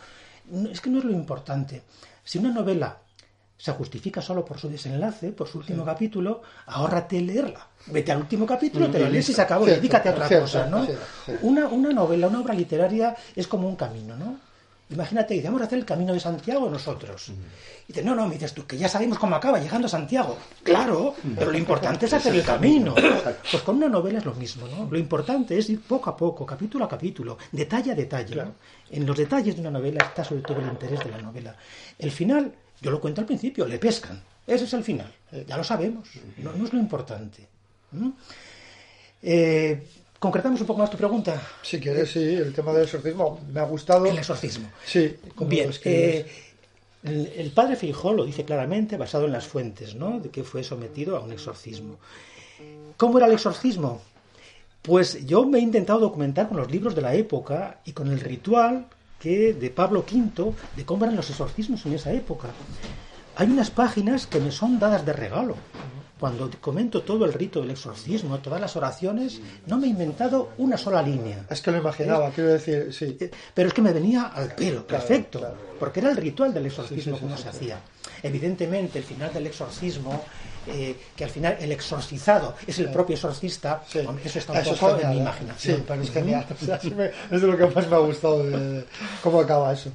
Es 0.72 0.82
que 0.82 0.90
no 0.90 0.98
es 0.98 1.06
lo 1.06 1.12
importante. 1.12 1.84
Si 2.24 2.40
una 2.40 2.52
novela 2.52 2.98
se 3.58 3.72
justifica 3.74 4.22
solo 4.22 4.44
por 4.44 4.60
su 4.60 4.70
desenlace, 4.70 5.32
por 5.32 5.48
su 5.48 5.60
último 5.60 5.86
capítulo, 5.86 6.42
ahórrate 6.68 7.22
leerla. 7.22 7.68
Vete 7.88 8.12
al 8.12 8.20
último 8.20 8.46
capítulo, 8.46 8.90
te 8.90 9.00
lo 9.00 9.10
lees 9.10 9.30
y 9.30 9.34
se 9.34 9.42
acabó, 9.42 9.66
y 9.66 9.68
Cierto, 9.68 9.82
dedícate 9.82 10.10
a 10.10 10.12
otra 10.14 10.28
cierto, 10.28 10.46
cosa, 10.46 10.66
¿no? 10.68 10.86
cierto. 10.86 11.06
Una, 11.42 11.68
una 11.68 11.92
novela, 11.92 12.28
una 12.28 12.42
obra 12.42 12.54
literaria 12.54 13.16
es 13.36 13.48
como 13.48 13.68
un 13.68 13.76
camino, 13.76 14.16
¿no? 14.16 14.47
Imagínate, 14.90 15.34
dice, 15.34 15.48
vamos 15.48 15.62
a 15.62 15.66
hacer 15.66 15.80
el 15.80 15.86
camino 15.86 16.14
de 16.14 16.20
Santiago 16.20 16.70
nosotros. 16.70 17.30
Y 17.30 17.88
dice, 17.88 18.04
no, 18.04 18.16
no, 18.16 18.26
me 18.26 18.36
dices 18.36 18.54
tú, 18.54 18.66
que 18.66 18.78
ya 18.78 18.88
sabemos 18.88 19.20
cómo 19.20 19.36
acaba 19.36 19.60
llegando 19.60 19.88
a 19.88 19.90
Santiago. 19.90 20.38
Claro, 20.64 21.14
pero 21.36 21.52
lo 21.52 21.58
importante 21.58 22.06
es 22.06 22.14
hacer 22.14 22.34
el 22.34 22.44
camino. 22.44 22.96
Pues 23.52 23.64
con 23.64 23.76
una 23.78 23.90
novela 23.90 24.20
es 24.20 24.26
lo 24.26 24.34
mismo, 24.34 24.66
¿no? 24.68 24.88
Lo 24.90 24.98
importante 24.98 25.58
es 25.58 25.70
ir 25.70 25.82
poco 25.82 26.10
a 26.10 26.16
poco, 26.16 26.46
capítulo 26.46 26.86
a 26.86 26.90
capítulo, 26.90 27.38
detalle 27.52 27.92
a 27.92 27.96
detalle. 27.96 28.42
En 28.92 29.06
los 29.06 29.18
detalles 29.18 29.56
de 29.56 29.62
una 29.62 29.72
novela 29.72 30.06
está 30.06 30.24
sobre 30.24 30.42
todo 30.42 30.60
el 30.60 30.68
interés 30.68 31.04
de 31.04 31.12
la 31.12 31.18
novela. 31.18 31.56
El 32.00 32.12
final, 32.12 32.54
yo 32.82 32.90
lo 32.90 33.02
cuento 33.02 33.20
al 33.20 33.28
principio, 33.28 33.66
le 33.68 33.80
pescan. 33.80 34.22
Ese 34.46 34.64
es 34.64 34.74
el 34.74 34.84
final. 34.86 35.14
Eh, 35.34 35.44
Ya 35.46 35.58
lo 35.58 35.64
sabemos. 35.66 36.08
No, 36.38 36.54
no 36.54 36.64
es 36.66 36.72
lo 36.72 36.80
importante. 36.80 37.46
¿Mm? 37.92 38.10
Eh, 39.22 39.86
concretamos 40.20 40.62
un 40.62 40.68
poco 40.68 40.80
más 40.80 40.90
tu 40.90 40.98
pregunta. 40.98 41.42
Si 41.62 41.80
quieres, 41.80 42.12
sí, 42.12 42.20
el 42.20 42.54
tema 42.54 42.74
del 42.74 42.84
exorcismo 42.84 43.40
me 43.52 43.60
ha 43.60 43.64
gustado. 43.66 44.06
El 44.06 44.18
exorcismo. 44.18 44.70
Sí, 44.86 45.16
Bien, 45.42 45.72
eh, 45.84 46.26
el, 47.04 47.28
el 47.36 47.52
padre 47.52 47.76
Feijó 47.76 48.14
lo 48.14 48.26
dice 48.26 48.46
claramente, 48.46 48.98
basado 48.98 49.26
en 49.26 49.32
las 49.32 49.48
fuentes, 49.48 49.96
¿no? 49.96 50.20
De 50.20 50.30
que 50.30 50.44
fue 50.44 50.64
sometido 50.64 51.18
a 51.18 51.22
un 51.22 51.32
exorcismo. 51.32 51.98
¿Cómo 52.98 53.18
era 53.18 53.28
el 53.28 53.34
exorcismo? 53.34 54.02
Pues 54.82 55.26
yo 55.26 55.46
me 55.46 55.60
he 55.60 55.62
intentado 55.62 56.00
documentar 56.00 56.48
con 56.48 56.58
los 56.58 56.72
libros 56.72 56.96
de 56.96 57.02
la 57.02 57.14
época 57.14 57.82
y 57.86 57.92
con 57.92 58.08
el 58.08 58.20
ritual 58.20 58.88
que 59.20 59.54
de 59.54 59.70
Pablo 59.70 60.06
V 60.10 60.54
de 60.76 60.86
cómo 60.86 61.06
eran 61.06 61.18
los 61.18 61.30
exorcismos 61.30 61.86
en 61.86 61.94
esa 61.94 62.12
época. 62.14 62.48
Hay 63.36 63.48
unas 63.48 63.70
páginas 63.70 64.26
que 64.26 64.40
me 64.40 64.52
son 64.52 64.80
dadas 64.80 65.06
de 65.06 65.14
regalo. 65.14 65.56
Cuando 66.20 66.50
comento 66.60 67.04
todo 67.04 67.26
el 67.26 67.34
rito 67.34 67.62
del 67.62 67.72
exorcismo, 67.72 68.40
todas 68.40 68.60
las 68.60 68.76
oraciones, 68.76 69.40
no 69.68 69.78
me 69.78 69.86
he 69.86 69.90
inventado 69.92 70.50
una 70.58 70.76
sola 70.78 71.02
línea. 71.04 71.46
Es 71.50 71.62
que 71.62 71.70
lo 71.72 71.78
imaginaba, 71.78 72.32
quiero 72.32 72.50
decir, 72.52 72.92
sí. 72.92 73.16
Eh, 73.20 73.30
Pero 73.54 73.68
es 73.68 73.74
que 73.74 73.82
me 73.84 73.94
venía 73.94 74.24
al 74.24 74.56
pelo, 74.56 74.86
Claro, 74.88 75.06
perfecto, 75.06 75.40
claro. 75.40 75.56
porque 75.80 76.00
era 76.00 76.10
el 76.10 76.18
ritual 76.18 76.54
del 76.54 76.66
exorcismo 76.66 77.14
Sí, 77.16 77.20
sí, 77.20 77.26
como 77.26 77.38
se 77.38 77.50
hacía. 77.50 77.80
Evidentemente, 78.24 78.98
el 78.98 79.06
final 79.06 79.32
del 79.32 79.46
exorcismo, 79.48 80.24
eh, 80.66 80.96
que 81.16 81.24
al 81.24 81.30
final 81.30 81.56
el 81.60 81.72
exorcizado 81.72 82.56
es 82.66 82.80
el 82.80 82.90
propio 82.90 83.16
exorcista, 83.16 83.84
Sí. 83.88 84.00
eso 84.26 84.40
está 84.40 84.54
un 84.54 84.58
Eso 84.58 84.74
es 84.74 84.80
poco 84.80 84.92
en 84.94 84.98
genial, 84.98 85.14
mi 85.14 85.20
¿eh? 85.20 85.22
imaginación. 85.22 85.78
Sí, 85.78 85.84
pero 85.88 86.02
es 86.02 86.12
genial. 86.12 86.46
O 86.62 86.66
sea, 86.66 86.76
es 87.32 87.42
de 87.42 87.48
lo 87.48 87.56
que 87.58 87.68
más 87.68 87.88
me 87.88 87.96
ha 87.96 88.00
gustado 88.00 88.44
de 88.44 88.86
cómo 89.22 89.40
acaba 89.42 89.72
eso. 89.72 89.92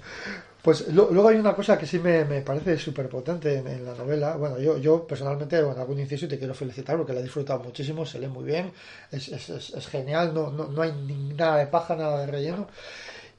Pues 0.63 0.87
luego 0.89 1.29
hay 1.29 1.39
una 1.39 1.57
cosa 1.57 1.77
que 1.77 1.87
sí 1.87 1.99
me, 1.99 2.25
me 2.25 2.41
parece 2.41 2.79
súper 2.79 3.09
potente 3.09 3.57
en, 3.57 3.85
la 3.85 3.95
novela. 3.95 4.37
Bueno, 4.37 4.61
yo, 4.61 4.79
yo 4.79 5.05
personalmente, 5.05 5.61
bueno, 5.61 5.85
un 5.85 5.99
inciso 5.99 6.29
te 6.29 6.39
quiero 6.39 6.55
felicitar 6.55 6.97
porque 6.97 7.13
la 7.13 7.19
he 7.19 7.25
disfrutado 7.25 7.59
muchísimo, 7.59 8.07
se 8.07 8.21
lee 8.21 8.29
muy 8.29 8.45
bien, 8.45 8.73
es, 9.11 9.29
es, 9.29 9.51
es, 9.51 9.87
genial, 9.89 10.33
no, 10.33 10.53
no, 10.53 10.69
no 10.69 10.83
hay 10.83 10.93
nada 11.37 11.57
de 11.57 11.67
paja, 11.67 11.97
nada 11.97 12.21
de 12.21 12.27
relleno. 12.29 12.69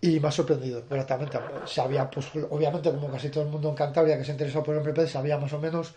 Y 0.01 0.19
me 0.19 0.27
ha 0.27 0.31
sorprendido, 0.31 0.83
gratamente. 0.89 1.39
Sabía, 1.65 2.09
pues 2.09 2.27
obviamente, 2.49 2.91
como 2.91 3.09
casi 3.09 3.29
todo 3.29 3.45
el 3.45 3.49
mundo 3.49 3.69
en 3.69 3.75
Cantabria 3.75 4.17
que 4.17 4.25
se 4.25 4.33
interesó 4.33 4.61
por 4.61 4.75
el 4.75 4.93
pez, 4.93 5.11
sabía 5.11 5.37
más 5.37 5.53
o 5.53 5.59
menos 5.59 5.93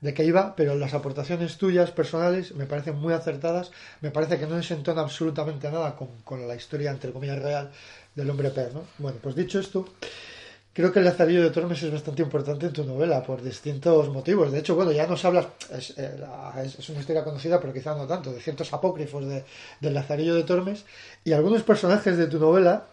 de 0.00 0.14
qué 0.14 0.24
iba, 0.24 0.56
pero 0.56 0.74
las 0.76 0.94
aportaciones 0.94 1.58
tuyas 1.58 1.90
personales 1.90 2.54
me 2.54 2.64
parecen 2.64 2.96
muy 2.96 3.12
acertadas. 3.12 3.70
Me 4.00 4.10
parece 4.10 4.38
que 4.38 4.46
no 4.46 4.54
desentona 4.56 5.02
absolutamente 5.02 5.70
nada 5.70 5.94
con, 5.94 6.08
con 6.24 6.48
la 6.48 6.54
historia, 6.54 6.90
entre 6.90 7.12
comillas, 7.12 7.38
real 7.38 7.70
del 8.14 8.30
hombre 8.30 8.48
pez, 8.48 8.72
¿no? 8.72 8.84
Bueno, 8.96 9.18
pues 9.22 9.34
dicho 9.34 9.60
esto, 9.60 9.84
creo 10.80 10.92
que 10.92 10.98
el 10.98 11.04
Lazarillo 11.04 11.42
de 11.42 11.50
Tormes 11.50 11.82
es 11.82 11.92
bastante 11.92 12.22
importante 12.22 12.66
en 12.66 12.72
tu 12.72 12.84
novela 12.84 13.22
por 13.22 13.42
distintos 13.42 14.08
motivos. 14.08 14.50
De 14.52 14.58
hecho, 14.58 14.74
bueno, 14.74 14.92
ya 14.92 15.06
nos 15.06 15.24
hablas, 15.24 15.46
es, 15.70 15.94
eh, 15.98 16.20
es 16.64 16.88
una 16.88 17.00
historia 17.00 17.24
conocida, 17.24 17.60
pero 17.60 17.72
quizá 17.72 17.94
no 17.94 18.06
tanto, 18.06 18.32
de 18.32 18.40
ciertos 18.40 18.72
apócrifos 18.72 19.26
de, 19.26 19.44
del 19.80 19.94
Lazarillo 19.94 20.34
de 20.34 20.44
Tormes 20.44 20.84
y 21.24 21.32
algunos 21.32 21.62
personajes 21.62 22.16
de 22.16 22.26
tu 22.26 22.38
novela, 22.38 22.86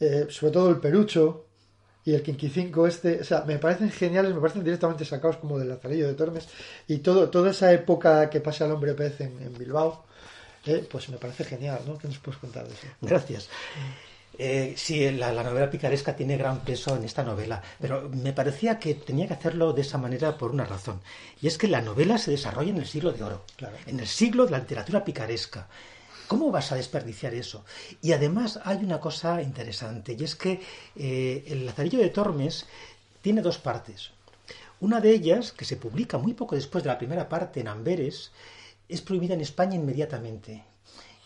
eh, 0.00 0.26
sobre 0.30 0.52
todo 0.52 0.70
el 0.70 0.78
Perucho 0.78 1.44
y 2.04 2.14
el 2.14 2.22
Quinquicinco 2.22 2.86
este, 2.86 3.20
o 3.20 3.24
sea, 3.24 3.42
me 3.42 3.58
parecen 3.58 3.90
geniales, 3.90 4.34
me 4.34 4.40
parecen 4.40 4.64
directamente 4.64 5.04
sacados 5.04 5.36
como 5.36 5.58
del 5.58 5.68
Lazarillo 5.68 6.06
de 6.06 6.14
Tormes 6.14 6.48
y 6.86 6.98
todo, 6.98 7.28
toda 7.28 7.50
esa 7.50 7.72
época 7.72 8.30
que 8.30 8.40
pasa 8.40 8.66
el 8.66 8.72
hombre 8.72 8.94
pez 8.94 9.20
en, 9.20 9.40
en 9.42 9.52
Bilbao, 9.58 10.04
eh, 10.64 10.86
pues 10.90 11.08
me 11.08 11.18
parece 11.18 11.44
genial, 11.44 11.80
¿no? 11.86 11.98
¿Qué 11.98 12.08
nos 12.08 12.18
puedes 12.18 12.38
contar 12.38 12.66
de 12.66 12.74
eso? 12.74 12.86
Gracias. 13.00 13.48
Eh, 14.40 14.74
sí, 14.76 15.10
la, 15.10 15.32
novela 15.42 15.68
picaresca 15.68 16.14
tiene 16.14 16.36
gran 16.36 16.60
peso 16.60 16.94
en 16.94 17.02
esta 17.02 17.24
novela, 17.24 17.60
pero 17.80 18.08
me 18.08 18.32
parecía 18.32 18.78
que 18.78 18.94
tenía 18.94 19.26
que 19.26 19.34
hacerlo 19.34 19.72
de 19.72 19.82
esa 19.82 19.98
manera 19.98 20.38
por 20.38 20.52
una 20.52 20.64
razón. 20.64 21.00
Y 21.42 21.48
es 21.48 21.58
que 21.58 21.66
la 21.66 21.82
novela 21.82 22.18
se 22.18 22.30
desarrolla 22.30 22.70
en 22.70 22.76
el 22.78 22.86
siglo 22.86 23.10
de 23.10 23.24
oro, 23.24 23.44
en 23.86 23.98
el 23.98 24.06
siglo 24.06 24.44
de 24.44 24.52
la 24.52 24.60
literatura 24.60 25.04
picaresca. 25.04 25.66
¿Cómo 26.28 26.52
vas 26.52 26.70
a 26.70 26.76
desperdiciar 26.76 27.34
eso? 27.34 27.64
Y 28.00 28.12
además 28.12 28.60
hay 28.62 28.76
una 28.76 29.00
cosa 29.00 29.42
interesante, 29.42 30.16
y 30.16 30.22
es 30.22 30.36
que 30.36 30.60
eh, 30.94 31.44
el 31.48 31.66
Lazarillo 31.66 31.98
de 31.98 32.10
Tormes 32.10 32.66
tiene 33.20 33.42
dos 33.42 33.58
partes. 33.58 34.12
Una 34.80 35.00
de 35.00 35.10
ellas, 35.10 35.50
que 35.50 35.64
se 35.64 35.76
publica 35.76 36.16
muy 36.16 36.34
poco 36.34 36.54
después 36.54 36.84
de 36.84 36.90
la 36.90 36.98
primera 36.98 37.28
parte 37.28 37.58
en 37.58 37.66
Amberes, 37.66 38.30
es 38.88 39.02
prohibida 39.02 39.34
en 39.34 39.40
España 39.40 39.74
inmediatamente 39.74 40.62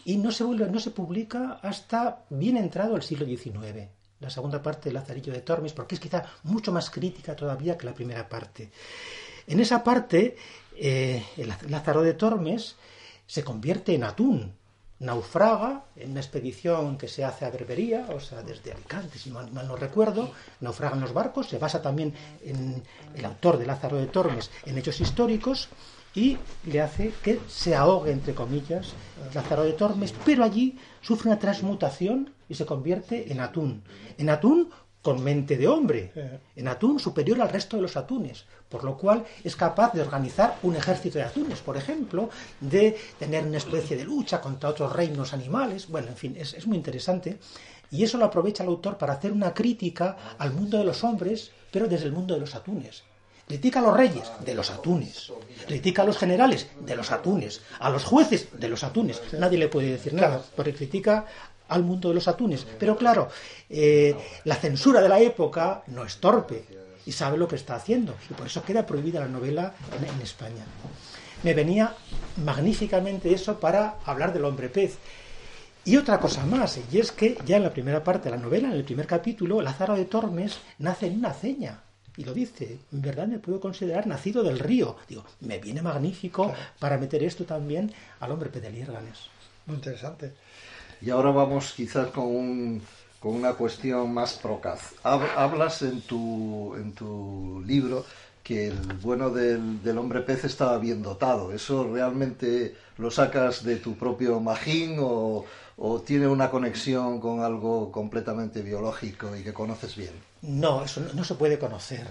y 0.05 0.17
no 0.17 0.31
se, 0.31 0.45
no 0.45 0.81
se 0.81 0.91
publica 0.91 1.59
hasta 1.63 2.25
bien 2.31 2.57
entrado 2.57 2.97
el 2.97 3.03
siglo 3.03 3.27
XIX, 3.27 3.89
la 4.21 4.31
segunda 4.31 4.63
parte 4.63 4.89
de 4.89 4.95
Lazarillo 4.95 5.33
de 5.33 5.41
Tormes, 5.41 5.73
porque 5.73 5.95
es 5.95 6.01
quizá 6.01 6.25
mucho 6.45 6.73
más 6.73 6.91
crítica 6.91 7.37
todavía 7.37 7.77
que 7.77 7.87
la 7.87 7.95
primera 7.95 8.29
parte. 8.29 8.71
En 9.47 9.61
esa 9.61 9.83
parte, 9.83 10.37
eh, 10.77 11.25
Lázaro 11.69 12.03
de 12.03 12.15
Tormes 12.15 12.77
se 13.27 13.43
convierte 13.43 13.95
en 13.95 14.05
atún, 14.05 14.55
naufraga 15.03 15.85
en 15.97 16.13
una 16.13 16.21
expedición 16.21 16.97
que 16.97 17.09
se 17.09 17.25
hace 17.25 17.45
a 17.45 17.51
Berbería, 17.51 18.07
o 18.15 18.21
sea, 18.21 18.43
desde 18.43 18.73
Alicante, 18.73 19.19
si 19.19 19.31
mal, 19.31 19.53
no 19.53 19.77
recuerdo, 19.77 20.31
naufragan 20.61 21.01
los 21.01 21.13
barcos, 21.13 21.49
se 21.49 21.59
basa 21.59 21.83
también 21.83 22.15
en 22.45 22.83
el 23.15 23.25
autor 23.25 23.59
de 23.59 23.67
Lázaro 23.67 23.97
de 23.97 24.07
Tormes 24.07 24.51
en 24.65 24.79
hechos 24.79 25.01
históricos, 25.01 25.69
y 26.15 26.37
le 26.67 26.81
hace 26.81 27.13
que 27.23 27.41
se 27.49 27.75
ahogue, 27.75 28.13
entre 28.13 28.35
comillas, 28.35 28.93
Lázaro 29.35 29.65
de 29.65 29.73
Tormes, 29.73 30.15
pero 30.25 30.45
allí 30.45 30.79
sufre 31.01 31.31
una 31.31 31.39
transmutación 31.39 32.31
y 32.49 32.55
se 32.55 32.67
convierte 32.67 33.33
en 33.33 33.41
atún. 33.41 33.83
En 34.19 34.29
atún 34.29 34.71
con 35.01 35.23
mente 35.23 35.57
de 35.57 35.67
hombre, 35.67 36.13
en 36.55 36.69
atún 36.69 37.01
superior 37.01 37.41
al 37.41 37.49
resto 37.49 37.77
de 37.77 37.83
los 37.83 37.97
atunes, 37.97 38.45
por 38.69 38.85
lo 38.85 38.97
cual 38.97 39.25
es 39.43 39.57
capaz 39.57 39.93
de 39.93 40.01
organizar 40.01 40.59
un 40.63 40.77
ejército 40.77 41.19
de 41.19 41.25
atunes, 41.25 41.61
por 41.61 41.77
ejemplo, 41.77 42.31
de 42.61 42.97
tener 43.19 43.45
una 43.45 43.59
especie 43.59 43.97
de 43.97 44.05
lucha 44.05 44.41
contra 44.41 44.71
otros 44.71 44.93
reinos 44.93 45.33
animales, 45.33 45.89
bueno, 45.89 46.09
en 46.09 46.17
fin, 46.17 46.37
es, 46.39 46.55
es 46.55 46.69
muy 46.69 46.77
interesante, 46.77 47.39
y 47.91 48.05
eso 48.05 48.17
lo 48.17 48.27
aprovecha 48.27 48.63
el 48.63 48.69
autor 48.69 48.97
para 48.97 49.15
hacer 49.15 49.33
una 49.33 49.53
crítica 49.53 50.17
al 50.39 50.53
mundo 50.53 50.79
de 50.79 50.85
los 50.85 51.03
hombres, 51.03 51.51
pero 51.73 51.89
desde 51.89 52.07
el 52.07 52.13
mundo 52.13 52.35
de 52.35 52.41
los 52.41 52.55
atunes. 52.55 53.03
Critica 53.47 53.81
a 53.81 53.83
los 53.83 53.97
reyes, 53.97 54.31
de 54.45 54.55
los 54.55 54.71
atunes. 54.71 55.33
Critica 55.67 56.03
a 56.03 56.05
los 56.05 56.17
generales, 56.17 56.69
de 56.81 56.97
los 56.97 57.11
atunes. 57.11 57.61
A 57.81 57.91
los 57.91 58.05
jueces, 58.05 58.49
de 58.53 58.69
los 58.69 58.83
atunes. 58.83 59.21
Nadie 59.39 59.59
le 59.59 59.69
puede 59.69 59.91
decir 59.91 60.15
nada, 60.15 60.43
porque 60.57 60.75
critica 60.75 61.27
al 61.69 61.83
mundo 61.83 62.09
de 62.09 62.15
los 62.15 62.29
atunes. 62.29 62.67
Pero 62.79 62.97
claro, 62.97 63.29
eh, 63.69 64.17
la 64.45 64.57
censura 64.57 65.01
de 65.01 65.09
la 65.09 65.21
época 65.21 65.83
no 65.89 66.05
es 66.05 66.17
torpe 66.17 66.65
y 67.05 67.13
sabe 67.13 67.37
lo 67.37 67.49
que 67.49 67.57
está 67.57 67.75
haciendo. 67.75 68.15
Y 68.31 68.35
por 68.35 68.47
eso 68.47 68.63
queda 68.63 68.87
prohibida 68.87 69.21
la 69.21 69.29
novela 69.29 69.75
en, 69.99 70.05
en 70.09 70.23
España. 70.23 70.65
Me 71.43 71.55
venía 71.55 71.95
magníficamente 72.45 73.35
eso 73.35 73.59
para 73.59 73.97
hablar 74.07 74.33
del 74.33 74.45
hombre 74.45 74.69
pez. 74.69 74.99
Y 75.85 75.97
otra 75.97 76.21
cosa 76.21 76.47
más, 76.47 76.79
y 76.93 77.01
es 77.01 77.11
que 77.11 77.37
ya 77.45 77.57
en 77.57 77.65
la 77.65 77.73
primera 77.73 78.05
parte 78.05 78.31
de 78.31 78.37
la 78.37 78.43
novela, 78.43 78.69
en 78.69 78.75
el 78.75 78.85
primer 78.85 79.07
capítulo, 79.07 79.61
Lázaro 79.61 79.97
de 79.97 80.05
Tormes 80.05 80.59
nace 80.79 81.09
en 81.09 81.19
una 81.19 81.35
ceña 81.35 81.82
y 82.17 82.25
lo 82.25 82.35
dice, 82.35 82.79
en 82.93 83.03
verdad 83.03 83.27
me 83.27 83.39
puedo 83.39 83.61
considerar 83.61 84.07
nacido 84.07 84.43
del 84.43 84.59
río. 84.59 84.97
Digo, 85.09 85.25
me 85.41 85.59
viene 85.59 85.83
magnífico 85.83 86.53
para 86.79 86.99
meter 86.99 87.23
esto 87.23 87.45
también 87.45 87.93
al 88.21 88.33
hombre 88.33 88.51
Pedeliérganes. 88.51 89.31
Muy 89.67 89.77
interesante. 89.77 90.33
Y 91.01 91.11
ahora 91.11 91.31
vamos 91.31 91.73
quizás 91.75 92.09
con, 92.09 92.25
un, 92.25 92.83
con 93.19 93.35
una 93.35 93.55
cuestión 93.55 94.13
más 94.13 94.35
procaz. 94.35 94.93
Hablas 95.03 95.83
en 95.83 96.03
tu, 96.03 96.75
en 96.77 96.93
tu 96.93 97.63
libro 97.67 98.05
que 98.43 98.69
el 98.69 98.79
bueno 99.01 99.31
del, 99.31 99.83
del, 99.83 99.99
hombre 99.99 100.21
pez 100.21 100.45
estaba 100.45 100.79
bien 100.79 101.03
dotado. 101.03 101.53
¿Eso 101.53 101.91
realmente 101.93 102.75
lo 102.99 103.11
sacas 103.11 103.65
de 103.65 103.77
tu 103.77 103.97
propio 103.97 104.41
magín 104.41 104.99
o, 105.01 105.45
o 105.77 106.01
tiene 106.01 106.27
una 106.27 106.51
conexión 106.51 107.21
con 107.21 107.41
algo 107.41 107.91
completamente 107.91 108.63
biológico 108.63 109.35
y 109.37 109.43
que 109.43 109.53
conoces 109.53 109.97
bien? 109.97 110.32
No, 110.43 110.85
eso 110.85 111.01
no, 111.15 111.25
se 111.25 111.35
puede 111.35 111.59
conocer. 111.59 112.07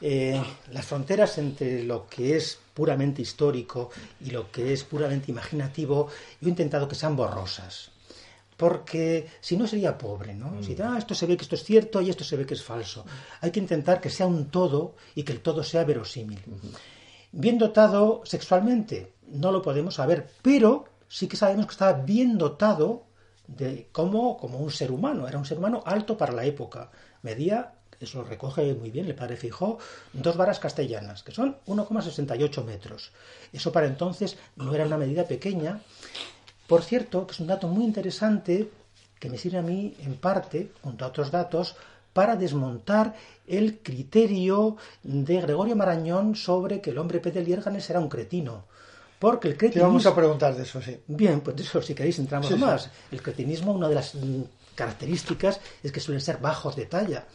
Eh, 0.00 0.40
las 0.72 0.86
fronteras 0.86 1.38
entre 1.38 1.82
lo 1.82 2.06
que 2.06 2.36
es 2.36 2.58
puramente 2.74 3.22
histórico 3.22 3.90
y 4.20 4.30
lo 4.30 4.50
que 4.50 4.72
es 4.72 4.84
puramente 4.84 5.30
imaginativo, 5.30 6.08
yo 6.40 6.46
he 6.46 6.50
intentado 6.50 6.86
que 6.86 6.94
sean 6.94 7.16
borrosas. 7.16 7.90
Porque 8.56 9.28
si 9.40 9.56
no 9.56 9.66
sería 9.66 9.98
pobre, 9.98 10.34
¿no? 10.34 10.50
Mm. 10.50 10.62
Si 10.62 10.76
ah, 10.80 10.96
esto 10.98 11.14
se 11.14 11.26
ve 11.26 11.36
que 11.36 11.42
esto 11.42 11.56
es 11.56 11.64
cierto 11.64 12.00
y 12.00 12.08
esto 12.08 12.24
se 12.24 12.36
ve 12.36 12.46
que 12.46 12.54
es 12.54 12.62
falso. 12.62 13.04
Hay 13.40 13.50
que 13.50 13.60
intentar 13.60 14.00
que 14.00 14.10
sea 14.10 14.26
un 14.26 14.46
todo 14.46 14.94
y 15.14 15.24
que 15.24 15.32
el 15.32 15.40
todo 15.40 15.62
sea 15.62 15.84
verosímil. 15.84 16.40
Bien 17.32 17.58
dotado 17.58 18.22
sexualmente, 18.24 19.12
no 19.28 19.52
lo 19.52 19.60
podemos 19.60 19.94
saber, 19.94 20.30
pero 20.40 20.86
sí 21.08 21.26
que 21.26 21.36
sabemos 21.36 21.66
que 21.66 21.72
estaba 21.72 21.92
bien 21.92 22.38
dotado 22.38 23.04
de 23.46 23.88
como, 23.92 24.36
como 24.36 24.58
un 24.58 24.70
ser 24.70 24.90
humano. 24.90 25.28
Era 25.28 25.38
un 25.38 25.44
ser 25.44 25.58
humano 25.58 25.82
alto 25.84 26.16
para 26.16 26.32
la 26.32 26.44
época. 26.44 26.90
Medía, 27.26 27.72
eso 28.00 28.18
lo 28.18 28.24
recoge 28.24 28.72
muy 28.74 28.90
bien 28.90 29.06
el 29.06 29.14
padre 29.14 29.36
Fijó, 29.36 29.78
dos 30.12 30.36
varas 30.36 30.60
castellanas, 30.60 31.24
que 31.24 31.32
son 31.32 31.56
1,68 31.66 32.64
metros. 32.64 33.10
Eso 33.52 33.72
para 33.72 33.86
entonces 33.86 34.38
no 34.54 34.72
era 34.74 34.86
una 34.86 34.96
medida 34.96 35.24
pequeña. 35.24 35.80
Por 36.68 36.82
cierto, 36.82 37.26
que 37.26 37.32
es 37.32 37.40
un 37.40 37.48
dato 37.48 37.66
muy 37.68 37.84
interesante 37.84 38.70
que 39.18 39.28
me 39.28 39.38
sirve 39.38 39.58
a 39.58 39.62
mí, 39.62 39.94
en 40.04 40.14
parte, 40.16 40.70
junto 40.82 41.04
a 41.04 41.08
otros 41.08 41.30
datos, 41.30 41.74
para 42.12 42.36
desmontar 42.36 43.14
el 43.46 43.78
criterio 43.78 44.76
de 45.02 45.40
Gregorio 45.40 45.76
Marañón 45.76 46.36
sobre 46.36 46.80
que 46.80 46.90
el 46.90 46.98
hombre 46.98 47.20
pez 47.20 47.34
de 47.34 47.42
Liérganes 47.42 47.90
era 47.90 48.00
un 48.00 48.08
cretino. 48.08 48.64
Porque 49.18 49.48
el 49.48 49.56
cretinismo... 49.56 49.88
vamos 49.88 50.06
a 50.06 50.14
preguntar 50.14 50.54
de 50.54 50.62
eso, 50.62 50.80
sí. 50.80 50.98
Bien, 51.06 51.40
pues 51.40 51.56
de 51.56 51.62
eso, 51.62 51.80
si 51.80 51.94
queréis, 51.94 52.18
entramos 52.18 52.50
más. 52.58 52.90
El 53.10 53.22
cretinismo, 53.22 53.72
una 53.72 53.88
de 53.88 53.94
las 53.94 54.14
características 54.76 55.60
es 55.82 55.90
que 55.90 55.98
suelen 56.00 56.20
ser 56.20 56.38
bajos 56.38 56.76
de 56.76 56.86
talla. 56.86 57.26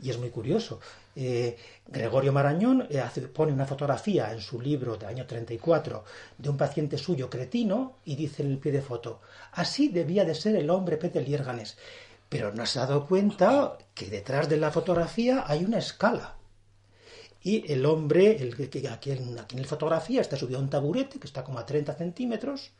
Y 0.00 0.10
es 0.10 0.18
muy 0.18 0.30
curioso. 0.30 0.80
Eh, 1.14 1.56
Gregorio 1.86 2.32
Marañón 2.32 2.86
eh, 2.90 3.02
pone 3.34 3.52
una 3.52 3.66
fotografía 3.66 4.32
en 4.32 4.40
su 4.40 4.60
libro 4.60 4.96
del 4.96 5.08
año 5.08 5.26
34 5.26 6.04
de 6.38 6.48
un 6.48 6.56
paciente 6.56 6.98
suyo 6.98 7.28
cretino 7.28 7.96
y 8.04 8.14
dice 8.16 8.42
en 8.42 8.50
el 8.52 8.58
pie 8.58 8.72
de 8.72 8.82
foto, 8.82 9.20
así 9.52 9.88
debía 9.88 10.24
de 10.24 10.34
ser 10.34 10.54
el 10.56 10.70
hombre 10.70 10.96
pez 10.96 11.12
de 11.12 11.22
Liérganes. 11.22 11.76
Pero 12.28 12.52
no 12.52 12.66
se 12.66 12.78
ha 12.78 12.86
dado 12.86 13.06
cuenta 13.06 13.78
que 13.94 14.06
detrás 14.06 14.48
de 14.48 14.58
la 14.58 14.70
fotografía 14.70 15.44
hay 15.46 15.64
una 15.64 15.78
escala 15.78 16.38
y 17.42 17.70
el 17.72 17.86
hombre, 17.86 18.36
el, 18.42 18.54
que 18.68 18.88
aquí, 18.88 19.12
en, 19.12 19.38
aquí 19.38 19.56
en 19.56 19.62
la 19.62 19.68
fotografía 19.68 20.20
está 20.20 20.36
subido 20.36 20.58
a 20.58 20.62
un 20.62 20.70
taburete 20.70 21.18
que 21.18 21.26
está 21.26 21.44
como 21.44 21.58
a 21.58 21.66
30 21.66 21.94
centímetros, 21.94 22.72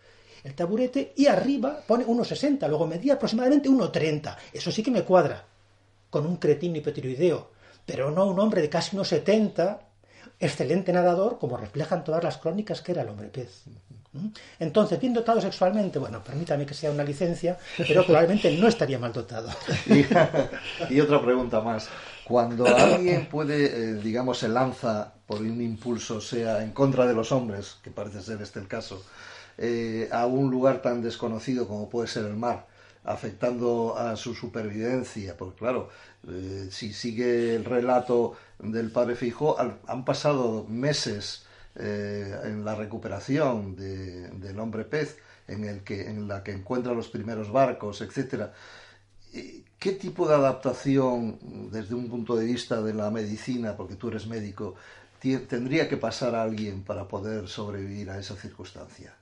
el 0.44 0.54
taburete, 0.54 1.12
y 1.16 1.26
arriba 1.26 1.80
pone 1.86 2.06
1,60, 2.06 2.68
luego 2.68 2.86
medía 2.86 3.14
aproximadamente 3.14 3.68
1,30. 3.68 4.36
Eso 4.52 4.70
sí 4.70 4.82
que 4.82 4.90
me 4.90 5.02
cuadra, 5.02 5.44
con 6.10 6.26
un 6.26 6.36
cretino 6.36 6.78
hipotiroideo, 6.78 7.50
pero 7.84 8.10
no 8.10 8.26
un 8.26 8.38
hombre 8.38 8.62
de 8.62 8.68
casi 8.68 8.96
1,70, 8.96 9.78
excelente 10.40 10.92
nadador, 10.92 11.38
como 11.38 11.56
reflejan 11.56 12.04
todas 12.04 12.22
las 12.22 12.38
crónicas 12.38 12.80
que 12.80 12.92
era 12.92 13.02
el 13.02 13.08
hombre 13.08 13.28
pez. 13.28 13.64
Entonces, 14.58 14.98
bien 14.98 15.12
dotado 15.12 15.40
sexualmente, 15.40 15.98
bueno, 15.98 16.22
permítame 16.24 16.66
que 16.66 16.74
sea 16.74 16.90
una 16.90 17.04
licencia, 17.04 17.58
pero 17.76 18.04
probablemente 18.04 18.50
no 18.56 18.68
estaría 18.68 18.98
mal 18.98 19.12
dotado. 19.12 19.50
y 20.90 21.00
otra 21.00 21.22
pregunta 21.22 21.60
más. 21.60 21.88
Cuando 22.24 22.66
alguien 22.66 23.26
puede, 23.26 23.66
eh, 23.66 23.94
digamos, 23.94 24.38
se 24.38 24.48
lanza 24.48 25.12
por 25.26 25.40
un 25.40 25.60
impulso, 25.60 26.20
sea 26.20 26.62
en 26.62 26.72
contra 26.72 27.06
de 27.06 27.14
los 27.14 27.32
hombres, 27.32 27.76
que 27.82 27.90
parece 27.90 28.20
ser 28.20 28.42
este 28.42 28.58
el 28.60 28.68
caso, 28.68 29.02
eh, 29.58 30.08
a 30.12 30.26
un 30.26 30.50
lugar 30.50 30.80
tan 30.80 31.02
desconocido 31.02 31.68
como 31.68 31.90
puede 31.90 32.08
ser 32.08 32.24
el 32.24 32.36
mar, 32.36 32.66
afectando 33.04 33.96
a 33.96 34.16
su 34.16 34.34
supervivencia, 34.34 35.36
porque 35.36 35.58
claro, 35.58 35.88
eh, 36.28 36.68
si 36.70 36.92
sigue 36.92 37.54
el 37.56 37.64
relato 37.64 38.34
del 38.58 38.90
padre 38.90 39.16
Fijo, 39.16 39.56
han 39.58 40.04
pasado 40.04 40.64
meses 40.68 41.44
en 41.80 42.64
la 42.64 42.74
recuperación 42.74 43.76
del 43.76 44.58
hombre 44.58 44.84
pez, 44.84 45.16
en, 45.46 45.64
el 45.64 45.84
que, 45.84 46.08
en 46.08 46.26
la 46.26 46.42
que 46.42 46.50
encuentra 46.50 46.92
los 46.92 47.08
primeros 47.08 47.52
barcos, 47.52 48.00
etcétera 48.00 48.52
¿Qué 49.78 49.92
tipo 49.92 50.26
de 50.26 50.34
adaptación, 50.34 51.38
desde 51.70 51.94
un 51.94 52.08
punto 52.08 52.34
de 52.34 52.44
vista 52.44 52.82
de 52.82 52.92
la 52.94 53.10
medicina, 53.12 53.76
porque 53.76 53.94
tú 53.94 54.08
eres 54.08 54.26
médico, 54.26 54.74
tendría 55.20 55.88
que 55.88 55.96
pasar 55.96 56.34
a 56.34 56.42
alguien 56.42 56.82
para 56.82 57.06
poder 57.06 57.46
sobrevivir 57.46 58.10
a 58.10 58.18
esa 58.18 58.34
circunstancia? 58.34 59.14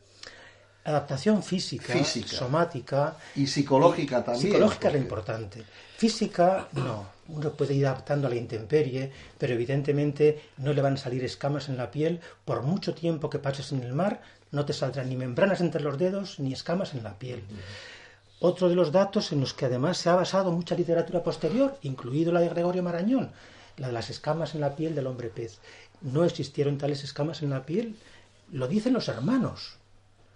Adaptación 0.86 1.42
física, 1.42 1.92
somática. 2.04 3.16
Y 3.34 3.48
psicológica 3.48 4.22
también. 4.22 4.46
Psicológica 4.46 4.86
es 4.86 4.94
lo 4.94 5.00
importante. 5.00 5.64
Física, 5.96 6.68
no. 6.74 7.08
Uno 7.26 7.50
puede 7.50 7.74
ir 7.74 7.88
adaptando 7.88 8.28
a 8.28 8.30
la 8.30 8.36
intemperie, 8.36 9.10
pero 9.36 9.54
evidentemente 9.54 10.50
no 10.58 10.72
le 10.72 10.82
van 10.82 10.94
a 10.94 10.96
salir 10.96 11.24
escamas 11.24 11.68
en 11.68 11.76
la 11.76 11.90
piel. 11.90 12.20
Por 12.44 12.62
mucho 12.62 12.94
tiempo 12.94 13.28
que 13.28 13.40
pases 13.40 13.72
en 13.72 13.82
el 13.82 13.94
mar, 13.94 14.22
no 14.52 14.64
te 14.64 14.72
saldrán 14.72 15.08
ni 15.08 15.16
membranas 15.16 15.60
entre 15.60 15.82
los 15.82 15.98
dedos 15.98 16.38
ni 16.38 16.52
escamas 16.52 16.94
en 16.94 17.02
la 17.02 17.18
piel. 17.18 17.42
otro 18.38 18.68
de 18.68 18.76
los 18.76 18.92
datos 18.92 19.32
en 19.32 19.40
los 19.40 19.54
que 19.54 19.64
además 19.64 19.98
se 19.98 20.08
ha 20.08 20.14
basado 20.14 20.52
mucha 20.52 20.76
literatura 20.76 21.24
posterior, 21.24 21.76
incluido 21.82 22.30
la 22.30 22.40
de 22.40 22.50
Gregorio 22.50 22.84
Marañón, 22.84 23.32
la 23.76 23.88
de 23.88 23.92
las 23.92 24.10
escamas 24.10 24.54
en 24.54 24.60
la 24.60 24.76
piel 24.76 24.94
del 24.94 25.08
hombre 25.08 25.30
pez. 25.30 25.58
No 26.00 26.24
existieron 26.24 26.78
tales 26.78 27.02
escamas 27.02 27.42
en 27.42 27.50
la 27.50 27.66
piel, 27.66 27.96
lo 28.52 28.68
dicen 28.68 28.92
los 28.92 29.08
hermanos. 29.08 29.78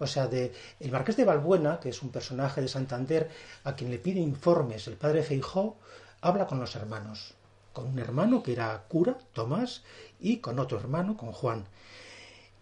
O 0.01 0.07
sea, 0.07 0.27
de 0.27 0.53
el 0.81 0.91
marqués 0.91 1.17
de 1.17 1.25
Balbuena, 1.25 1.79
que 1.79 1.91
es 1.91 2.03
un 2.03 2.09
personaje 2.09 2.61
de 2.63 2.69
Santander, 2.69 3.31
a 3.65 3.77
quien 3.77 3.91
le 3.91 3.99
pide 3.99 4.19
informes 4.19 4.89
el 4.89 4.97
padre 4.97 5.23
Feijó, 5.23 5.77
habla 6.23 6.47
con 6.47 6.59
los 6.59 6.75
hermanos. 6.75 7.35
Con 7.75 7.87
un 7.87 7.99
hermano 7.99 8.43
que 8.43 8.53
era 8.53 8.83
cura, 8.89 9.19
Tomás, 9.33 9.83
y 10.19 10.39
con 10.39 10.59
otro 10.59 10.79
hermano, 10.79 11.17
con 11.17 11.33
Juan. 11.33 11.67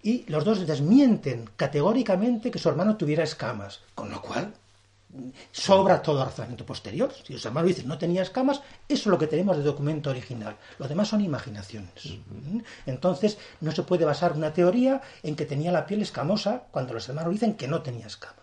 Y 0.03 0.24
los 0.31 0.44
dos 0.44 0.66
desmienten 0.66 1.48
categóricamente 1.57 2.51
que 2.51 2.59
su 2.59 2.68
hermano 2.68 2.96
tuviera 2.96 3.24
escamas, 3.24 3.81
con 3.94 4.11
lo 4.11 4.20
cual 4.20 4.53
sobra 5.53 6.03
todo 6.03 6.25
razonamiento 6.25 6.66
posterior. 6.66 7.12
Si 7.25 7.33
los 7.33 7.44
hermanos 7.44 7.68
dicen 7.68 7.88
no 7.88 7.99
tenía 7.99 8.23
escamas, 8.23 8.62
eso 8.88 9.03
es 9.03 9.07
lo 9.07 9.18
que 9.18 9.27
tenemos 9.27 9.57
de 9.57 9.62
documento 9.62 10.11
original. 10.11 10.57
Lo 10.79 10.88
demás 10.88 11.09
son 11.09 11.21
imaginaciones. 11.21 12.18
Entonces, 12.87 13.38
no 13.61 13.73
se 13.73 13.83
puede 13.83 14.05
basar 14.05 14.33
una 14.33 14.53
teoría 14.53 15.01
en 15.23 15.37
que 15.37 15.47
tenía 15.47 15.73
la 15.73 15.87
piel 15.87 16.03
escamosa 16.03 16.64
cuando 16.71 16.94
los 16.94 17.09
hermanos 17.09 17.33
dicen 17.33 17.55
que 17.55 17.68
no 17.68 17.83
tenía 17.83 18.07
escamas. 18.07 18.38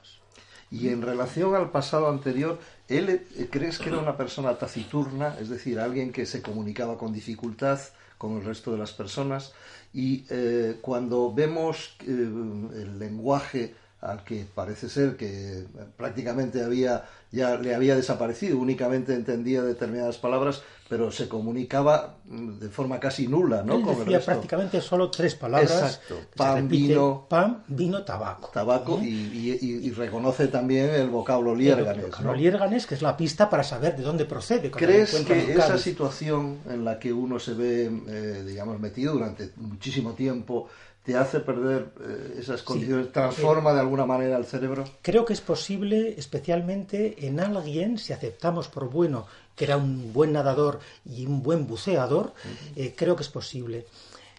Y 0.71 0.89
en 0.89 1.01
relación 1.01 1.55
al 1.55 1.71
pasado 1.71 2.09
anterior, 2.09 2.59
¿él 2.87 3.09
eh, 3.09 3.47
crees 3.51 3.77
que 3.77 3.89
era 3.89 3.99
una 3.99 4.17
persona 4.17 4.57
taciturna, 4.57 5.37
es 5.39 5.49
decir, 5.49 5.79
alguien 5.79 6.11
que 6.11 6.25
se 6.25 6.41
comunicaba 6.41 6.97
con 6.97 7.13
dificultad 7.13 7.79
con 8.17 8.37
el 8.37 8.43
resto 8.43 8.71
de 8.71 8.79
las 8.79 8.91
personas? 8.91 9.53
Y 9.93 10.25
eh, 10.29 10.79
cuando 10.81 11.33
vemos 11.33 11.95
eh, 12.01 12.05
el 12.07 12.99
lenguaje 12.99 13.75
al 14.05 14.23
que 14.23 14.45
parece 14.53 14.89
ser 14.89 15.17
que 15.17 15.65
prácticamente 15.97 16.63
había 16.63 17.05
ya 17.35 17.57
le 17.57 17.75
había 17.75 17.95
desaparecido, 17.95 18.57
únicamente 18.57 19.13
entendía 19.13 19.61
determinadas 19.61 20.17
palabras, 20.17 20.61
pero 20.87 21.11
se 21.11 21.27
comunicaba 21.27 22.15
de 22.23 22.69
forma 22.69 22.99
casi 22.99 23.27
nula, 23.27 23.61
¿no? 23.61 23.75
Él 23.75 23.97
decía 23.99 24.21
prácticamente 24.21 24.79
solo 24.79 25.11
tres 25.11 25.35
palabras. 25.35 25.71
Exacto. 25.71 26.15
Pan, 26.35 26.69
vino, 26.69 27.25
pan, 27.27 27.63
vino, 27.67 28.03
tabaco. 28.03 28.51
Tabaco 28.53 28.99
¿Eh? 29.01 29.05
y, 29.07 29.57
y, 29.61 29.91
reconoce 29.91 30.47
también 30.47 30.89
el 30.91 31.09
vocablo 31.09 31.53
liérganes. 31.53 32.05
El 32.05 32.11
vocablo 32.11 32.35
liérganes, 32.35 32.85
que 32.85 32.95
es 32.95 33.01
la 33.01 33.17
pista 33.17 33.49
para 33.49 33.63
saber 33.63 33.97
de 33.97 34.03
dónde 34.03 34.25
procede. 34.25 34.71
¿Crees 34.71 35.15
que 35.25 35.53
esa 35.53 35.77
situación 35.77 36.59
en 36.69 36.85
la 36.85 36.99
que 36.99 37.11
uno 37.11 37.39
se 37.39 37.53
ve, 37.53 37.91
eh, 38.07 38.43
digamos, 38.47 38.79
metido 38.79 39.13
durante 39.13 39.51
muchísimo 39.57 40.13
tiempo 40.13 40.69
te 41.05 41.15
hace 41.15 41.39
perder 41.39 41.89
eh, 42.01 42.37
esas 42.39 42.63
condiciones, 42.63 43.07
sí, 43.07 43.11
transforma 43.13 43.73
de 43.73 43.79
alguna 43.79 44.05
manera 44.05 44.37
el 44.37 44.45
cerebro? 44.45 44.83
Creo 45.01 45.23
que 45.23 45.33
es 45.33 45.41
posible, 45.41 46.15
especialmente 46.17 47.27
en 47.27 47.39
alguien, 47.39 47.97
si 47.97 48.11
aceptamos 48.11 48.67
por 48.67 48.89
bueno 48.89 49.27
que 49.55 49.65
era 49.65 49.77
un 49.77 50.11
buen 50.11 50.33
nadador 50.33 50.79
y 51.05 51.25
un 51.25 51.41
buen 51.41 51.65
buceador, 51.65 52.33
eh, 52.75 52.93
creo 52.95 53.15
que 53.15 53.23
es 53.23 53.29
posible. 53.29 53.85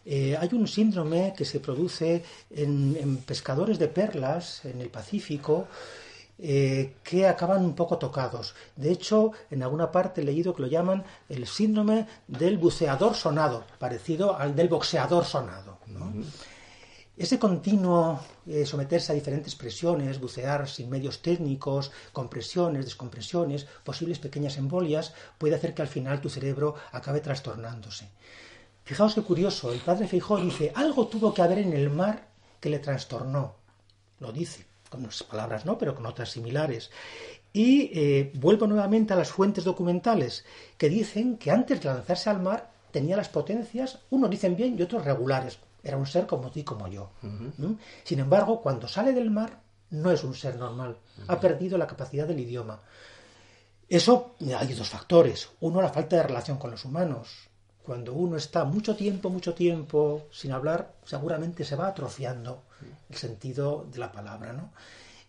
Eh, 0.05 0.37
hay 0.39 0.51
un 0.53 0.69
síndrome 0.69 1.33
que 1.37 1.45
se 1.45 1.59
produce 1.59 2.23
en, 2.51 2.97
en 3.01 3.17
pescadores 3.19 3.79
de 3.79 3.89
perlas 3.89 4.65
en 4.65 4.81
el 4.81 4.89
Pacífico, 4.89 5.69
eh, 6.39 6.97
que 7.03 7.27
acaban 7.27 7.65
un 7.65 7.75
poco 7.75 7.97
tocados. 7.97 8.55
De 8.77 8.93
hecho, 8.93 9.33
en 9.51 9.63
alguna 9.63 9.91
parte 9.91 10.21
he 10.21 10.25
leído 10.25 10.55
que 10.55 10.63
lo 10.63 10.69
llaman 10.69 11.03
el 11.31 11.47
síndrome 11.47 12.07
del 12.29 12.59
buceador 12.59 13.15
sonado, 13.15 13.65
parecido 13.79 14.37
al 14.37 14.55
del 14.55 14.69
boxeador 14.69 15.25
sonado. 15.25 15.79
¿no? 15.87 16.05
Uh 16.07 16.11
-huh. 16.11 16.25
Ese 17.17 17.39
continuo 17.39 18.21
eh, 18.47 18.67
someterse 18.67 19.11
a 19.11 19.15
diferentes 19.15 19.55
presiones, 19.55 20.21
bucear 20.21 20.69
sin 20.69 20.91
medios 20.91 21.23
técnicos, 21.23 21.91
compresiones, 22.13 22.85
descompresiones, 22.85 23.65
posibles 23.85 24.19
pequeñas 24.19 24.59
embolias, 24.59 25.15
puede 25.39 25.55
hacer 25.55 25.73
que 25.73 25.81
al 25.81 25.89
final 25.89 26.21
tu 26.21 26.29
cerebro 26.29 26.75
acabe 26.93 27.21
trastornándose. 27.21 28.11
Fijaos 28.85 29.15
qué 29.15 29.23
curioso, 29.23 29.73
el 29.73 29.81
padre 29.81 30.07
Feijó 30.07 30.37
dice, 30.37 30.73
algo 30.75 31.09
tuvo 31.09 31.33
que 31.33 31.41
haber 31.41 31.59
en 31.61 31.73
el 31.73 31.89
mar 31.89 32.29
que 32.61 32.69
le 32.69 32.81
trastornó. 32.81 33.57
Lo 34.21 34.31
dice, 34.31 34.67
con 34.91 35.01
unas 35.01 35.23
palabras 35.23 35.65
no, 35.65 35.79
pero 35.79 35.95
con 35.95 36.05
otras 36.05 36.31
similares. 36.31 36.91
Y 37.51 37.91
eh, 37.99 38.31
vuelvo 38.35 38.67
nuevamente 38.67 39.15
a 39.15 39.17
las 39.17 39.31
fuentes 39.31 39.65
documentales, 39.65 40.45
que 40.77 40.91
dicen 40.91 41.39
que 41.39 41.51
antes 41.51 41.81
de 41.81 41.89
lanzarse 41.89 42.29
al 42.29 42.43
mar 42.43 42.71
tenía 42.91 43.17
las 43.17 43.31
potencias, 43.31 44.01
unos 44.11 44.29
dicen 44.29 44.55
bien 44.55 44.79
y 44.79 44.83
otros 44.83 45.05
regulares, 45.05 45.59
era 45.87 45.97
un 45.97 46.07
ser 46.07 46.27
como 46.27 46.51
tú 46.51 46.59
y 46.59 46.65
como 46.65 46.89
yo. 46.89 47.11
Uh 47.23 47.27
-huh. 47.27 47.79
Sin 48.05 48.19
embargo, 48.19 48.61
cuando 48.61 48.89
sale 48.89 49.13
del 49.13 49.31
mar, 49.31 49.61
no 49.91 50.11
es 50.11 50.25
un 50.25 50.35
ser 50.35 50.57
normal. 50.57 50.91
Uh 50.91 51.21
-huh. 51.21 51.25
Ha 51.29 51.41
perdido 51.41 51.79
la 51.79 51.87
capacidad 51.87 52.27
del 52.27 52.41
idioma. 52.41 52.81
Eso 53.89 54.35
hay 54.59 54.75
dos 54.75 54.89
factores. 54.89 55.49
Uno, 55.61 55.81
la 55.81 55.91
falta 55.91 56.17
de 56.17 56.25
relación 56.25 56.59
con 56.59 56.73
los 56.73 56.85
humanos. 56.85 57.49
Cuando 57.85 58.15
uno 58.15 58.37
está 58.37 58.65
mucho 58.65 58.97
tiempo, 58.97 59.31
mucho 59.31 59.55
tiempo 59.55 60.27
sin 60.33 60.51
hablar, 60.51 60.95
seguramente 61.05 61.65
se 61.65 61.77
va 61.77 61.87
atrofiando 61.87 62.65
el 63.09 63.17
sentido 63.17 63.87
de 63.93 63.99
la 64.01 64.11
palabra, 64.11 64.53
¿no? 64.53 64.73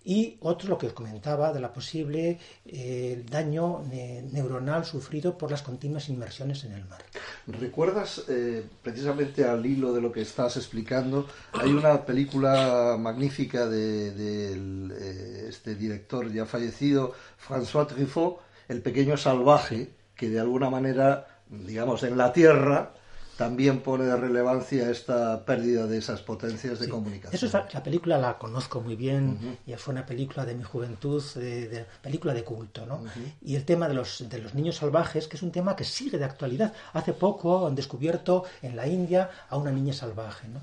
Y 0.08 0.38
otro, 0.39 0.70
lo 0.70 0.78
que 0.78 0.88
os 0.88 0.93
comentaba, 0.93 1.52
de 1.52 1.60
la 1.60 1.74
posible 1.74 2.39
eh, 2.65 3.26
daño 3.30 3.84
ne 3.91 4.22
neuronal 4.32 4.86
sufrido 4.86 5.38
por 5.38 5.52
las 5.52 5.62
continuas 5.62 6.08
inmersiones 6.08 6.63
en 6.63 6.72
el 6.72 6.86
mar. 6.86 7.04
¿Recuerdas, 7.46 8.24
eh, 8.30 8.63
precisamente 8.82 9.43
al 9.43 9.65
hilo 9.65 9.91
de 9.91 10.00
lo 10.00 10.10
que 10.10 10.22
estás 10.22 10.56
explicando, 10.56 11.28
hay 11.52 11.72
una 11.74 12.06
película 12.06 12.96
magnífica 12.98 13.67
de, 13.67 14.13
eh, 14.15 15.46
este 15.50 15.76
director 15.76 16.32
ya 16.32 16.46
fallecido, 16.46 17.13
François 17.38 17.86
Truffaut, 17.86 18.39
El 18.70 18.82
pequeño 18.82 19.17
salvaje, 19.17 19.89
que 20.15 20.30
de 20.30 20.39
alguna 20.39 20.70
manera, 20.70 21.41
digamos, 21.50 22.04
en 22.04 22.17
la 22.17 22.32
Tierra 22.32 22.93
también 23.38 23.82
pone 23.82 24.06
de 24.06 24.17
relevancia 24.17 24.89
esta 24.89 25.45
pérdida 25.45 25.86
de 25.86 25.97
esas 26.00 26.21
potencias 26.21 26.80
de 26.80 26.86
sí. 26.86 26.91
comunicación. 26.91 27.36
Eso 27.36 27.45
es, 27.45 27.73
la 27.73 27.84
película 27.84 28.17
la 28.17 28.38
conozco 28.38 28.82
muy 28.82 28.95
bien, 28.95 29.30
uh 29.30 29.45
-huh. 29.45 29.58
ya 29.67 29.78
fue 29.78 29.93
una 29.93 30.06
película 30.06 30.45
de 30.45 30.56
mi 30.56 30.63
juventud, 30.63 31.23
de, 31.36 31.67
de 31.67 31.86
película 32.02 32.34
de 32.34 32.43
culto, 32.43 32.86
¿no? 32.86 32.95
Uh 32.97 33.06
-huh. 33.06 33.34
Y 33.41 33.56
el 33.56 33.63
tema 33.63 33.88
de 33.88 33.93
los, 33.93 34.28
de 34.28 34.39
los 34.39 34.54
niños 34.56 34.78
salvajes, 34.78 35.28
que 35.28 35.38
es 35.38 35.43
un 35.43 35.52
tema 35.52 35.76
que 35.76 35.84
sigue 35.84 36.17
de 36.17 36.26
actualidad. 36.26 36.73
Hace 36.93 37.13
poco 37.13 37.67
han 37.67 37.76
descubierto 37.76 38.43
en 38.62 38.76
la 38.76 38.88
India 38.88 39.30
a 39.50 39.56
una 39.58 39.71
niña 39.71 39.93
salvaje, 39.93 40.47
¿no? 40.47 40.62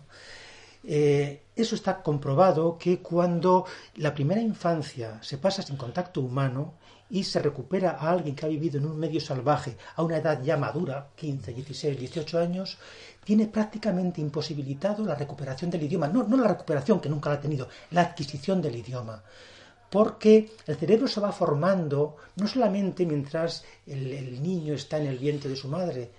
Eh, 0.87 1.41
eso 1.57 1.75
está 1.75 2.03
comprobado 2.03 2.77
que 2.77 2.99
cuando 2.99 3.65
la 3.97 4.13
primera 4.13 4.43
infancia 4.43 5.19
se 5.23 5.39
pasa 5.39 5.63
sin 5.63 5.77
contacto 5.77 6.21
humano, 6.21 6.75
y 7.11 7.25
se 7.25 7.41
recupera 7.41 7.93
a 7.93 8.11
alguien 8.11 8.35
que 8.35 8.47
ha 8.47 8.49
vivido 8.49 8.79
en 8.79 8.87
un 8.87 8.99
medio 8.99 9.21
salvaje 9.21 9.77
a 9.97 10.03
una 10.03 10.17
edad 10.17 10.43
ya 10.43 10.57
madura, 10.57 11.09
15, 11.17 11.53
16, 11.53 11.99
18 11.99 12.39
años, 12.39 12.79
tiene 13.25 13.47
prácticamente 13.47 14.21
imposibilitado 14.21 15.05
la 15.05 15.15
recuperación 15.15 15.71
del 15.71 15.83
idioma. 15.83 16.09
No, 16.09 16.25
no 16.25 16.37
la 16.37 16.49
recuperación, 16.49 17.01
que 17.01 17.09
nunca 17.09 17.31
la 17.31 17.37
ha 17.37 17.41
tenido, 17.41 17.69
la 17.91 18.03
adquisición 18.03 18.61
del 18.61 18.77
idioma. 18.77 19.23
Porque 19.91 20.51
el 20.67 20.77
cerebro 20.77 21.07
se 21.07 21.21
va 21.21 21.31
formando 21.31 22.17
no 22.37 22.47
solamente 22.49 23.07
mientras 23.07 23.65
el, 23.87 24.13
el 24.13 24.43
niño 24.43 24.75
está 24.75 24.99
en 24.99 25.07
el 25.07 25.19
vientre 25.19 25.49
de 25.49 25.57
su 25.57 25.69
madre, 25.69 26.11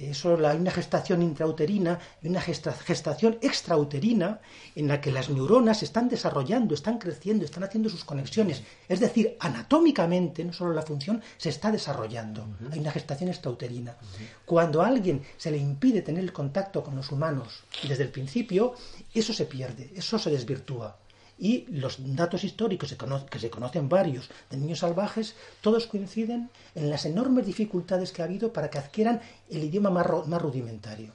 eso, 0.00 0.36
hay 0.46 0.56
una 0.58 0.70
gestación 0.70 1.22
intrauterina 1.22 1.98
y 2.22 2.28
una 2.28 2.40
gestación 2.40 3.38
extrauterina 3.40 4.40
en 4.74 4.88
la 4.88 5.00
que 5.00 5.12
las 5.12 5.28
neuronas 5.28 5.78
se 5.78 5.84
están 5.84 6.08
desarrollando, 6.08 6.74
están 6.74 6.98
creciendo, 6.98 7.44
están 7.44 7.64
haciendo 7.64 7.88
sus 7.88 8.04
conexiones. 8.04 8.62
Es 8.88 9.00
decir, 9.00 9.36
anatómicamente, 9.40 10.44
no 10.44 10.52
solo 10.52 10.72
la 10.72 10.82
función, 10.82 11.22
se 11.36 11.48
está 11.48 11.70
desarrollando. 11.70 12.42
Uh 12.42 12.64
-huh. 12.64 12.72
Hay 12.72 12.78
una 12.78 12.92
gestación 12.92 13.28
extrauterina. 13.30 13.92
Uh 13.92 14.04
-huh. 14.04 14.26
Cuando 14.44 14.82
a 14.82 14.86
alguien 14.86 15.22
se 15.36 15.50
le 15.50 15.58
impide 15.58 16.02
tener 16.02 16.22
el 16.22 16.32
contacto 16.32 16.82
con 16.82 16.94
los 16.96 17.10
humanos 17.10 17.64
desde 17.86 18.04
el 18.04 18.10
principio, 18.10 18.74
eso 19.14 19.32
se 19.32 19.46
pierde, 19.46 19.90
eso 19.94 20.18
se 20.18 20.30
desvirtúa 20.30 20.96
y 21.38 21.66
los 21.68 22.14
datos 22.16 22.44
históricos 22.44 22.94
que 23.30 23.38
se 23.38 23.50
conocen 23.50 23.88
varios 23.88 24.28
de 24.50 24.56
niños 24.56 24.80
salvajes, 24.80 25.36
todos 25.60 25.86
coinciden 25.86 26.50
en 26.74 26.90
las 26.90 27.06
enormes 27.06 27.46
dificultades 27.46 28.12
que 28.12 28.22
ha 28.22 28.24
habido 28.24 28.52
para 28.52 28.70
que 28.70 28.78
adquieran 28.78 29.20
el 29.48 29.64
idioma 29.64 29.90
más, 29.90 30.06
más 30.26 30.42
rudimentario. 30.42 31.12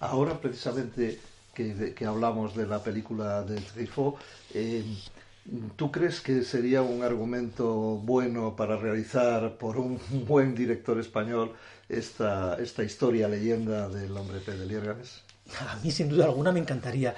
Ahora, 0.00 0.38
precisamente, 0.40 1.18
que, 1.54 1.94
que, 1.94 2.04
hablamos 2.04 2.56
de 2.56 2.66
la 2.66 2.82
película 2.82 3.42
de 3.42 3.60
Truffaut, 3.60 4.16
eh, 4.52 4.84
¿tú 5.76 5.90
crees 5.90 6.20
que 6.20 6.42
sería 6.42 6.82
un 6.82 7.02
argumento 7.02 7.72
bueno 8.02 8.56
para 8.56 8.76
realizar 8.76 9.56
por 9.56 9.78
un 9.78 10.00
buen 10.26 10.54
director 10.54 10.98
español 10.98 11.52
esta, 11.88 12.56
esta 12.60 12.82
historia, 12.82 13.28
leyenda 13.28 13.88
del 13.88 14.16
hombre 14.16 14.40
P. 14.40 14.56
de 14.56 14.66
Liérganes? 14.66 15.22
A 15.60 15.76
mí, 15.76 15.90
sin 15.90 16.08
duda 16.08 16.24
alguna, 16.24 16.52
me 16.52 16.60
encantaría. 16.60 17.14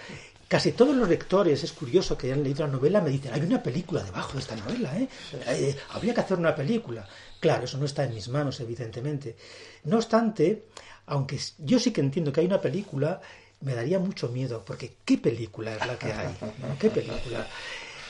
Casi 0.49 0.73
todos 0.73 0.95
los 0.95 1.09
lectores, 1.09 1.65
es 1.65 1.73
curioso 1.73 2.19
que 2.19 2.27
hayan 2.27 2.43
leído 2.43 2.67
la 2.67 2.73
novela, 2.73 3.01
me 3.01 3.11
dicen, 3.11 3.33
hay 3.33 3.41
una 3.41 3.63
película 3.63 4.03
debajo 4.03 4.35
de 4.35 4.41
esta 4.41 4.57
novela, 4.57 4.97
¿eh? 4.99 5.09
eh 5.47 5.77
habría 5.91 6.15
que 6.15 6.21
hacer 6.21 6.39
una 6.39 6.55
película. 6.55 7.07
Claro, 7.41 7.65
eso 7.65 7.79
no 7.79 7.87
está 7.87 8.05
en 8.05 8.15
mis 8.15 8.29
manos, 8.29 8.61
evidentemente. 8.61 9.37
No 9.85 9.97
obstante, 9.97 10.67
aunque 11.07 11.39
yo 11.59 11.79
sí 11.79 11.93
que 11.93 12.01
entiendo 12.01 12.33
que 12.33 12.41
hay 12.41 12.47
una 12.47 12.61
película, 12.61 13.21
me 13.61 13.75
daría 13.75 13.99
mucho 13.99 14.29
miedo, 14.29 14.63
porque 14.65 14.97
¿qué 15.05 15.19
película 15.19 15.75
es 15.75 15.87
la 15.87 15.99
que 15.99 16.13
hay? 16.13 16.37
¿no? 16.41 16.79
¿Qué 16.79 16.91
película? 16.91 17.47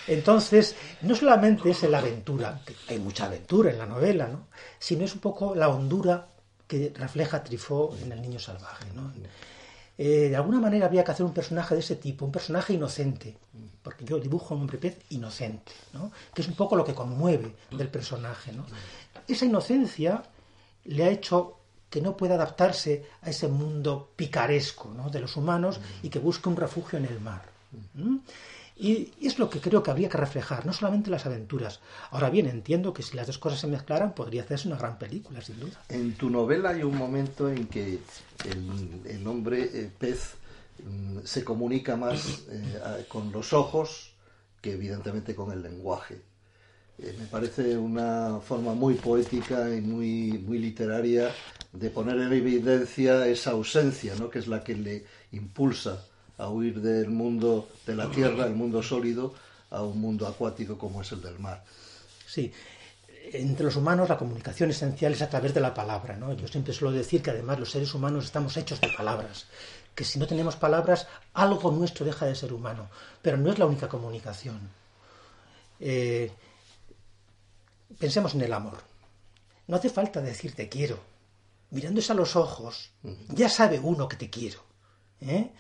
Entonces, 0.07 0.75
no 1.03 1.15
solamente 1.15 1.71
es 1.71 1.83
la 1.85 1.99
aventura, 1.99 2.61
que 2.67 2.75
hay 2.89 2.99
mucha 2.99 3.27
aventura 3.27 3.71
en 3.71 3.79
la 3.79 3.87
novela, 3.87 4.29
¿no? 4.29 4.49
sino 4.79 5.05
es 5.05 5.15
un 5.15 5.21
poco 5.21 5.55
la 5.55 5.69
hondura 5.69 6.29
que 6.67 6.93
refleja 6.95 7.43
Trifó 7.43 7.97
en 8.03 8.13
El 8.13 8.21
Niño 8.21 8.39
Salvaje. 8.39 8.87
¿no? 8.95 9.13
Eh, 9.97 10.29
de 10.29 10.37
alguna 10.37 10.61
manera 10.61 10.87
había 10.87 11.05
que 11.05 11.13
hacer 11.13 11.25
un 11.25 11.33
personaje 11.33 11.75
de 11.75 11.81
ese 11.81 11.97
tipo, 11.97 12.25
un 12.25 12.33
personaje 12.33 12.73
inocente, 12.73 13.37
porque 13.83 14.05
yo 14.05 14.19
dibujo 14.19 14.53
a 14.53 14.57
un 14.57 14.63
hombre 14.63 14.79
pez 14.79 14.99
inocente, 15.11 15.73
¿no? 15.93 16.11
que 16.35 16.43
es 16.43 16.49
un 16.49 16.55
poco 16.55 16.75
lo 16.75 16.85
que 16.85 16.95
conmueve 16.95 17.55
del 17.71 17.89
personaje. 17.89 18.53
¿no? 18.53 18.67
Esa 19.29 19.45
inocencia 19.45 20.23
le 20.85 21.05
ha 21.05 21.11
hecho 21.11 21.59
que 21.89 22.01
no 22.01 22.17
pueda 22.17 22.35
adaptarse 22.35 23.07
a 23.23 23.31
ese 23.31 23.47
mundo 23.47 24.11
picaresco 24.17 24.93
¿no? 24.93 25.11
de 25.11 25.21
los 25.21 25.37
humanos 25.37 25.81
y 26.03 26.09
que 26.09 26.19
busque 26.19 26.49
un 26.49 26.57
refugio 26.57 26.99
en 26.99 27.05
el 27.05 27.21
mar. 27.21 27.43
Y 28.77 29.13
es 29.23 29.39
lo 29.39 29.49
que 29.49 29.61
creo 29.61 29.83
que 29.83 29.91
habría 29.93 30.09
que 30.09 30.19
reflejar, 30.19 30.67
no 30.67 30.73
solamente 30.73 31.09
las 31.09 31.27
aventuras. 31.27 31.81
Ahora 32.11 32.29
bien, 32.29 32.47
entiendo 32.47 32.93
que 32.93 33.03
si 33.03 33.17
las 33.17 33.29
dos 33.29 33.39
cosas 33.39 33.61
se 33.61 33.69
mezclaran 33.69 34.15
podría 34.15 34.43
hacerse 34.43 34.67
una 34.67 34.77
gran 34.77 34.99
película, 34.99 35.41
sin 35.41 35.61
duda. 35.61 35.81
En 35.89 36.15
tu 36.15 36.29
novela 36.29 36.71
hay 36.71 36.83
un 36.83 36.97
momento 36.97 37.49
en 37.49 37.69
que 37.69 38.01
el, 39.05 39.27
hombre 39.27 39.71
eh, 39.73 39.91
pez 39.97 40.35
mm, 40.85 41.19
se 41.25 41.45
comunica 41.45 41.97
más 41.97 42.43
eh, 42.51 43.05
con 43.09 43.31
los 43.31 43.53
ojos 43.53 44.15
que 44.61 44.73
evidentemente 44.73 45.37
con 45.37 45.53
el 45.53 45.63
lenguaje. 45.63 46.23
Eh, 46.99 47.15
me 47.19 47.27
parece 47.27 47.77
una 47.77 48.41
forma 48.41 48.75
muy 48.75 48.95
poética 48.95 49.73
y 49.73 49.81
muy, 49.81 50.39
muy 50.39 50.59
literaria 50.59 51.31
de 51.73 51.91
poner 51.91 52.17
en 52.17 52.33
evidencia 52.33 53.27
esa 53.27 53.53
ausencia, 53.53 54.15
¿no? 54.17 54.31
que 54.31 54.39
es 54.39 54.49
la 54.49 54.65
que 54.65 54.75
le 54.75 55.05
impulsa 55.33 56.07
a 56.39 56.49
huir 56.49 56.81
del 56.81 57.11
mundo 57.11 57.69
de 57.87 57.95
la 57.95 58.11
tierra, 58.11 58.47
el 58.47 58.55
mundo 58.55 58.83
sólido, 58.83 59.35
a 59.71 59.83
un 59.83 60.01
mundo 60.01 60.27
acuático 60.27 60.79
como 60.79 61.03
es 61.03 61.13
el 61.13 61.23
del 61.23 61.39
mar. 61.39 61.65
Sí, 62.27 62.53
entre 63.33 63.65
los 63.65 63.77
humanos 63.77 64.09
la 64.09 64.19
comunicación 64.19 64.71
esencial 64.71 65.13
es 65.13 65.23
a 65.23 65.31
través 65.31 65.55
de 65.55 65.61
la 65.61 65.75
palabra. 65.75 66.17
¿no? 66.17 66.33
Yo 66.35 66.49
siempre 66.49 66.73
suelo 66.73 66.95
decir 66.95 67.23
que 67.23 67.31
además 67.31 67.59
los 67.59 67.71
seres 67.71 67.95
humanos 67.95 68.25
estamos 68.25 68.57
hechos 68.57 68.81
de 68.81 68.89
palabras, 68.97 69.47
que 69.95 70.05
si 70.05 70.19
no 70.19 70.27
tenemos 70.27 70.57
palabras, 70.57 71.07
algo 71.33 71.71
nuestro 71.71 72.05
deja 72.05 72.27
de 72.27 72.35
ser 72.35 72.53
humano, 72.53 72.89
pero 73.23 73.37
no 73.37 73.51
es 73.51 73.59
la 73.59 73.67
única 73.67 73.89
comunicación. 73.89 74.61
Eh, 75.81 76.31
pensemos 77.99 78.35
en 78.35 78.43
el 78.43 78.53
amor. 78.53 78.79
No 79.67 79.77
hace 79.77 79.89
falta 79.89 80.21
decir 80.21 80.55
te 80.55 80.69
quiero. 80.69 80.99
Mirándose 81.71 82.13
a 82.13 82.15
los 82.15 82.37
ojos, 82.37 82.91
ya 83.29 83.49
sabe 83.49 83.81
uno 83.81 84.07
que 84.07 84.17
te 84.17 84.31
quiero. 84.31 84.61
¿eh? 85.21 85.51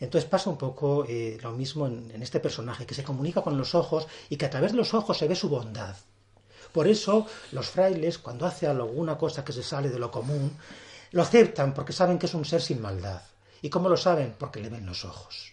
Entonces 0.00 0.28
pasa 0.28 0.48
un 0.48 0.56
poco 0.56 1.04
eh, 1.06 1.38
lo 1.42 1.52
mismo 1.52 1.86
en, 1.86 2.22
este 2.22 2.40
personaje, 2.40 2.86
que 2.86 2.94
se 2.94 3.04
comunica 3.04 3.42
con 3.42 3.58
los 3.58 3.74
ojos 3.74 4.08
y 4.30 4.36
que 4.36 4.46
a 4.46 4.50
través 4.50 4.72
de 4.72 4.78
los 4.78 4.94
ojos 4.94 5.18
se 5.18 5.28
ve 5.28 5.36
su 5.36 5.50
bondad. 5.50 5.94
Por 6.72 6.88
eso 6.88 7.26
los 7.52 7.68
frailes, 7.68 8.18
cuando 8.18 8.46
hace 8.46 8.66
alguna 8.66 9.18
cosa 9.18 9.44
que 9.44 9.52
se 9.52 9.62
sale 9.62 9.90
de 9.90 9.98
lo 9.98 10.10
común, 10.10 10.56
lo 11.12 11.22
aceptan 11.22 11.74
porque 11.74 11.92
saben 11.92 12.18
que 12.18 12.26
es 12.26 12.34
un 12.34 12.46
ser 12.46 12.62
sin 12.62 12.80
maldad. 12.80 13.20
¿Y 13.60 13.68
cómo 13.68 13.90
lo 13.90 13.96
saben? 13.96 14.34
Porque 14.38 14.60
le 14.60 14.70
ven 14.70 14.86
los 14.86 15.04
ojos. 15.04 15.52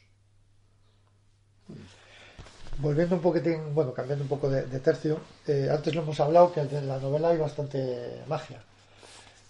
Volviendo 2.78 3.16
un 3.16 3.22
poquitín, 3.22 3.74
bueno, 3.74 3.94
cambiando 3.94 4.24
un 4.24 4.30
poco 4.30 4.50
de, 4.50 4.80
tercio, 4.80 5.20
eh, 5.48 5.68
antes 5.70 5.94
lo 5.94 6.04
hemos 6.04 6.20
hablado 6.22 6.54
que 6.54 6.62
en 6.62 6.88
la 6.88 7.00
novela 7.00 7.30
hay 7.30 7.38
bastante 7.38 8.24
magia 8.28 8.64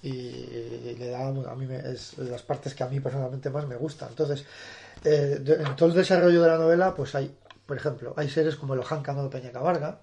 y 0.02 0.96
le 0.98 1.10
da 1.10 1.28
a 1.28 1.56
mí 1.56 1.68
es 1.74 2.16
de 2.18 2.30
las 2.30 2.44
partes 2.44 2.74
que 2.74 2.84
a 2.84 2.88
mí 2.88 3.00
personalmente 3.00 3.50
más 3.50 3.68
me 3.68 3.76
gusta. 3.76 4.08
Entonces 4.08 4.46
eh, 5.04 5.44
en 5.46 5.76
todo 5.76 5.90
el 5.90 5.96
desarrollo 5.96 6.42
de 6.42 6.48
la 6.50 6.58
novela 6.58 6.96
pues 6.96 7.14
hay 7.16 7.36
por 7.66 7.78
ejemplo 7.78 8.14
hay 8.18 8.30
seres 8.30 8.56
como 8.56 8.74
el 8.74 8.80
Ojáncano 8.80 9.24
de 9.24 9.30
Peña 9.30 9.52
Cabarga 9.52 10.00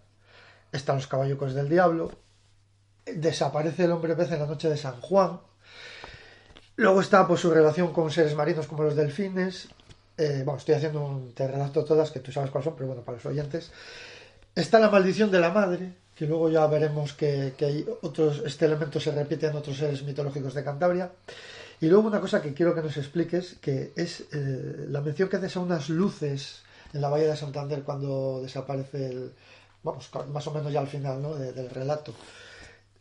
están 0.73 0.97
los 0.97 1.07
caballucos 1.07 1.55
del 1.55 1.69
diablo 1.69 2.13
desaparece 3.07 3.85
el 3.85 3.93
hombre 3.93 4.15
pez 4.15 4.31
en 4.33 4.41
la 4.41 4.47
noche 4.47 4.69
de 4.69 4.77
San 4.77 5.01
Juan 5.01 5.41
luego 6.77 7.01
está 7.01 7.27
pues 7.27 7.41
su 7.41 7.51
relación 7.51 7.93
con 7.93 8.11
seres 8.11 8.37
marinos 8.37 8.67
como 8.67 8.85
los 8.85 8.95
delfines 8.95 9.69
eh, 10.17 10.43
bueno 10.45 10.59
estoy 10.59 10.77
haciendo 10.77 11.05
un 11.05 11.35
te 11.35 11.49
relato 11.49 11.85
todas 11.85 12.11
que 12.11 12.21
tú 12.21 12.31
sabes 12.31 12.51
cuáles 12.51 12.65
son 12.65 12.77
pero 12.77 12.87
bueno 12.87 13.03
para 13.03 13.17
los 13.17 13.27
oyentes 13.27 13.73
está 14.55 14.79
la 14.79 14.91
maldición 14.91 15.31
de 15.31 15.41
la 15.41 15.51
madre 15.51 15.93
que 16.15 16.27
luego 16.27 16.49
ya 16.49 16.67
veremos 16.67 17.13
que, 17.13 17.55
hay 17.61 17.87
otros, 18.03 18.43
este 18.45 18.67
elemento 18.67 19.01
se 19.01 19.11
repite 19.11 19.47
en 19.47 19.57
otros 19.57 19.77
seres 19.77 20.03
mitológicos 20.03 20.55
de 20.55 20.65
Cantabria. 20.65 21.11
Y 21.81 21.87
luego 21.87 22.07
una 22.07 22.21
cosa 22.21 22.41
que 22.41 22.55
quiero 22.55 22.75
que 22.75 22.83
nos 22.83 22.97
expliques, 22.97 23.57
que 23.61 23.93
es 23.97 24.25
eh, 24.33 24.87
la 24.89 25.01
mención 25.01 25.29
que 25.29 25.37
haces 25.37 25.57
a 25.57 25.61
unas 25.61 25.89
luces 25.89 26.63
en 26.93 27.01
la 27.01 27.09
bahía 27.09 27.29
de 27.29 27.37
Santander 27.37 27.83
cuando 27.83 28.41
desaparece 28.43 29.07
el, 29.07 29.33
vamos, 29.83 30.11
más 30.33 30.47
o 30.47 30.51
menos 30.53 30.73
ya 30.73 30.81
al 30.81 30.87
final 30.87 31.21
¿no? 31.21 31.35
del 31.35 31.71
relato. 31.71 32.15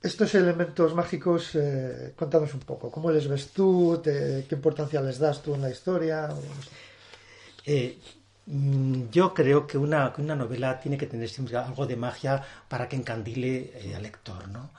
Estos 0.01 0.35
elementos 0.35 0.93
mágicos, 0.93 1.51
eh, 1.55 2.13
cuéntanos 2.17 2.53
un 2.53 2.59
poco, 2.61 2.91
¿cómo 2.91 3.09
les 3.09 3.27
ves 3.27 3.49
tú? 3.49 4.01
¿Qué 4.03 4.45
importancia 4.51 5.01
les 5.01 5.17
das 5.17 5.41
tú 5.41 5.55
en 5.55 5.61
la 5.61 5.69
historia? 5.69 6.27
Eh, 7.65 7.97
yo 8.45 9.33
creo 9.33 9.65
que 9.67 9.77
una, 9.77 10.13
una, 10.17 10.35
novela 10.35 10.79
tiene 10.79 10.97
que 10.97 11.07
tener 11.07 11.29
siempre 11.29 11.55
algo 11.55 11.85
de 11.85 11.95
magia 11.95 12.43
para 12.67 12.89
que 12.89 12.95
encandile 12.95 13.71
eh, 13.75 13.95
al 13.95 14.03
lector. 14.03 14.47
¿no? 14.49 14.71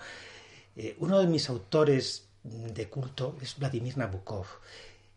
Eh, 0.77 0.97
uno 0.99 1.19
de 1.19 1.27
mis 1.27 1.49
autores 1.49 2.27
de 2.43 2.89
culto 2.89 3.37
es 3.41 3.57
Vladimir 3.59 3.97
Nabokov. 3.97 4.47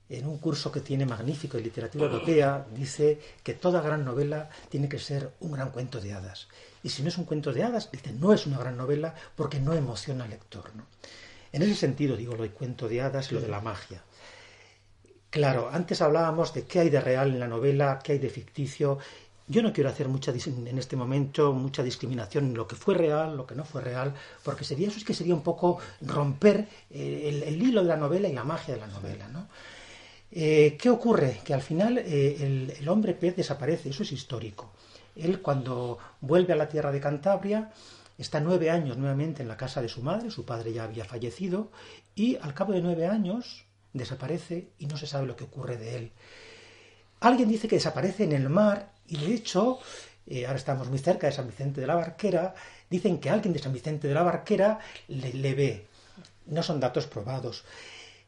En 0.09 0.25
un 0.25 0.37
curso 0.37 0.71
que 0.71 0.79
tiene 0.79 1.05
magnífico 1.05 1.57
de 1.57 1.63
literatura 1.63 2.05
europea, 2.05 2.65
dice 2.73 3.19
que 3.43 3.53
toda 3.53 3.81
gran 3.81 4.05
novela 4.05 4.49
tiene 4.69 4.87
que 4.87 4.99
ser 4.99 5.33
un 5.41 5.51
gran 5.51 5.71
cuento 5.71 5.99
de 5.99 6.13
hadas. 6.13 6.47
Y 6.81 6.89
si 6.89 7.01
no 7.01 7.09
es 7.09 7.17
un 7.17 7.25
cuento 7.25 7.51
de 7.51 7.63
hadas, 7.63 7.91
dice 7.91 8.13
no 8.13 8.31
es 8.31 8.47
una 8.47 8.57
gran 8.57 8.77
novela 8.77 9.13
porque 9.35 9.59
no 9.59 9.73
emociona 9.73 10.23
al 10.23 10.29
lector. 10.29 10.73
¿no? 10.75 10.85
En 11.51 11.61
ese 11.61 11.75
sentido 11.75 12.15
digo 12.15 12.35
lo 12.35 12.43
de 12.43 12.51
cuento 12.51 12.87
de 12.87 13.01
hadas 13.01 13.29
y 13.29 13.35
lo 13.35 13.41
de 13.41 13.49
la 13.49 13.59
magia. 13.59 14.01
Claro, 15.37 15.69
antes 15.71 16.01
hablábamos 16.01 16.51
de 16.51 16.63
qué 16.63 16.79
hay 16.79 16.89
de 16.89 16.99
real 16.99 17.29
en 17.29 17.39
la 17.39 17.47
novela, 17.47 17.99
qué 18.03 18.13
hay 18.13 18.17
de 18.17 18.27
ficticio. 18.27 18.97
Yo 19.47 19.61
no 19.61 19.71
quiero 19.71 19.91
hacer 19.91 20.07
mucha 20.07 20.31
en 20.31 20.77
este 20.79 20.95
momento 20.95 21.53
mucha 21.53 21.83
discriminación 21.83 22.45
en 22.45 22.53
lo 22.55 22.67
que 22.67 22.75
fue 22.75 22.95
real, 22.95 23.37
lo 23.37 23.45
que 23.45 23.53
no 23.53 23.63
fue 23.63 23.83
real, 23.83 24.15
porque 24.43 24.63
sería 24.63 24.87
eso 24.87 24.97
es 24.97 25.03
que 25.03 25.13
sería 25.13 25.35
un 25.35 25.43
poco 25.43 25.77
romper 26.01 26.67
eh, 26.89 27.43
el, 27.45 27.61
hilo 27.61 27.83
de 27.83 27.87
la 27.87 27.97
novela 27.97 28.27
y 28.27 28.33
la 28.33 28.43
magia 28.43 28.73
de 28.73 28.79
la 28.79 28.87
novela, 28.87 29.27
¿no? 29.27 29.47
Eh, 30.31 30.75
¿Qué 30.75 30.89
ocurre? 30.89 31.39
Que 31.45 31.53
al 31.53 31.61
final 31.61 31.99
eh, 31.99 32.37
el, 32.39 32.73
el, 32.79 32.89
hombre 32.89 33.13
pez 33.13 33.35
desaparece, 33.35 33.89
eso 33.89 34.01
es 34.01 34.11
histórico. 34.11 34.71
Él 35.15 35.39
cuando 35.39 35.99
vuelve 36.19 36.53
a 36.53 36.55
la 36.55 36.67
tierra 36.67 36.91
de 36.91 36.99
Cantabria 36.99 37.71
está 38.17 38.39
nueve 38.39 38.71
años 38.71 38.97
nuevamente 38.97 39.43
en 39.43 39.49
la 39.49 39.55
casa 39.55 39.83
de 39.83 39.87
su 39.87 40.01
madre, 40.01 40.31
su 40.31 40.45
padre 40.45 40.73
ya 40.73 40.85
había 40.85 41.05
fallecido, 41.05 41.69
y 42.15 42.37
al 42.37 42.55
cabo 42.55 42.73
de 42.73 42.81
nueve 42.81 43.05
años 43.05 43.66
desaparece 43.97 44.69
y 44.79 44.85
no 44.87 44.97
se 44.97 45.07
sabe 45.07 45.27
lo 45.27 45.35
que 45.35 45.45
ocurre 45.45 45.77
de 45.77 45.95
él. 45.95 46.11
Alguien 47.19 47.49
dice 47.49 47.67
que 47.67 47.77
desaparece 47.77 48.23
en 48.23 48.33
el 48.33 48.49
mar 48.49 48.91
y 49.07 49.17
de 49.17 49.33
hecho, 49.33 49.79
eh, 50.27 50.45
ahora 50.45 50.57
estamos 50.57 50.89
muy 50.89 50.99
cerca 50.99 51.27
de 51.27 51.33
San 51.33 51.47
Vicente 51.47 51.81
de 51.81 51.87
la 51.87 51.95
Barquera, 51.95 52.53
dicen 52.89 53.19
que 53.19 53.29
alguien 53.29 53.53
de 53.53 53.59
San 53.59 53.73
Vicente 53.73 54.07
de 54.07 54.13
la 54.13 54.23
Barquera 54.23 54.79
le, 55.07 55.55
ve. 55.55 55.87
No 56.45 56.61
son 56.61 56.79
datos 56.79 57.07
probados. 57.07 57.63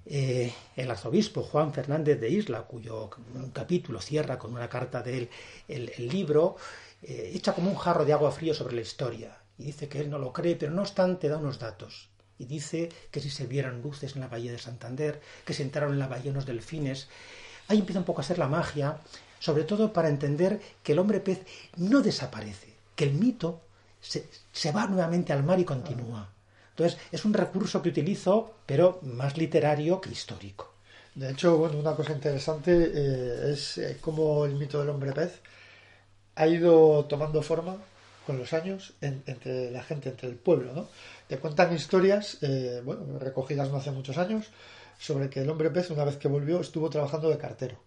Eh, 0.06 0.52
el 0.76 0.90
arzobispo 0.90 1.44
Juan 1.44 1.74
Fernández 1.74 2.20
de 2.20 2.30
Isla, 2.30 2.64
cuyo 2.64 3.10
capítulo 3.54 4.02
cierra 4.02 4.40
con 4.40 4.54
una 4.54 4.70
carta 4.70 5.04
de 5.04 5.18
él 5.18 5.30
el, 5.68 6.08
libro, 6.08 6.56
eh, 7.04 7.32
echa 7.36 7.54
como 7.54 7.70
un 7.70 7.78
jarro 7.78 8.06
de 8.06 8.14
agua 8.14 8.32
frío 8.32 8.54
sobre 8.54 8.76
la 8.76 8.82
historia 8.82 9.38
y 9.58 9.66
dice 9.66 9.88
que 9.88 10.00
él 10.00 10.10
no 10.10 10.18
lo 10.18 10.34
cree, 10.34 10.56
pero 10.56 10.72
no 10.72 10.82
obstante 10.82 11.28
da 11.28 11.38
unos 11.38 11.60
datos 11.60 12.10
y 12.40 12.46
dice 12.46 12.90
que 13.12 13.20
si 13.20 13.30
se 13.30 13.46
vieran 13.46 13.82
luces 13.82 14.16
en 14.16 14.22
la 14.22 14.28
bahía 14.28 14.52
de 14.52 14.58
Santander, 14.58 15.22
que 15.46 15.54
se 15.54 15.62
entraron 15.62 15.94
en 15.94 16.00
la 16.00 16.08
bahía 16.08 16.32
unos 16.32 16.46
delfines, 16.46 17.10
ahí 17.68 17.78
empieza 17.78 18.00
un 18.00 18.06
poco 18.06 18.22
a 18.22 18.24
ser 18.24 18.40
la 18.40 18.48
magia, 18.48 18.98
sobre 19.40 19.66
todo 19.66 19.94
para 19.94 20.10
entender 20.10 20.60
que 20.82 20.94
el 20.94 21.00
hombre 21.00 21.20
pez 21.20 21.42
no 21.76 22.02
desaparece, 22.02 22.74
que 22.96 23.04
el 23.04 23.14
mito 23.14 23.62
se, 24.02 24.72
va 24.72 24.88
nuevamente 24.88 25.34
al 25.34 25.44
mar 25.44 25.60
y 25.60 25.66
continúa. 25.66 26.30
Entonces, 26.72 26.98
es 27.12 27.26
un 27.26 27.34
recurso 27.34 27.82
que 27.82 27.90
utilizo, 27.90 28.56
pero 28.66 29.00
más 29.04 29.38
literario 29.38 30.00
que 30.00 30.10
histórico. 30.10 30.74
De 31.14 31.32
hecho, 31.32 31.58
una 31.58 31.96
cosa 31.96 32.14
interesante 32.14 32.72
eh, 32.72 33.52
es 33.52 33.78
eh, 33.78 33.98
cómo 34.00 34.46
el 34.46 34.56
mito 34.56 34.80
del 34.80 34.90
hombre 34.90 35.12
pez 35.12 35.42
ha 36.36 36.48
ido 36.48 37.04
tomando 37.06 37.42
forma 37.42 37.76
con 38.30 38.38
los 38.38 38.54
años 38.54 38.94
entre 39.02 39.72
la 39.72 39.82
gente, 39.82 40.10
entre 40.10 40.30
el 40.30 40.36
pueblo, 40.36 40.72
¿no? 40.72 40.88
Te 41.28 41.40
cuentan 41.40 41.74
historias, 41.74 42.38
eh, 42.44 42.80
bueno, 42.86 43.18
recogidas 43.18 43.72
no 43.72 43.78
hace 43.78 43.90
muchos 43.90 44.20
años, 44.20 44.52
sobre 45.00 45.32
que 45.32 45.42
el 45.42 45.50
hombre 45.50 45.72
pez, 45.72 45.90
una 45.90 46.06
vez 46.06 46.18
que 46.18 46.28
volvió, 46.28 46.62
estuvo 46.62 46.92
trabajando 46.92 47.28
de 47.32 47.40
cartero. 47.40 47.80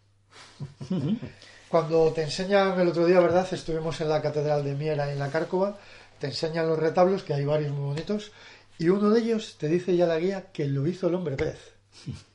Cuando 1.68 2.12
te 2.12 2.24
enseñan 2.24 2.80
el 2.80 2.88
otro 2.88 3.07
día, 3.07 3.20
¿verdad? 3.20 3.47
Estuvimos 3.53 4.01
en 4.01 4.09
la 4.09 4.20
Catedral 4.20 4.64
de 4.64 4.74
Miera 4.74 5.12
en 5.12 5.20
la 5.20 5.30
Cárcova, 5.30 5.78
te 6.18 6.26
enseñan 6.26 6.66
los 6.66 6.76
retablos, 6.80 7.22
que 7.22 7.34
hay 7.34 7.45
varios 7.45 7.70
muy 7.70 7.84
bonitos, 7.84 8.32
y 8.80 8.88
uno 8.88 9.11
de 9.11 9.20
ellos 9.20 9.59
te 9.61 9.68
dice 9.68 9.97
ya 9.97 10.09
la 10.09 10.18
guía 10.18 10.51
que 10.51 10.66
lo 10.66 10.88
hizo 10.88 11.07
el 11.07 11.14
hombre 11.14 11.36
pez. 11.36 11.59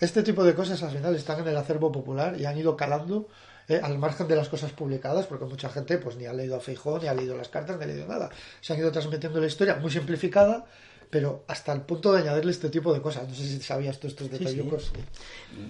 este 0.00 0.22
tipo 0.22 0.44
de 0.44 0.54
cosas 0.54 0.82
al 0.82 0.90
final 0.90 1.14
están 1.14 1.40
en 1.40 1.48
el 1.48 1.56
acervo 1.56 1.92
popular 1.92 2.40
y 2.40 2.46
han 2.46 2.56
ido 2.56 2.76
calando 2.76 3.28
eh, 3.68 3.80
al 3.82 3.98
margen 3.98 4.26
de 4.26 4.34
las 4.34 4.48
cosas 4.48 4.72
publicadas, 4.72 5.26
porque 5.26 5.44
mucha 5.44 5.68
gente 5.68 5.98
pues 5.98 6.16
ni 6.16 6.26
ha 6.26 6.32
leído 6.32 6.56
a 6.56 6.60
Feijón, 6.60 7.02
ni 7.02 7.08
ha 7.08 7.14
leído 7.14 7.36
las 7.36 7.48
cartas, 7.48 7.76
ni 7.76 7.84
ha 7.84 7.86
leído 7.86 8.06
nada. 8.06 8.30
Se 8.60 8.72
han 8.72 8.78
ido 8.78 8.90
transmitiendo 8.90 9.40
la 9.40 9.46
historia 9.46 9.76
muy 9.76 9.90
simplificada, 9.90 10.64
pero 11.10 11.44
hasta 11.48 11.72
el 11.72 11.82
punto 11.82 12.12
de 12.12 12.20
añadirle 12.20 12.52
este 12.52 12.70
tipo 12.70 12.94
de 12.94 13.02
cosas. 13.02 13.28
No 13.28 13.34
sé 13.34 13.42
si 13.42 13.60
sabías 13.60 13.98
tú 13.98 14.06
estos 14.06 14.30
detalles. 14.30 14.64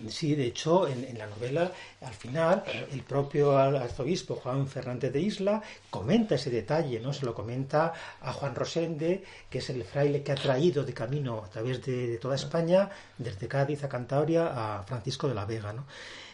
Sí, 0.08 0.34
de 0.34 0.44
hecho, 0.44 0.86
en, 0.86 1.16
la 1.16 1.26
novela, 1.26 1.72
al 2.02 2.12
final, 2.12 2.62
el 2.92 3.02
propio 3.02 3.56
arzobispo 3.56 4.36
Juan 4.36 4.68
Fernández 4.68 5.12
de 5.12 5.20
Isla 5.20 5.62
comenta 5.88 6.34
ese 6.34 6.50
detalle, 6.50 7.00
¿no? 7.00 7.14
Se 7.14 7.24
lo 7.24 7.34
comenta 7.34 7.94
a 8.20 8.32
Juan 8.34 8.54
Rosende, 8.54 9.24
que 9.48 9.58
es 9.58 9.70
el 9.70 9.82
fraile 9.84 10.22
que 10.22 10.32
ha 10.32 10.36
traído 10.36 10.84
de 10.84 10.92
camino 10.92 11.42
a 11.42 11.48
través 11.48 11.82
de, 11.86 12.06
de 12.06 12.18
toda 12.18 12.36
España, 12.36 12.90
desde 13.16 13.48
Cádiz 13.48 13.82
a 13.82 13.88
Cantabria, 13.88 14.78
a 14.78 14.82
Francisco 14.82 15.26
de 15.26 15.34
la 15.34 15.46
Vega, 15.46 15.72
¿no? 15.72 15.86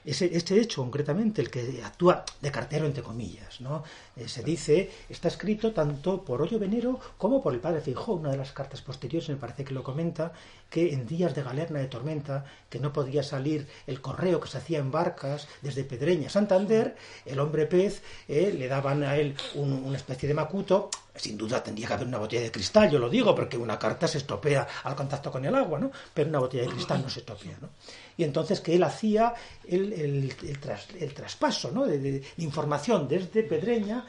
Este 0.06 0.60
hecho 0.60 0.82
concretamente, 0.82 1.42
el 1.42 1.50
que 1.50 1.82
actúa 1.82 2.24
de 2.40 2.50
cartero 2.50 2.86
entre 2.86 3.02
comillas, 3.02 3.60
¿no? 3.60 3.82
Eh, 4.16 4.28
se 4.28 4.42
dice, 4.42 4.90
está 5.08 5.28
escrito 5.28 5.72
tanto 5.72 6.22
por 6.22 6.40
Hoyo 6.40 6.58
Venero 6.58 6.98
como 7.18 7.42
por 7.42 7.52
el 7.52 7.60
padre 7.60 7.80
Fijó, 7.80 8.14
una 8.14 8.30
de 8.30 8.36
las 8.36 8.52
cartas 8.52 8.80
posteriores 8.82 9.28
me 9.28 9.36
parece 9.36 9.64
que 9.64 9.74
lo 9.74 9.82
comenta, 9.82 10.32
que 10.70 10.92
en 10.92 11.06
días 11.06 11.34
de 11.34 11.42
galerna 11.42 11.80
de 11.80 11.88
tormenta, 11.88 12.44
que 12.70 12.78
no 12.78 12.92
podía 12.92 13.22
salir 13.22 13.66
el 13.86 14.00
correo 14.00 14.40
que 14.40 14.48
se 14.48 14.58
hacía 14.58 14.78
en 14.78 14.90
barcas 14.90 15.48
desde 15.60 15.84
Pedreña 15.84 16.28
a 16.28 16.30
Santander, 16.30 16.96
el 17.24 17.38
hombre 17.40 17.66
pez 17.66 18.02
eh, 18.28 18.54
le 18.56 18.68
daban 18.68 19.02
a 19.02 19.16
él 19.16 19.34
una 19.54 19.96
especie 19.96 20.28
de 20.28 20.34
macuto, 20.34 20.90
sin 21.16 21.36
duda 21.36 21.62
tendría 21.62 21.88
que 21.88 21.94
haber 21.94 22.06
una 22.06 22.18
botella 22.18 22.42
de 22.42 22.52
cristal, 22.52 22.90
yo 22.90 22.98
lo 22.98 23.08
digo, 23.08 23.34
porque 23.34 23.56
una 23.56 23.78
carta 23.78 24.06
se 24.06 24.18
estropea 24.18 24.66
al 24.84 24.94
contacto 24.94 25.30
con 25.30 25.44
el 25.44 25.54
agua, 25.54 25.78
¿no? 25.78 25.90
Pero 26.12 26.28
una 26.28 26.38
botella 26.38 26.64
de 26.64 26.70
cristal 26.70 27.02
no 27.02 27.08
se 27.08 27.20
estropea, 27.20 27.56
¿no? 27.60 27.70
Y 28.16 28.24
entonces 28.24 28.60
que 28.60 28.74
él 28.74 28.82
hacía 28.82 29.34
el, 29.66 29.92
el, 29.92 31.14
traspaso 31.14 31.70
¿no? 31.70 31.84
de, 31.84 32.22
información 32.38 33.06
desde 33.06 33.42
Pedreña 33.42 34.04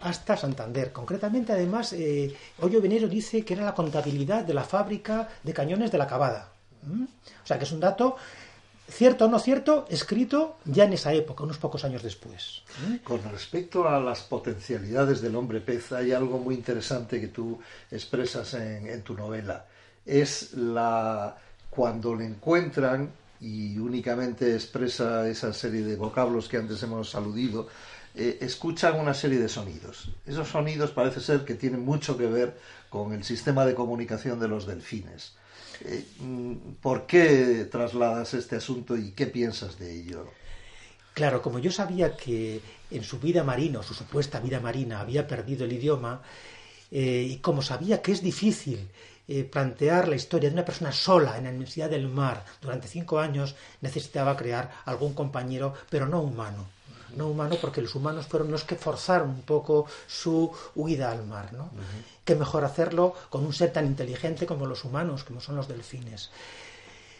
hasta 0.00 0.36
Santander. 0.36 0.92
Concretamente, 0.92 1.52
además, 1.52 1.92
eh, 1.92 2.34
Hoyo 2.60 2.80
Venero 2.80 3.08
dice 3.08 3.44
que 3.44 3.54
era 3.54 3.64
la 3.64 3.74
contabilidad 3.74 4.44
de 4.44 4.54
la 4.54 4.64
fábrica 4.64 5.28
de 5.42 5.52
cañones 5.52 5.90
de 5.90 5.98
la 5.98 6.06
Cabada. 6.06 6.52
¿Mm? 6.82 7.04
O 7.04 7.46
sea, 7.46 7.58
que 7.58 7.64
es 7.64 7.72
un 7.72 7.80
dato 7.80 8.16
cierto 8.88 9.26
o 9.26 9.28
no 9.28 9.38
cierto, 9.38 9.86
escrito 9.88 10.56
ya 10.64 10.84
en 10.84 10.92
esa 10.92 11.12
época, 11.12 11.44
unos 11.44 11.58
pocos 11.58 11.84
años 11.84 12.02
después. 12.02 12.62
Con 13.02 13.22
respecto 13.30 13.88
a 13.88 13.98
las 13.98 14.20
potencialidades 14.22 15.22
del 15.22 15.36
hombre 15.36 15.60
pez, 15.60 15.92
hay 15.92 16.12
algo 16.12 16.38
muy 16.38 16.54
interesante 16.54 17.20
que 17.20 17.28
tú 17.28 17.58
expresas 17.90 18.52
en, 18.54 18.88
en 18.88 19.02
tu 19.02 19.14
novela. 19.14 19.64
Es 20.04 20.52
la 20.54 21.34
cuando 21.70 22.14
le 22.14 22.26
encuentran 22.26 23.10
y 23.40 23.78
únicamente 23.78 24.54
expresa 24.54 25.28
esa 25.28 25.52
serie 25.52 25.82
de 25.82 25.96
vocablos 25.96 26.48
que 26.48 26.56
antes 26.56 26.82
hemos 26.82 27.14
aludido, 27.14 27.68
eh, 28.14 28.38
escuchan 28.40 28.98
una 28.98 29.12
serie 29.12 29.38
de 29.38 29.48
sonidos. 29.48 30.10
Esos 30.24 30.48
sonidos 30.48 30.92
parece 30.92 31.20
ser 31.20 31.44
que 31.44 31.54
tienen 31.54 31.84
mucho 31.84 32.16
que 32.16 32.26
ver 32.26 32.56
con 32.88 33.12
el 33.12 33.24
sistema 33.24 33.66
de 33.66 33.74
comunicación 33.74 34.38
de 34.38 34.48
los 34.48 34.66
delfines. 34.66 35.34
Eh, 35.84 36.04
mm, 36.20 36.54
¿Por 36.80 37.06
qué 37.06 37.66
trasladas 37.70 38.34
este 38.34 38.56
asunto 38.56 38.96
y 38.96 39.10
qué 39.10 39.26
piensas 39.26 39.78
de 39.78 39.98
ello? 39.98 40.26
Claro, 41.12 41.42
como 41.42 41.58
yo 41.58 41.70
sabía 41.70 42.16
que 42.16 42.60
en 42.90 43.02
su 43.02 43.18
vida 43.18 43.44
marina, 43.44 43.82
su 43.82 43.94
supuesta 43.94 44.40
vida 44.40 44.60
marina, 44.60 45.00
había 45.00 45.26
perdido 45.26 45.64
el 45.64 45.72
idioma, 45.72 46.22
eh, 46.90 47.26
y 47.28 47.36
como 47.38 47.62
sabía 47.62 48.02
que 48.02 48.12
es 48.12 48.22
difícil 48.22 48.88
eh, 49.26 49.44
plantear 49.44 50.06
la 50.08 50.16
historia 50.16 50.50
de 50.50 50.54
una 50.54 50.64
persona 50.64 50.92
sola 50.92 51.38
en 51.38 51.44
la 51.44 51.50
inmensidad 51.50 51.88
del 51.88 52.08
mar 52.08 52.44
durante 52.60 52.88
cinco 52.88 53.18
años, 53.18 53.54
necesitaba 53.80 54.36
crear 54.36 54.70
algún 54.84 55.14
compañero, 55.14 55.72
pero 55.88 56.06
no 56.06 56.20
humano. 56.20 56.66
No 57.16 57.28
humano 57.28 57.56
porque 57.60 57.80
los 57.80 57.94
humanos 57.94 58.26
fueron 58.26 58.50
los 58.50 58.64
que 58.64 58.74
forzaron 58.76 59.30
un 59.30 59.42
poco 59.42 59.86
su 60.06 60.50
huida 60.74 61.10
al 61.10 61.24
mar. 61.24 61.52
¿no? 61.52 61.70
Qué 62.24 62.34
mejor 62.34 62.64
hacerlo 62.64 63.14
con 63.30 63.46
un 63.46 63.52
ser 63.52 63.72
tan 63.72 63.86
inteligente 63.86 64.46
como 64.46 64.66
los 64.66 64.84
humanos, 64.84 65.24
como 65.24 65.40
son 65.40 65.56
los 65.56 65.68
delfines. 65.68 66.30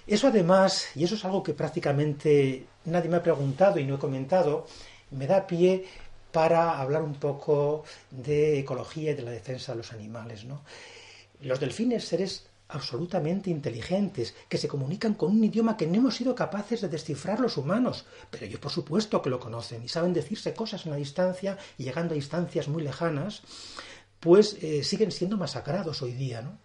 Eso 0.07 0.28
además, 0.28 0.88
y 0.94 1.05
eso 1.05 1.14
es 1.14 1.24
algo 1.24 1.42
que 1.42 1.55
prácticamente 1.55 2.66
nadie 2.84 3.09
me 3.09 3.16
ha 3.16 3.22
preguntado 3.22 3.78
y 3.78 3.84
no 3.84 3.94
he 3.94 3.98
comentado, 3.98 4.66
me 5.12 5.26
da 5.26 5.46
pie 5.46 5.86
para 6.32 6.80
hablar 6.80 7.02
un 7.02 7.14
poco 7.14 7.84
de 8.11 8.59
ecología 8.59 9.12
y 9.12 9.14
de 9.14 9.22
la 9.22 9.30
defensa 9.30 9.72
de 9.72 9.78
los 9.78 9.92
animales. 9.92 10.44
¿no? 10.44 10.61
Los 11.41 11.61
delfines, 11.61 12.05
seres 12.05 12.47
absolutamente 12.68 13.51
inteligentes, 13.51 14.35
que 14.49 14.59
se 14.59 14.68
comunican 14.68 15.14
con 15.14 15.30
un 15.30 15.45
idioma 15.45 15.76
que 15.76 15.87
no 15.87 15.97
hemos 15.97 16.16
sido 16.16 16.35
capaces 16.35 16.80
de 16.80 16.89
descifrar 16.89 17.41
los 17.41 17.57
humanos, 17.57 18.05
pero 18.30 18.47
yo 18.47 18.59
por 18.59 18.72
supuesto 18.72 19.20
que 19.20 19.30
lo 19.30 19.39
conocen 19.39 19.82
y 19.85 19.89
saben 19.89 20.12
decirse 20.12 20.55
cosas 20.55 20.87
en 20.87 20.93
la 20.93 20.97
distancia 20.97 21.59
y 21.78 21.85
llegando 21.85 22.14
a 22.14 22.16
distancias 22.16 22.68
muy 22.68 22.82
lejanas, 22.82 23.43
pues 24.18 24.57
eh, 24.62 24.82
siguen 24.82 25.12
siendo 25.12 25.37
masacrados 25.37 26.01
hoy 26.03 26.12
día, 26.12 26.41
¿no? 26.41 26.59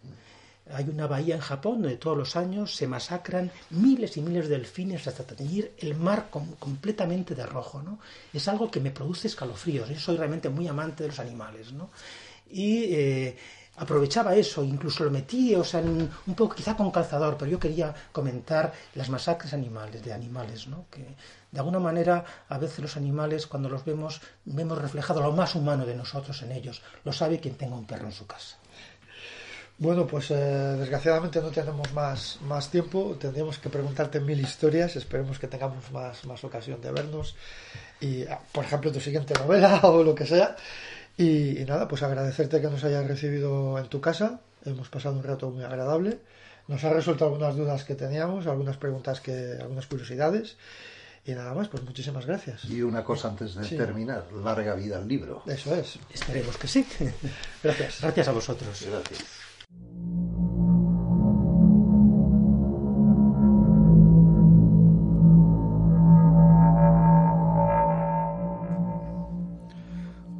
Hay 0.72 0.88
una 0.88 1.07
bahía 1.07 1.34
en 1.34 1.41
Japón 1.41 1.82
donde 1.82 1.97
todos 1.97 2.15
los 2.15 2.36
años 2.36 2.76
se 2.76 2.88
masacran 2.88 3.51
miles 3.72 4.17
y 4.17 4.22
miles 4.22 4.47
de 4.47 4.57
delfines 4.57 5.07
hasta 5.07 5.26
teñir 5.26 5.74
el 5.80 5.95
mar 5.95 6.30
completamente 6.30 7.34
de 7.34 7.45
rojo, 7.45 7.82
¿no? 7.82 7.99
Es 8.32 8.47
algo 8.47 8.70
que 8.70 8.80
me 8.80 8.91
produce 8.91 9.28
escalofríos. 9.28 9.89
Yo 9.89 9.99
soy 9.99 10.17
realmente 10.17 10.47
muy 10.47 10.67
amante 10.67 11.03
de 11.03 11.09
los 11.09 11.20
animales, 11.20 11.74
¿no? 11.74 11.89
Y 12.51 12.84
eh, 12.93 13.38
aprovechaba 13.80 14.36
eso, 14.36 14.63
incluso 14.63 15.05
lo 15.05 15.11
metí, 15.11 15.55
o 15.55 15.63
sea, 15.63 15.80
un 15.80 16.36
poco 16.36 16.55
quizá 16.55 16.75
con 16.75 16.91
calzador, 16.91 17.38
pero 17.38 17.49
yo 17.49 17.59
quería 17.59 17.93
comentar 18.11 18.73
las 18.95 19.09
masacres 19.09 19.53
animales, 19.53 20.03
de 20.03 20.11
animales, 20.11 20.67
¿no? 20.67 20.86
Que 20.91 21.15
de 21.51 21.59
alguna 21.59 21.80
manera 21.80 22.23
a 22.49 22.57
veces 22.57 22.80
los 22.80 22.97
animales 22.97 23.47
cuando 23.47 23.69
los 23.69 23.86
vemos 23.86 24.21
vemos 24.45 24.77
reflejado 24.77 25.21
lo 25.21 25.32
más 25.32 25.55
humano 25.55 25.86
de 25.86 25.95
nosotros 25.95 26.41
en 26.41 26.51
ellos. 26.51 26.82
Lo 27.05 27.13
sabe 27.13 27.39
quien 27.39 27.55
tenga 27.55 27.75
un 27.75 27.86
perro 27.86 28.05
en 28.05 28.11
su 28.11 28.27
casa. 28.27 28.57
Bueno, 29.80 30.05
pues 30.05 30.30
eh, 30.32 30.36
desgraciadamente 30.36 31.39
no 31.39 31.51
tenemos 31.51 31.93
más, 31.93 32.39
más 32.41 32.69
tiempo. 32.69 33.15
Tendríamos 33.17 33.59
que 33.59 33.69
preguntarte 33.69 34.19
mil 34.19 34.38
historias. 34.41 34.97
Esperemos 34.97 35.39
que 35.39 35.47
tengamos 35.47 35.89
más, 35.91 36.25
más 36.25 36.43
ocasión 36.43 36.82
de 36.82 36.91
vernos. 36.91 37.38
Y, 38.01 38.23
ah, 38.25 38.41
por 38.51 38.65
ejemplo, 38.65 38.91
tu 38.91 38.99
siguiente 38.99 39.34
novela 39.36 39.80
o 39.84 40.03
lo 40.03 40.13
que 40.13 40.25
sea. 40.25 40.57
Y, 41.20 41.65
nada, 41.65 41.86
pues 41.89 42.01
agradecerte 42.01 42.61
que 42.61 42.70
nos 42.70 42.82
hayas 42.86 43.05
recibido 43.05 43.78
en 43.78 43.88
tu 43.88 43.99
casa. 43.99 44.39
Hemos 44.63 44.88
pasado 44.88 45.17
un 45.17 45.24
rato 45.24 45.49
muy 45.49 45.65
agradable. 45.65 46.20
Nos 46.70 46.82
ha 46.86 46.93
resuelto 46.93 47.26
algunas 47.26 47.57
dudas 47.57 47.84
que 47.84 47.93
teníamos, 47.93 48.47
algunas 48.47 48.78
preguntas 48.78 49.20
que, 49.20 49.57
algunas 49.59 49.86
curiosidades. 49.88 50.55
Y 51.26 51.34
nada 51.34 51.53
más, 51.53 51.67
pues 51.67 51.84
muchísimas 51.84 52.26
gracias. 52.26 52.63
Y 52.63 52.82
una 52.82 53.03
cosa 53.03 53.28
antes 53.28 53.53
de 53.55 53.67
terminar, 53.67 54.32
larga 54.32 54.76
vida 54.76 54.97
al 54.97 55.09
libro. 55.09 55.43
Eso 55.45 55.76
es. 55.76 55.99
Esperemos 56.13 56.57
que 56.57 56.70
sí. 56.70 56.88
Gracias. 57.63 57.99
Gracias 57.99 58.28
a 58.30 58.32
vosotros. 58.32 58.86
Gracias. 58.89 60.18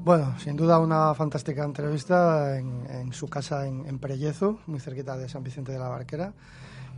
Bueno, 0.10 0.34
sin 0.40 0.56
duda 0.56 0.80
una 0.80 1.14
fantástica 1.14 1.64
entrevista 1.64 2.58
en, 2.58 3.14
su 3.14 3.28
casa 3.28 3.68
en, 3.68 3.86
en, 3.86 4.00
muy 4.66 4.80
cerquita 4.80 5.16
de 5.16 5.30
San 5.30 5.44
Vicente 5.44 5.72
de 5.72 5.78
la 5.78 5.88
Barquera. 5.88 6.34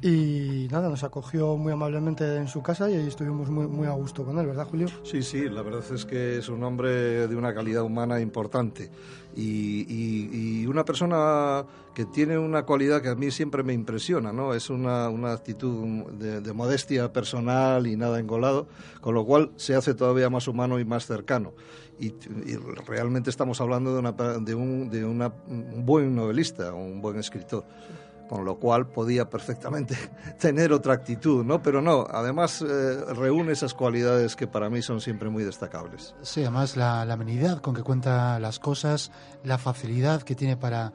Y 0.04 0.68
nada, 0.72 0.89
nos 0.89 1.04
acogió 1.04 1.58
muy 1.58 1.74
amablemente 1.74 2.36
en 2.36 2.47
su 2.47 2.64
casa 2.64 2.89
y 2.89 2.95
ahí 2.95 3.08
estuvimos 3.08 3.52
muy, 3.52 3.68
muy 3.68 3.88
a 3.88 3.91
gusto 3.91 4.26
con 4.26 4.39
él, 4.39 4.47
¿verdad, 4.47 4.66
Julio? 4.68 4.88
Sí, 5.04 5.22
sí, 5.22 5.47
la 5.47 5.62
verdad 5.62 5.84
es 5.93 6.06
que 6.06 6.39
es 6.39 6.49
un 6.49 6.64
hombre 6.64 7.28
de 7.28 7.36
una 7.36 7.54
calidad 7.54 7.84
humana 7.84 8.20
importante 8.20 8.89
y, 9.36 10.66
una 10.66 10.86
persona 10.86 11.66
que 11.93 12.06
tiene 12.06 12.38
una 12.38 12.64
cualidad 12.64 13.02
que 13.02 13.10
a 13.10 13.16
mí 13.16 13.30
siempre 13.30 13.62
me 13.62 13.74
impresiona, 13.74 14.32
¿no? 14.32 14.54
Es 14.54 14.70
una, 14.70 15.10
una 15.10 15.34
actitud 15.34 16.06
de, 16.14 16.54
modestia 16.54 17.12
personal 17.12 17.86
y 17.86 17.97
nada 17.97 18.20
engolado, 18.20 18.68
con 19.02 19.14
lo 19.14 19.26
cual 19.26 19.52
se 19.58 19.76
hace 19.76 19.93
todavía 19.93 20.30
más 20.30 20.47
humano 20.47 20.80
y 20.80 20.86
más 20.86 21.06
cercano. 21.06 21.54
Y, 21.99 22.14
realmente 22.88 23.30
estamos 23.30 23.62
hablando 23.62 23.93
de, 23.93 23.99
una, 23.99 24.12
de, 24.14 24.56
un, 24.56 24.89
de 24.89 25.06
una, 25.06 25.32
un 25.47 25.86
buen 25.86 26.16
novelista, 26.16 26.74
un 26.74 27.02
buen 27.02 27.18
escritor 27.18 27.66
con 28.32 28.46
lo 28.46 28.56
cual 28.56 28.88
podía 28.88 29.30
perfectamente 29.30 29.94
tener 30.40 30.72
otra 30.72 30.94
actitud, 30.94 31.44
¿no? 31.44 31.62
Pero 31.62 31.82
no, 31.82 32.08
además 32.10 32.62
eh, 32.62 33.04
reúne 33.14 33.52
esas 33.52 33.74
cualidades 33.74 34.38
que 34.38 34.48
para 34.48 34.70
mí 34.70 34.82
son 34.82 35.02
siempre 35.02 35.30
muy 35.30 35.44
destacables. 35.44 36.16
Sí, 36.22 36.40
además 36.40 36.78
la, 36.78 37.02
amenidad 37.02 37.60
con 37.60 37.76
que 37.76 37.84
cuenta 37.84 38.40
las 38.40 38.58
cosas, 38.58 39.12
la 39.44 39.58
facilidad 39.58 40.22
que 40.22 40.34
tiene 40.34 40.56
para, 40.56 40.94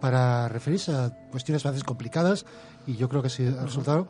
para 0.00 0.48
referirse 0.48 0.92
a 0.92 1.10
cuestiones 1.30 1.64
a 1.66 1.70
veces 1.70 1.84
complicadas, 1.84 2.46
y 2.84 2.96
yo 2.96 3.08
creo 3.08 3.22
que 3.22 3.30
sí 3.30 3.46
ha 3.46 3.62
resultado 3.62 4.08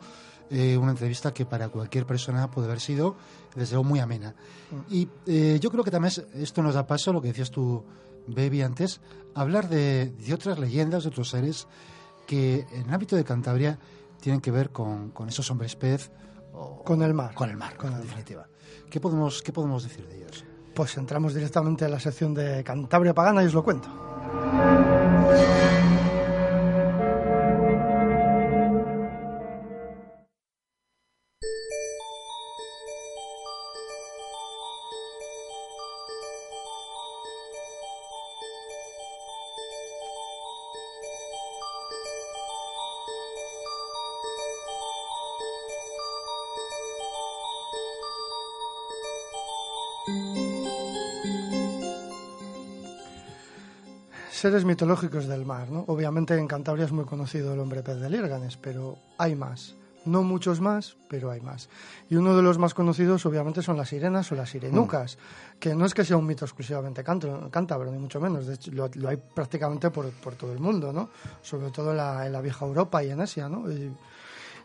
eh, 0.49 0.75
una 0.75 0.93
entrevista 0.93 1.31
que 1.31 1.45
para 1.45 1.69
cualquier 1.69 2.07
persona 2.07 2.49
puede 2.49 2.69
haber 2.69 2.79
sido, 2.79 3.15
desde 3.53 3.75
luego, 3.75 3.87
muy 3.87 3.99
amena. 3.99 4.33
Y 4.89 5.07
eh, 5.27 5.59
yo 5.61 5.69
creo 5.69 5.83
que 5.83 5.91
también 5.91 6.11
esto 6.33 6.63
nos 6.63 6.73
da 6.73 6.87
paso, 6.87 7.11
a 7.11 7.13
lo 7.13 7.21
que 7.21 7.27
decías 7.27 7.51
tú, 7.51 7.83
Baby, 8.25 8.63
antes, 8.63 8.99
hablar 9.35 9.69
de, 9.69 10.07
de 10.11 10.33
otras 10.33 10.57
leyendas, 10.57 11.03
de 11.03 11.09
otros 11.09 11.29
seres 11.29 11.67
que 12.25 12.65
en 12.71 12.87
el 12.87 12.93
ámbito 12.93 13.15
de 13.15 13.23
Cantabria 13.23 13.77
tienen 14.21 14.41
que 14.41 14.51
ver 14.51 14.69
con, 14.71 15.11
esos 15.27 15.49
hombres 15.51 15.75
pez 15.75 16.11
o- 16.53 16.83
Con 16.83 17.01
el 17.01 17.13
mar. 17.13 17.33
Con 17.33 17.49
el 17.49 17.57
mar, 17.57 17.75
Con 17.77 17.87
el 17.87 17.93
en 17.93 17.99
mar. 17.99 18.07
definitiva. 18.07 18.47
¿Qué 18.89 18.99
podemos, 18.99 19.41
¿Qué 19.41 19.51
podemos 19.51 19.83
decir 19.83 20.07
de 20.07 20.17
ellos? 20.17 20.45
Pues 20.75 20.95
entramos 20.97 21.33
directamente 21.33 21.85
a 21.85 21.89
la 21.89 21.99
sección 21.99 22.33
de 22.33 22.63
Cantabria 22.63 23.13
Pagana 23.13 23.43
y 23.43 23.47
os 23.47 23.53
lo 23.53 23.63
cuento. 23.63 23.89
Seres 54.43 54.65
mitológicos 54.65 55.25
del 55.25 55.45
mar, 55.45 55.71
¿no? 55.71 55.85
Obviamente 55.87 56.37
en 56.37 56.49
Cantabria 56.49 56.83
es 56.83 56.91
muy 56.91 57.05
conocido 57.05 57.53
el 57.53 57.61
hombre 57.61 57.81
pez 57.81 58.01
de 58.01 58.09
Lírganes, 58.09 58.57
pero 58.57 58.97
hay 59.17 59.35
más. 59.35 59.77
No 60.03 60.21
muchos 60.21 60.59
más, 60.59 60.97
pero 61.07 61.31
hay 61.31 61.39
más. 61.39 61.69
Y 62.09 62.17
uno 62.17 62.35
de 62.35 62.41
los 62.41 62.57
más 62.57 62.73
conocidos, 62.73 63.25
obviamente, 63.25 63.61
son 63.61 63.77
las 63.77 63.87
sirenas 63.87 64.29
o 64.33 64.35
las 64.35 64.49
sirenucas, 64.49 65.17
que 65.61 65.73
no 65.73 65.85
es 65.85 65.93
que 65.93 66.03
sea 66.03 66.17
un 66.17 66.25
mito 66.25 66.43
exclusivamente 66.43 67.05
cántabro, 67.05 67.49
cántabro, 67.49 67.89
ni 67.89 67.97
mucho 67.97 68.19
menos. 68.19 68.45
De 68.45 68.55
hecho, 68.55 68.69
lo, 68.73 68.89
lo 68.95 69.07
hay 69.07 69.15
prácticamente 69.15 69.89
por, 69.91 70.09
por 70.09 70.35
todo 70.35 70.51
el 70.51 70.59
mundo, 70.59 70.91
¿no? 70.91 71.09
Sobre 71.41 71.71
todo 71.71 71.91
en 71.91 71.97
la, 71.97 72.25
en 72.25 72.33
la 72.33 72.41
vieja 72.41 72.65
Europa 72.65 73.01
y 73.01 73.11
en 73.11 73.21
Asia, 73.21 73.47
¿no? 73.47 73.71
Y, 73.71 73.95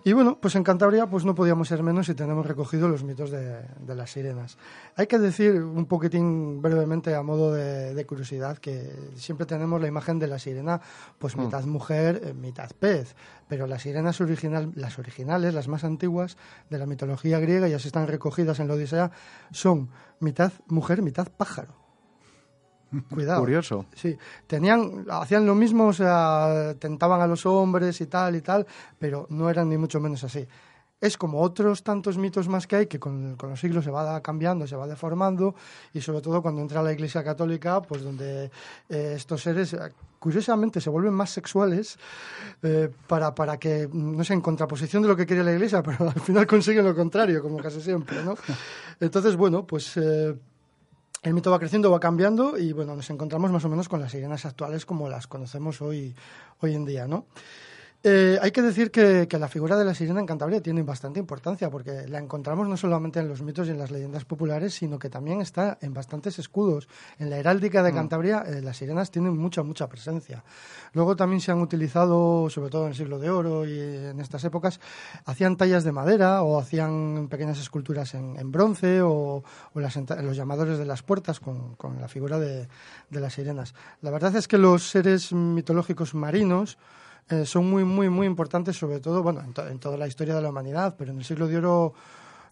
y 0.05 0.13
bueno, 0.13 0.39
pues 0.41 0.55
en 0.55 0.65
Cantabria 0.65 1.07
pues 1.07 1.25
no 1.25 1.35
podíamos 1.35 1.69
ser 1.69 1.83
menos 1.83 2.07
si 2.07 2.15
tenemos 2.15 2.47
recogido 2.47 2.89
los 2.89 3.05
mitos 3.05 3.31
de, 3.31 3.63
de 3.81 3.95
las 3.95 4.11
sirenas. 4.11 4.57
Hay 4.97 5.07
que 5.07 5.19
decir 5.19 5.63
un 5.63 5.87
poquitín 5.87 6.63
brevemente 6.63 7.15
a 7.15 7.23
modo 7.23 7.53
de, 7.53 7.95
de 7.95 8.07
curiosidad 8.07 8.59
que 8.59 8.91
siempre 9.17 9.47
tenemos 9.47 9.81
la 9.81 9.89
imagen 9.89 10.19
de 10.19 10.29
la 10.29 10.39
sirena 10.39 10.81
pues 11.19 11.37
mitad 11.37 11.65
mujer, 11.65 12.21
eh, 12.25 12.35
mitad 12.35 12.71
pez, 12.79 13.17
pero 13.49 13.67
las 13.67 13.83
sirenas 13.83 14.21
original, 14.21 14.73
las 14.75 14.99
originales, 14.99 15.55
las 15.55 15.69
más 15.69 15.85
antiguas 15.85 16.37
de 16.71 16.79
la 16.79 16.87
mitología 16.87 17.39
griega, 17.39 17.69
ya 17.69 17.79
se 17.79 17.89
están 17.89 18.07
recogidas 18.07 18.61
en 18.61 18.69
la 18.69 18.75
Odisea, 18.75 19.11
son 19.51 19.91
mitad 20.21 20.53
mujer, 20.67 21.03
mitad 21.03 21.29
pájaro. 21.29 21.88
Cuidado. 23.14 23.41
Curioso. 23.41 23.86
Sí, 23.95 24.16
tenían, 24.47 25.07
hacían 25.11 25.47
lo 25.47 25.55
mismo, 25.55 25.89
o 25.89 25.93
sea, 25.93 26.74
tentaban 26.78 27.20
a 27.20 27.26
los 27.26 27.47
hombres 27.47 28.01
y 28.01 28.07
tal 28.07 28.36
y 28.36 28.41
tal, 28.41 28.66
pero 28.99 29.26
no 29.30 29.51
eran 29.51 29.68
ni 29.68 29.76
mucho 29.76 30.01
menos 30.01 30.24
así. 30.24 30.47
Es 31.01 31.16
como 31.16 31.41
otros 31.43 31.84
tantos 31.84 32.18
mitos 32.18 32.49
más 32.49 32.66
que 32.66 32.74
hay 32.74 32.86
que 32.86 32.99
con, 32.99 33.36
con 33.36 33.51
los 33.51 33.61
siglos 33.61 33.84
se 33.84 33.91
va 33.91 34.20
cambiando, 34.20 34.66
se 34.66 34.74
va 34.74 34.89
deformando 34.89 35.55
y 35.93 36.01
sobre 36.01 36.20
todo 36.20 36.43
cuando 36.43 36.61
entra 36.61 36.82
la 36.82 36.93
Iglesia 36.93 37.22
Católica, 37.22 37.80
pues 37.80 38.03
donde 38.03 38.51
eh, 38.89 39.12
estos 39.14 39.43
seres 39.43 39.74
eh, 39.74 39.78
curiosamente 40.18 40.80
se 40.80 40.91
vuelven 40.91 41.14
más 41.14 41.30
sexuales 41.30 41.97
eh, 42.64 42.91
para, 43.07 43.32
para 43.32 43.59
que, 43.59 43.89
no 43.93 44.24
sé, 44.24 44.34
en 44.34 44.41
contraposición 44.41 45.03
de 45.03 45.09
lo 45.09 45.16
que 45.16 45.24
quería 45.24 45.45
la 45.45 45.53
Iglesia, 45.53 45.82
pero 45.84 46.09
al 46.09 46.20
final 46.20 46.49
consiguen 46.49 46.84
lo 46.84 46.97
contrario, 46.97 47.43
como 47.43 47.59
casi 47.59 47.80
siempre, 47.80 48.24
¿no? 48.24 48.34
Entonces, 49.01 49.36
bueno, 49.36 49.64
pues... 49.64 49.97
eh, 49.97 50.34
el 51.23 51.35
mito 51.35 51.51
va 51.51 51.59
creciendo, 51.59 51.91
va 51.91 52.01
cambiando 52.01 52.57
y 52.57 52.73
bueno, 52.73 52.95
nos 52.95 53.11
encontramos 53.11 53.51
más 53.51 53.64
o 53.64 53.69
menos 53.69 53.89
con 53.89 54.01
las 54.01 54.12
sirenas 54.12 54.45
actuales 54.45 54.87
como 54.87 55.09
las 55.09 55.27
conocemos 55.27 55.83
hoy, 55.83 56.14
hoy 56.61 56.75
en 56.75 56.85
día, 56.85 57.07
¿no? 57.07 57.27
Eh, 58.05 58.39
hay 58.41 58.53
que 58.53 58.63
decir 58.63 58.93
que, 58.93 59.27
que 59.29 59.41
la 59.41 59.49
figura 59.49 59.77
de 59.77 59.85
la 59.85 59.93
sirena 59.93 60.21
en 60.21 60.27
Cantabria 60.27 60.63
tiene 60.63 60.85
bastante 60.85 61.19
importancia 61.19 61.69
porque 61.69 62.07
la 62.07 62.21
encontramos 62.21 62.69
no 62.69 62.77
solamente 62.77 63.19
en 63.19 63.27
los 63.27 63.43
mitos 63.43 63.67
y 63.67 63.71
en 63.71 63.79
las 63.79 63.91
leyendas 63.91 64.25
populares, 64.25 64.75
sino 64.75 65.01
que 65.01 65.11
también 65.11 65.41
está 65.41 65.79
en 65.81 65.95
bastantes 65.95 66.39
escudos. 66.39 66.89
En 67.19 67.29
la 67.29 67.39
heráldica 67.39 67.83
de 67.83 67.93
Cantabria 67.93 68.45
eh, 68.47 68.63
las 68.63 68.77
sirenas 68.77 69.11
tienen 69.11 69.37
mucha, 69.37 69.65
mucha 69.65 69.89
presencia. 69.89 70.45
Luego 70.93 71.17
también 71.17 71.41
se 71.41 71.51
han 71.51 71.61
utilizado, 71.61 72.49
sobre 72.51 72.71
todo 72.71 72.85
en 72.85 72.91
el 72.91 72.95
siglo 72.95 73.19
de 73.19 73.31
oro 73.31 73.67
y 73.67 73.77
en 73.81 74.21
estas 74.21 74.45
épocas, 74.45 74.79
hacían 75.25 75.57
tallas 75.57 75.83
de 75.83 75.91
madera 75.91 76.43
o 76.45 76.61
hacían 76.61 77.27
pequeñas 77.29 77.59
esculturas 77.59 78.15
en, 78.15 78.37
en 78.39 78.53
bronce 78.53 79.03
o, 79.03 79.43
o 79.75 79.81
las 79.81 79.97
los 80.23 80.37
llamadores 80.37 80.79
de 80.79 80.85
las 80.85 81.03
puertas 81.03 81.41
con, 81.41 81.75
con 81.75 82.01
la 82.01 82.07
figura 82.07 82.39
de, 82.39 82.69
de 83.11 83.21
las 83.21 83.35
sirenas. 83.35 83.75
La 84.03 84.13
verdad 84.13 84.37
es 84.37 84.47
que 84.47 84.57
los 84.57 84.89
seres 84.89 85.33
mitológicos 85.33 86.15
marinos 86.15 86.79
eh, 87.31 87.45
son 87.47 87.68
muy, 87.70 87.85
muy, 87.85 88.09
muy 88.09 88.26
importantes, 88.26 88.76
sobre 88.76 89.01
todo, 89.01 89.22
bueno, 89.22 89.41
en, 89.41 89.53
to- 89.53 89.66
en 89.68 89.79
toda 89.79 89.97
la 89.97 90.07
historia 90.07 90.35
de 90.35 90.43
la 90.43 90.51
humanidad, 90.51 90.95
pero 90.99 91.12
en 91.12 91.18
el 91.18 91.24
siglo 91.24 91.47
de 91.47 91.59
oro 91.59 91.95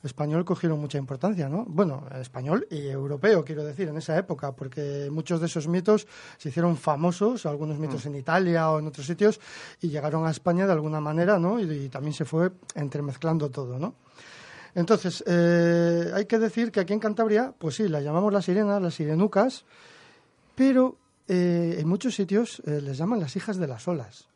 español 0.03 0.45
cogieron 0.45 0.79
mucha 0.79 0.99
importancia, 0.99 1.49
¿no? 1.49 1.65
Bueno, 1.67 2.05
español 2.21 2.67
y 2.71 2.87
europeo, 2.87 3.45
quiero 3.45 3.65
decir, 3.65 3.89
en 3.89 3.97
esa 3.97 4.17
época, 4.17 4.53
porque 4.53 5.09
muchos 5.11 5.41
de 5.41 5.47
esos 5.47 5.67
mitos 5.67 6.07
se 6.37 6.51
hicieron 6.51 6.77
famosos, 6.77 7.45
algunos 7.47 7.79
mitos 7.79 8.07
en 8.07 8.15
Italia 8.15 8.71
o 8.71 8.79
en 8.79 8.87
otros 8.87 9.07
sitios, 9.07 9.41
y 9.81 9.89
llegaron 9.89 10.25
a 10.27 10.31
España 10.31 10.67
de 10.67 10.73
alguna 10.73 11.01
manera, 11.01 11.39
¿no? 11.39 11.59
Y, 11.59 11.65
y 11.71 11.89
también 11.89 12.13
se 12.13 12.25
fue 12.25 12.53
entremezclando 12.75 13.51
todo, 13.51 13.79
¿no? 13.79 13.95
Entonces, 14.77 15.25
eh, 15.27 16.13
hay 16.15 16.27
que 16.27 16.39
decir 16.39 16.71
que 16.71 16.81
aquí 16.81 16.93
en 16.93 17.01
Cantabria, 17.01 17.53
pues 17.59 17.77
sí, 17.77 17.89
las 17.89 18.05
llamamos 18.05 18.33
las 18.33 18.45
sirenas, 18.45 18.81
las 18.83 18.95
sirenucas, 18.95 19.65
pero 20.55 20.99
eh, 21.27 21.77
en 21.81 21.89
muchos 21.89 22.15
sitios 22.15 22.63
eh, 22.67 22.81
les 22.83 22.99
llaman 22.99 23.19
las 23.19 23.35
hijas 23.37 23.57
de 23.57 23.67
las 23.67 23.89
olas. 23.89 24.29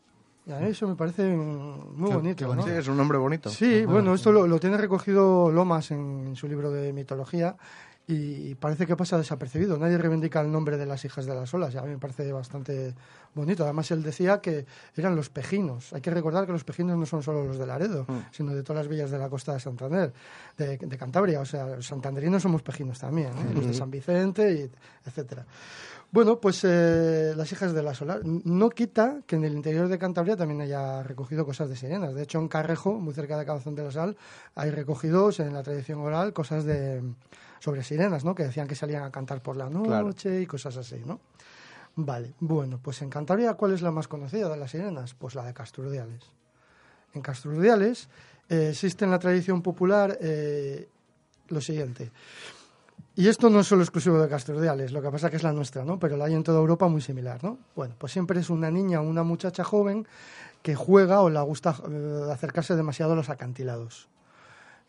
Y 0.51 0.53
a 0.53 0.59
mí 0.59 0.71
eso 0.71 0.89
me 0.89 0.97
parece 0.97 1.23
mm, 1.23 1.97
muy 1.97 2.13
bonito. 2.13 2.47
bonito. 2.49 2.69
Sí, 2.69 2.75
es 2.75 2.89
un 2.89 2.97
nombre 2.97 3.19
bonito. 3.19 3.51
Sí, 3.51 3.85
bueno, 3.85 4.15
esto 4.15 4.33
lo, 4.33 4.47
lo 4.47 4.59
tiene 4.59 4.77
recogido 4.77 5.51
Lomas 5.51 5.93
en, 5.93 6.27
en 6.27 6.37
su 6.37 6.49
libro 6.49 6.71
de 6.71 6.93
mitología 6.93 7.57
y 8.13 8.57
parece 8.57 8.87
que 8.87 8.97
pasa 8.97 9.17
desapercibido. 9.19 9.79
Nadie 9.79 9.97
reivindica 9.97 10.41
el 10.41 10.51
nombre 10.51 10.77
de 10.77 10.87
las 10.87 11.05
hijas 11.05 11.27
de 11.27 11.35
las 11.35 11.53
olas 11.55 11.73
y 11.75 11.79
a 11.79 11.83
mí 11.83 11.91
me 11.91 11.99
parece 11.99 12.33
bastante 12.33 12.95
bonito. 13.35 13.63
Además, 13.63 13.89
él 13.93 14.03
decía 14.03 14.41
que 14.41 14.67
eran 14.97 15.15
los 15.15 15.31
pejinos. 15.31 15.93
Hay 15.93 16.01
que 16.01 16.11
recordar 16.11 16.47
que 16.47 16.53
los 16.53 16.65
pejinos 16.65 16.99
no 16.99 17.07
son 17.07 17.23
solo 17.23 17.45
los 17.45 17.59
de 17.59 17.67
Laredo, 17.67 18.07
sino 18.33 18.53
de 18.53 18.63
todas 18.65 18.85
las 18.85 18.89
villas 18.89 19.11
de 19.13 19.19
la 19.19 19.29
costa 19.29 19.53
de 19.53 19.61
Santander, 19.61 20.13
de, 20.57 20.77
de 20.77 20.99
Cantabria. 20.99 21.41
O 21.41 21.45
sea, 21.45 21.67
los 21.67 21.87
santanderinos 21.87 22.43
somos 22.43 22.63
pejinos 22.63 22.99
también, 22.99 23.29
¿eh? 23.29 23.55
los 23.55 23.67
de 23.67 23.75
San 23.75 23.91
Vicente, 23.91 24.53
y 24.53 24.71
etcétera. 25.09 25.47
Bueno, 26.13 26.41
pues 26.41 26.65
eh, 26.65 27.35
las 27.37 27.53
hijas 27.53 27.73
de 27.73 27.83
la 27.85 27.95
solar. 27.95 28.23
No 28.25 28.71
quita 28.71 29.21
que 29.27 29.37
en 29.37 29.45
el 29.45 29.53
interior 29.53 29.87
de 29.87 29.97
Cantabria 29.99 30.37
también 30.37 30.61
haya 30.61 31.05
recogido 31.05 31.47
cosas 31.47 31.69
de 31.69 31.77
sirenas. 31.77 32.15
De 32.15 32.25
hecho, 32.25 32.39
en 32.41 32.49
Carrejo, 32.49 32.95
muy 32.99 33.15
cerca 33.15 33.39
de 33.39 33.47
Cabezón 33.47 33.77
de 33.77 33.85
la 33.85 33.93
Sal, 33.93 34.17
hay 34.57 34.71
recogidos 34.71 35.39
en 35.39 35.55
la 35.55 35.63
tradición 35.63 36.01
oral 36.01 36.33
cosas 36.33 36.65
de 36.65 37.01
sobre 37.61 37.85
sirenas, 37.85 38.25
¿no? 38.25 38.35
Que 38.35 38.43
decían 38.45 38.67
que 38.67 38.75
salían 38.75 39.05
a 39.05 39.13
cantar 39.13 39.41
por 39.43 39.55
la 39.57 39.71
noche 39.71 39.87
Claro. 39.89 40.41
y 40.41 40.47
cosas 40.47 40.77
así, 40.79 41.01
¿no? 41.05 41.21
Vale, 41.95 42.35
bueno, 42.41 42.81
pues 42.83 43.03
en 43.03 43.11
Cantabria, 43.11 43.55
¿cuál 43.55 43.73
es 43.73 43.83
la 43.83 43.91
más 43.91 44.09
conocida 44.09 44.49
de 44.49 44.57
las 44.57 44.71
sirenas? 44.71 45.15
Pues 45.15 45.35
la 45.35 45.45
de 45.45 45.53
Casturdiales. 45.55 46.25
En 47.13 47.21
Casturdiales 47.23 48.09
eh, 48.49 48.71
existe 48.71 49.05
en 49.05 49.11
la 49.13 49.19
tradición 49.19 49.61
popular 49.63 50.17
eh, 50.21 50.89
lo 51.49 51.61
siguiente. 51.61 52.11
Y 53.21 53.29
esto 53.29 53.51
no 53.51 53.61
es 53.61 53.67
solo 53.67 53.83
exclusivo 53.83 54.19
de 54.19 54.31
Casturdiales, 54.31 54.93
lo 54.93 55.03
que 55.03 55.11
pasa 55.11 55.29
que 55.29 55.37
es 55.37 55.43
la 55.43 55.53
nuestra, 55.53 55.85
¿no? 55.85 55.99
Pero 55.99 56.17
la 56.17 56.25
hay 56.25 56.33
en 56.33 56.43
toda 56.43 56.59
Europa 56.59 56.89
muy 56.89 57.03
similar, 57.03 57.45
¿no? 57.45 57.59
Bueno, 57.77 57.95
pues 57.99 58.13
siempre 58.13 58.41
es 58.41 58.49
una 58.49 58.71
niña 58.71 59.03
o 59.03 59.05
una 59.05 59.23
muchacha 59.23 59.63
joven 59.63 60.09
que 60.63 60.75
juega 60.75 61.21
o 61.21 61.29
le 61.29 61.39
gusta 61.43 61.77
eh, 61.87 62.31
acercarse 62.33 62.77
demasiado 62.77 63.13
a 63.13 63.17
los 63.17 63.29
acantilados. 63.29 64.09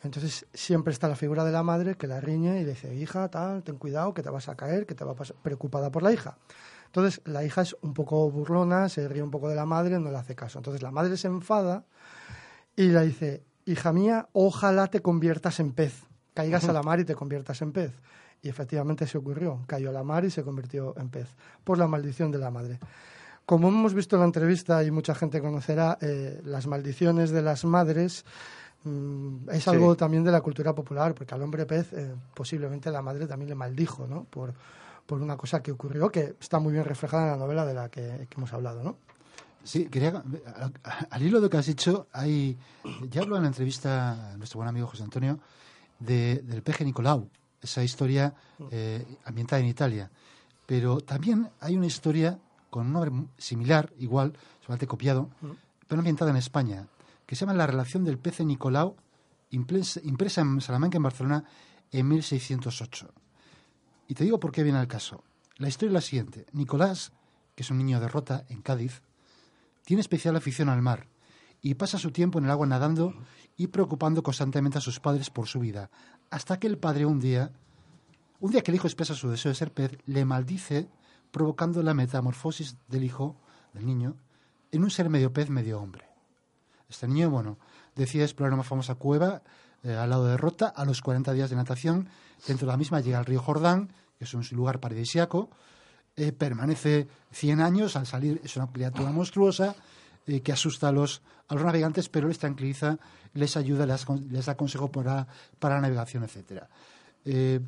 Entonces 0.02 0.46
siempre 0.54 0.94
está 0.94 1.10
la 1.10 1.18
figura 1.18 1.44
de 1.44 1.52
la 1.52 1.62
madre 1.62 1.96
que 1.96 2.08
la 2.08 2.22
riñe 2.22 2.62
y 2.62 2.64
le 2.64 2.70
dice, 2.70 2.96
hija, 2.96 3.28
tal, 3.28 3.64
ten 3.64 3.76
cuidado, 3.76 4.14
que 4.14 4.24
te 4.24 4.30
vas 4.30 4.48
a 4.48 4.56
caer, 4.56 4.86
que 4.86 4.96
te 4.96 5.04
va 5.04 5.12
a 5.12 5.16
pasar, 5.16 5.36
preocupada 5.44 5.92
por 5.92 6.02
la 6.02 6.14
hija. 6.14 6.38
Entonces 6.86 7.20
la 7.26 7.44
hija 7.44 7.64
es 7.64 7.76
un 7.82 7.94
poco 7.94 8.32
burlona, 8.32 8.88
se 8.88 9.10
ríe 9.10 9.24
un 9.24 9.32
poco 9.32 9.50
de 9.50 9.56
la 9.56 9.66
madre, 9.66 10.00
no 10.00 10.10
le 10.10 10.18
hace 10.18 10.36
caso. 10.36 10.58
Entonces 10.58 10.82
la 10.82 10.92
madre 10.92 11.18
se 11.18 11.28
enfada 11.28 11.84
y 12.78 12.84
le 12.84 13.02
dice, 13.02 13.44
hija 13.66 13.92
mía, 13.92 14.30
ojalá 14.32 14.88
te 14.88 15.02
conviertas 15.02 15.60
en 15.60 15.74
pez, 15.74 16.06
caigas 16.34 16.70
a 16.70 16.72
la 16.72 16.82
mar 16.82 17.02
y 17.02 17.04
te 17.04 17.14
conviertas 17.14 17.62
en 17.62 17.74
pez. 17.74 17.92
Y 18.44 18.50
efectivamente 18.50 19.06
se 19.08 19.18
ocurrió, 19.18 19.60
cayó 19.68 19.90
a 19.90 19.94
la 19.94 20.04
mar 20.04 20.26
y 20.26 20.32
se 20.32 20.44
convirtió 20.44 20.96
en 20.98 21.10
pez, 21.10 21.28
por 21.64 21.78
la 21.78 21.88
maldición 21.88 22.32
de 22.32 22.40
la 22.40 22.50
madre. 22.50 22.80
Como 23.46 23.68
hemos 23.70 23.94
visto 23.94 24.16
en 24.16 24.22
la 24.22 24.26
entrevista 24.26 24.84
y 24.84 24.92
mucha 24.92 25.14
gente 25.14 25.42
conocerá, 25.42 25.98
eh, 26.02 26.42
las 26.46 26.66
maldiciones 26.68 27.32
de 27.32 27.42
las 27.42 27.66
madres 27.66 28.24
mm, 28.84 29.50
es 29.52 29.64
Sí. 29.66 29.70
algo 29.70 29.96
también 29.96 30.24
de 30.24 30.32
la 30.32 30.42
cultura 30.42 30.74
popular, 30.74 31.14
porque 31.14 31.36
al 31.36 31.42
hombre 31.44 31.66
pez 31.66 31.92
eh, 31.94 32.16
posiblemente 32.34 32.90
la 32.92 33.02
madre 33.02 33.28
también 33.28 33.50
le 33.50 33.56
maldijo, 33.56 34.08
¿no? 34.08 34.24
Por, 34.26 34.54
por 35.06 35.22
una 35.22 35.38
cosa 35.38 35.62
que 35.62 35.72
ocurrió, 35.72 36.10
que 36.10 36.36
está 36.40 36.60
muy 36.60 36.72
bien 36.74 36.86
reflejada 36.86 37.24
en 37.26 37.30
la 37.32 37.38
novela 37.38 37.66
de 37.66 37.74
la 37.74 37.90
que, 37.90 38.28
que 38.30 38.38
hemos 38.38 38.52
hablado, 38.54 38.84
¿no? 38.84 38.98
Sí, 39.64 39.86
quería, 39.86 40.24
al- 41.12 41.22
hilo 41.22 41.38
de 41.38 41.44
lo 41.44 41.50
que 41.52 41.58
has 41.58 41.68
dicho, 41.68 42.08
hay, 42.14 42.58
ya 43.10 43.22
hablo 43.22 43.36
en 43.36 43.44
la 43.44 43.50
entrevista 43.50 44.34
nuestro 44.38 44.58
buen 44.58 44.70
amigo 44.70 44.88
José 44.88 45.04
Antonio 45.04 45.38
de, 46.00 46.42
del 46.44 46.64
peje 46.64 46.84
Nicolau, 46.84 47.30
esa 47.62 47.84
historia 47.84 48.34
eh, 48.72 49.06
ambientada 49.26 49.62
en 49.62 49.68
Italia. 49.68 50.12
Pero 50.66 51.02
también 51.02 51.50
hay 51.60 51.78
una 51.78 51.88
historia 51.88 52.40
con 52.70 52.88
un 52.88 52.94
nombre 52.94 53.12
similar, 53.38 53.92
igual, 54.00 54.34
solamente 54.62 54.88
copiado, 54.88 55.30
pero 55.88 56.00
ambientada 56.00 56.32
en 56.32 56.38
España, 56.38 56.88
que 57.26 57.36
se 57.36 57.42
llama 57.42 57.58
La 57.58 57.68
relación 57.68 58.04
del 58.04 58.18
pez 58.18 58.40
Nicolau 58.40 58.96
impresa 59.52 60.42
en 60.42 60.62
Salamanca, 60.62 60.98
en 60.98 61.04
Barcelona, 61.04 61.44
en 61.92 62.08
1608. 62.08 63.14
Y 64.08 64.16
te 64.16 64.24
digo 64.24 64.40
por 64.40 64.52
qué 64.52 64.64
viene 64.64 64.80
el 64.80 64.88
caso. 64.88 65.24
La 65.58 65.68
historia 65.68 65.90
es 65.90 65.94
la 65.94 66.02
siguiente. 66.02 66.46
Nicolás, 66.54 67.12
que 67.56 67.64
es 67.64 67.70
un 67.70 67.78
niño 67.78 68.00
de 68.00 68.08
Rota, 68.08 68.46
en 68.50 68.62
Cádiz, 68.62 69.02
tiene 69.84 70.02
especial 70.02 70.36
afición 70.36 70.70
al 70.70 70.82
mar 70.82 71.08
y 71.62 71.76
pasa 71.76 71.98
su 71.98 72.12
tiempo 72.12 72.40
en 72.40 72.46
el 72.46 72.52
agua 72.52 72.66
nadando 72.68 73.14
y 73.58 73.68
preocupando 73.68 74.24
constantemente 74.24 74.78
a 74.78 74.82
sus 74.82 75.00
padres 75.00 75.30
por 75.30 75.48
su 75.48 75.60
vida, 75.60 75.92
hasta 76.32 76.60
que 76.60 76.68
el 76.68 76.78
padre 76.78 77.06
un 77.06 77.20
día, 77.20 77.52
un 78.40 78.52
día 78.52 78.62
que 78.62 78.72
el 78.72 78.76
hijo 78.76 78.88
expresa 78.88 79.14
su 79.14 79.30
deseo 79.30 79.52
de 79.52 79.56
ser 79.56 79.72
pez, 79.72 79.98
le 80.06 80.26
maldice, 80.26 80.88
provocando 81.30 81.84
la 81.84 81.94
metamorfosis 81.94 82.78
del 82.88 83.04
hijo, 83.04 83.36
del 83.74 83.86
niño, 83.86 84.16
en 84.72 84.84
un 84.84 84.90
ser 84.90 85.10
medio 85.10 85.32
pez, 85.32 85.50
medio 85.50 85.80
hombre. 85.80 86.08
Este 86.90 87.08
niño, 87.08 87.30
bueno, 87.30 87.58
decide 87.96 88.24
explorar 88.24 88.54
una 88.54 88.64
famosa 88.64 88.96
cueva 88.96 89.44
eh, 89.84 89.94
al 89.94 90.10
lado 90.10 90.26
de 90.26 90.38
Rota, 90.38 90.68
a 90.68 90.86
los 90.86 91.02
40 91.02 91.34
días 91.34 91.50
de 91.50 91.56
natación, 91.58 92.10
dentro 92.48 92.66
de 92.66 92.74
la 92.74 92.78
misma 92.78 93.02
llega 93.02 93.20
al 93.20 93.26
río 93.26 93.42
Jordán, 93.42 93.94
que 94.18 94.24
es 94.24 94.34
un 94.34 94.44
lugar 94.52 94.80
paradisiaco, 94.80 95.50
eh, 96.16 96.32
permanece 96.32 97.08
100 97.32 97.62
años, 97.62 97.96
al 97.96 98.06
salir 98.06 98.42
es 98.44 98.56
una 98.56 98.68
criatura 98.68 99.12
monstruosa, 99.12 99.76
eh, 100.28 100.42
que 100.42 100.52
asusta 100.52 100.90
a 100.90 100.92
los, 100.92 101.22
a 101.48 101.56
los 101.56 101.64
navegantes, 101.64 102.10
pero 102.10 102.28
les 102.28 102.40
tranquiliza, 102.40 102.98
les 103.34 103.58
ayuda, 103.58 103.86
les, 103.86 104.06
les 104.30 104.46
da 104.46 104.56
consejo 104.56 104.92
para, 104.92 105.28
para 105.60 105.76
la 105.76 105.82
navegación, 105.82 106.24
etc. 106.24 106.64
Eh, 107.26 107.60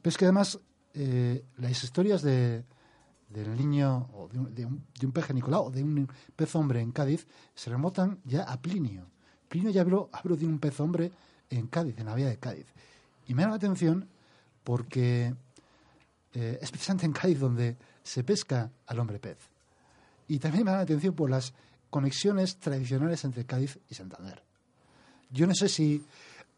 pero 0.00 0.10
es 0.10 0.16
que 0.16 0.24
además 0.24 0.58
las 1.58 1.84
historias 1.84 2.22
de, 2.22 2.64
del 3.28 3.56
niño, 3.56 4.08
o 4.14 4.28
de 4.28 4.38
un, 4.38 4.54
de, 4.54 4.64
un, 4.64 4.84
de 4.98 5.06
un 5.06 5.12
peje 5.12 5.34
Nicolau, 5.34 5.66
o 5.66 5.70
de 5.70 5.82
un 5.82 6.08
pez 6.34 6.54
hombre 6.54 6.80
en 6.80 6.92
Cádiz, 6.92 7.26
se 7.54 7.70
remontan 7.70 8.18
ya 8.24 8.42
a 8.44 8.60
Plinio. 8.60 9.06
Plinio 9.48 9.70
ya 9.70 9.82
habló, 9.82 10.08
habló 10.12 10.36
de 10.36 10.46
un 10.46 10.58
pez 10.58 10.80
hombre 10.80 11.12
en 11.50 11.66
Cádiz, 11.68 11.98
en 11.98 12.06
la 12.06 12.14
vía 12.14 12.28
de 12.28 12.38
Cádiz. 12.38 12.66
Y 13.26 13.34
me 13.34 13.42
da 13.42 13.50
la 13.50 13.56
atención 13.56 14.08
porque 14.64 15.34
eh, 16.34 16.58
es 16.60 16.70
precisamente 16.70 17.06
en 17.06 17.12
Cádiz 17.12 17.38
donde 17.38 17.76
se 18.02 18.24
pesca 18.24 18.70
al 18.86 18.98
hombre 18.98 19.18
pez. 19.18 19.38
Y 20.26 20.38
también 20.38 20.64
me 20.64 20.70
da 20.70 20.78
la 20.78 20.82
atención 20.82 21.14
por 21.14 21.30
las 21.30 21.52
conexiones 21.90 22.56
tradicionales 22.58 23.24
entre 23.24 23.44
Cádiz 23.44 23.78
y 23.88 23.94
Santander. 23.94 24.42
Yo 25.30 25.46
no 25.46 25.54
sé 25.54 25.68
si 25.68 26.02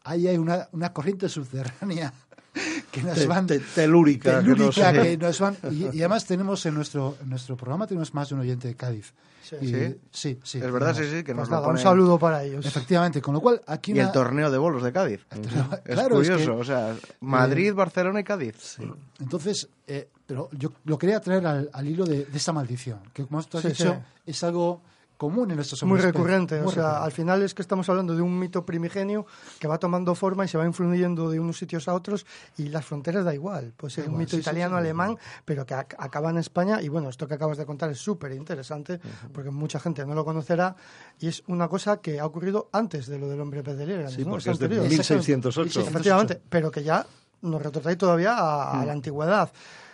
ahí 0.03 0.27
hay 0.27 0.37
una, 0.37 0.67
una 0.71 0.93
corriente 0.93 1.29
subterránea 1.29 2.13
que 2.91 3.01
nos 3.01 3.25
van 3.27 3.47
telúrica, 3.47 4.39
telúrica 4.39 4.91
que, 4.91 4.97
no 4.97 5.03
que, 5.03 5.17
nos 5.17 5.39
van 5.39 5.57
y, 5.71 5.85
y, 5.85 5.99
además 5.99 6.25
tenemos 6.25 6.65
en 6.65 6.75
nuestro 6.75 7.17
en 7.21 7.29
nuestro 7.29 7.55
programa 7.55 7.87
tenemos 7.87 8.13
más 8.13 8.29
de 8.29 8.35
un 8.35 8.41
oyente 8.41 8.67
de 8.67 8.75
Cádiz. 8.75 9.13
Sí. 9.41 9.55
Y, 9.61 9.67
sí, 9.67 9.99
sí, 10.11 10.39
sí, 10.43 10.57
es 10.59 10.71
verdad 10.71 10.95
sí 10.95 11.03
sí 11.05 11.23
que 11.23 11.33
pues 11.33 11.37
nos 11.37 11.49
nada, 11.49 11.61
lo 11.61 11.67
ponen... 11.67 11.79
un 11.79 11.83
saludo 11.83 12.19
para 12.19 12.43
ellos. 12.43 12.65
efectivamente 12.65 13.21
con 13.21 13.33
lo 13.33 13.41
cual 13.41 13.61
aquí 13.67 13.91
y 13.91 13.95
una... 13.95 14.03
el 14.03 14.11
torneo 14.11 14.51
de 14.51 14.57
bolos 14.57 14.83
de 14.83 14.91
Cádiz. 14.91 15.25
Es 15.85 15.95
claro, 15.95 16.15
curioso 16.15 16.39
es 16.39 16.45
que, 16.45 16.49
o 16.51 16.63
sea 16.63 16.95
Madrid 17.21 17.69
eh, 17.69 17.71
Barcelona 17.71 18.19
y 18.19 18.23
Cádiz. 18.23 18.55
sí. 18.57 18.83
entonces 19.19 19.67
eh, 19.87 20.09
pero 20.25 20.49
yo 20.53 20.71
lo 20.85 20.97
quería 20.97 21.19
traer 21.19 21.45
al, 21.45 21.69
al 21.73 21.87
hilo 21.87 22.05
de, 22.05 22.25
de, 22.25 22.37
esta 22.37 22.53
maldición 22.53 22.99
que 23.13 23.25
como 23.25 23.41
tú 23.43 23.57
has 23.57 23.63
dicho 23.63 24.01
es 24.25 24.43
algo 24.43 24.81
común 25.21 25.51
en 25.51 25.57
nuestros 25.57 25.83
Muy 25.83 25.99
recurrente, 25.99 26.57
Muy 26.57 26.65
o 26.67 26.71
sea, 26.71 26.81
recurrente. 26.81 27.05
al 27.05 27.11
final 27.11 27.43
es 27.43 27.53
que 27.53 27.61
estamos 27.61 27.87
hablando 27.89 28.15
de 28.15 28.23
un 28.23 28.39
mito 28.39 28.65
primigenio 28.65 29.27
que 29.59 29.67
va 29.67 29.77
tomando 29.77 30.15
forma 30.15 30.45
y 30.45 30.47
se 30.47 30.57
va 30.57 30.65
influyendo 30.65 31.29
de 31.29 31.39
unos 31.39 31.59
sitios 31.59 31.87
a 31.87 31.93
otros 31.93 32.25
y 32.57 32.69
las 32.69 32.83
fronteras 32.83 33.23
da 33.23 33.31
igual. 33.31 33.71
Pues 33.77 33.99
es 33.99 34.07
un 34.07 34.17
mito 34.17 34.31
sí, 34.31 34.37
italiano, 34.37 34.77
sí, 34.77 34.81
sí, 34.81 34.85
alemán, 34.87 35.19
pero 35.45 35.63
que 35.63 35.75
ac 35.75 35.93
acaba 35.99 36.31
en 36.31 36.39
España 36.39 36.81
y 36.81 36.89
bueno, 36.89 37.07
esto 37.07 37.27
que 37.27 37.35
acabas 37.35 37.59
de 37.59 37.67
contar 37.67 37.91
es 37.91 37.99
súper 37.99 38.31
interesante 38.31 38.93
uh 38.93 38.97
-huh. 38.97 39.31
porque 39.31 39.51
mucha 39.51 39.79
gente 39.79 40.03
no 40.07 40.15
lo 40.15 40.25
conocerá 40.25 40.75
y 41.19 41.27
es 41.27 41.43
una 41.45 41.67
cosa 41.67 41.97
que 41.97 42.19
ha 42.19 42.25
ocurrido 42.25 42.69
antes 42.71 43.05
de 43.05 43.19
lo 43.19 43.29
del 43.29 43.39
hombre 43.41 43.61
pez 43.61 43.77
de 43.77 43.85
Liebre. 43.85 44.09
Sí, 44.09 44.25
¿no? 44.25 44.31
porque 44.31 44.49
es, 44.49 44.59
es 44.59 44.69
de 44.69 44.79
1608. 44.89 45.81
Efectivamente, 45.81 46.41
pero 46.49 46.71
que 46.71 46.81
ya 46.81 47.05
nos 47.43 47.61
retrotrae 47.61 47.95
todavía 47.95 48.33
a, 48.33 48.71
a 48.71 48.81
mm. 48.81 48.85
la 48.87 48.93
antigüedad. 48.93 49.51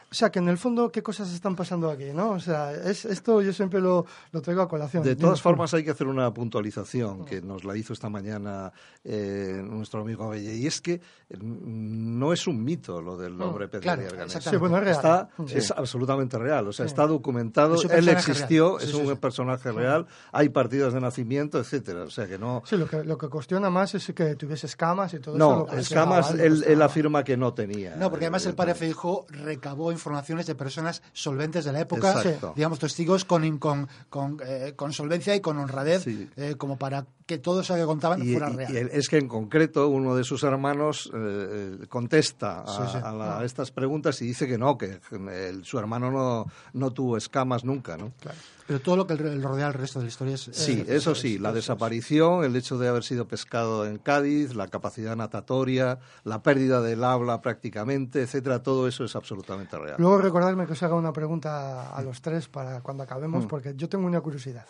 O 0.10 0.16
sea, 0.16 0.30
que 0.30 0.40
en 0.40 0.48
el 0.48 0.58
fondo, 0.58 0.90
¿qué 0.90 1.04
cosas 1.04 1.34
están 1.34 1.56
pasando 1.56 1.90
aquí? 1.90 2.12
¿no? 2.14 2.32
O 2.32 2.40
sea, 2.40 2.72
es, 2.72 3.04
esto 3.04 3.42
yo 3.42 3.52
siempre 3.52 3.82
lo, 3.82 4.06
lo 4.32 4.42
traigo 4.42 4.62
a 4.62 4.70
colación. 4.70 5.04
De 5.04 5.16
todas 5.16 5.42
formas, 5.42 5.74
hay 5.74 5.84
que 5.84 5.92
hacer 5.92 6.08
una 6.08 6.34
puntualización 6.34 7.26
que 7.26 7.42
nos 7.42 7.66
la 7.66 7.76
hizo 7.76 7.92
esta 7.92 8.10
mañana 8.10 8.72
eh, 9.04 9.62
nuestro 9.64 10.02
amigo 10.02 10.26
Abelle, 10.26 10.56
y 10.56 10.66
es 10.66 10.80
que 10.82 11.02
no 11.40 12.32
es 12.32 12.48
un 12.48 12.64
mito 12.64 13.02
lo 13.02 13.18
del 13.18 13.42
hombre 13.42 13.68
pez 13.68 13.82
claro. 13.82 14.04
Sí, 14.28 14.56
bueno, 14.56 14.78
es 14.78 14.84
real. 14.84 14.96
Está, 14.96 15.30
sí. 15.46 15.58
Es 15.58 15.72
absolutamente 15.72 16.38
real, 16.38 16.68
o 16.68 16.72
sea, 16.72 16.86
sí. 16.86 16.92
está 16.92 17.06
documentado, 17.06 17.76
él 17.90 18.08
existió, 18.08 18.80
es 18.80 18.94
un 18.94 19.16
personaje 19.18 19.72
real, 19.72 20.08
hay 20.32 20.50
partidas 20.50 20.94
de 20.94 21.02
nacimiento, 21.02 21.60
etcétera, 21.60 22.04
o 22.04 22.10
sea 22.10 22.28
que 22.28 22.38
no... 22.38 22.64
Sí, 22.66 22.78
lo 22.78 22.88
que, 22.88 23.04
lo 23.04 23.18
que 23.18 23.28
cuestiona 23.28 23.70
más 23.70 23.94
es 23.96 24.12
que 24.16 24.36
tuviese 24.36 24.68
escamas 24.68 25.14
y 25.14 25.20
todo 25.20 25.38
no, 25.38 25.66
eso. 25.66 25.74
No, 25.74 25.80
escamas 25.80 26.32
él, 26.32 26.64
él, 26.66 26.82
afirma 26.82 27.24
que 27.24 27.36
no 27.36 27.54
tenía. 27.54 27.96
No, 27.96 28.10
porque 28.10 28.26
además 28.26 28.46
el 28.46 28.56
padre 28.56 28.76
Feijó 28.76 29.26
recabó 29.30 29.92
informaciones 29.98 30.46
de 30.46 30.56
personas 30.56 31.02
solventes 31.14 31.66
de 31.66 31.74
la 31.74 31.82
época, 31.82 32.14
Exacto. 32.14 32.54
digamos, 32.56 32.80
testigos 32.80 33.26
con, 33.26 33.58
con, 33.58 33.88
con, 34.10 34.38
eh, 34.46 34.74
con, 34.76 34.94
solvencia 34.94 35.36
y 35.36 35.42
con 35.42 35.58
honradez, 35.58 36.04
sí. 36.04 36.30
eh, 36.38 36.56
como 36.58 36.78
para 36.78 37.06
que 37.28 37.38
todo 37.38 37.60
eso 37.60 37.76
que 37.76 37.86
contaban 37.86 38.24
y, 38.24 38.32
fuera 38.32 38.50
real. 38.50 38.74
Y 38.74 38.98
es 38.98 39.10
que 39.10 39.18
en 39.18 39.28
concreto 39.28 39.90
uno 39.90 40.16
de 40.16 40.24
sus 40.24 40.44
hermanos 40.44 41.12
eh, 41.14 41.86
contesta 41.90 42.62
a, 42.62 42.68
sí, 42.68 42.92
sí. 42.94 42.98
a, 43.04 43.12
la, 43.12 43.40
a, 43.40 43.46
estas 43.46 43.70
preguntas 43.72 44.20
y 44.22 44.28
dice 44.28 44.48
que 44.48 44.58
no, 44.58 44.78
que 44.78 45.00
el, 45.12 45.66
su 45.66 45.78
hermano 45.78 46.10
no, 46.10 46.46
no 46.74 46.92
tuvo 46.92 47.18
escamas 47.18 47.66
nunca, 47.66 47.98
¿no? 47.98 48.14
Claro. 48.22 48.38
Pero 48.66 48.82
todo 48.82 48.98
lo 48.98 49.08
que 49.08 49.16
rodea 49.16 49.68
el 49.68 49.74
resto 49.74 50.00
de 50.00 50.06
la 50.06 50.10
historia 50.10 50.36
es... 50.36 50.50
Sí, 50.52 50.84
es, 50.88 50.90
eso 50.90 51.16
sí, 51.16 51.36
es, 51.36 51.42
la 51.42 51.52
desaparición, 51.52 52.46
el 52.46 52.56
hecho 52.56 52.78
de 52.78 52.88
haber 52.88 53.04
sido 53.04 53.28
pescado 53.28 53.86
en 53.86 53.98
Cádiz, 53.98 54.56
la 54.56 54.68
capacidad 54.68 55.16
natatoria, 55.16 56.00
la 56.24 56.42
pérdida 56.42 56.82
del 56.82 57.04
habla 57.04 57.42
prácticamente, 57.42 58.22
etcétera, 58.22 58.64
todo 58.64 58.88
eso 58.88 59.04
es 59.04 59.16
absolutamente 59.16 59.78
real. 59.78 59.96
Luego 60.00 60.18
recordarme 60.18 60.66
que 60.66 60.74
os 60.74 60.84
haga 60.84 60.96
una 60.96 61.14
pregunta 61.14 61.96
a 61.96 62.02
los 62.02 62.22
tres 62.22 62.48
para 62.48 62.82
cuando 62.82 63.04
acabemos, 63.04 63.46
mm. 63.46 63.48
porque 63.48 63.74
yo 63.76 63.88
tengo 63.88 64.06
una 64.06 64.22
curiosidad. 64.22 64.68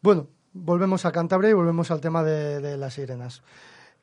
Bueno, 0.00 0.28
volvemos 0.58 1.04
a 1.04 1.12
Cantabria 1.12 1.50
y 1.50 1.54
volvemos 1.54 1.90
al 1.90 2.00
tema 2.00 2.22
de, 2.22 2.60
de 2.60 2.76
las 2.76 2.94
sirenas. 2.94 3.42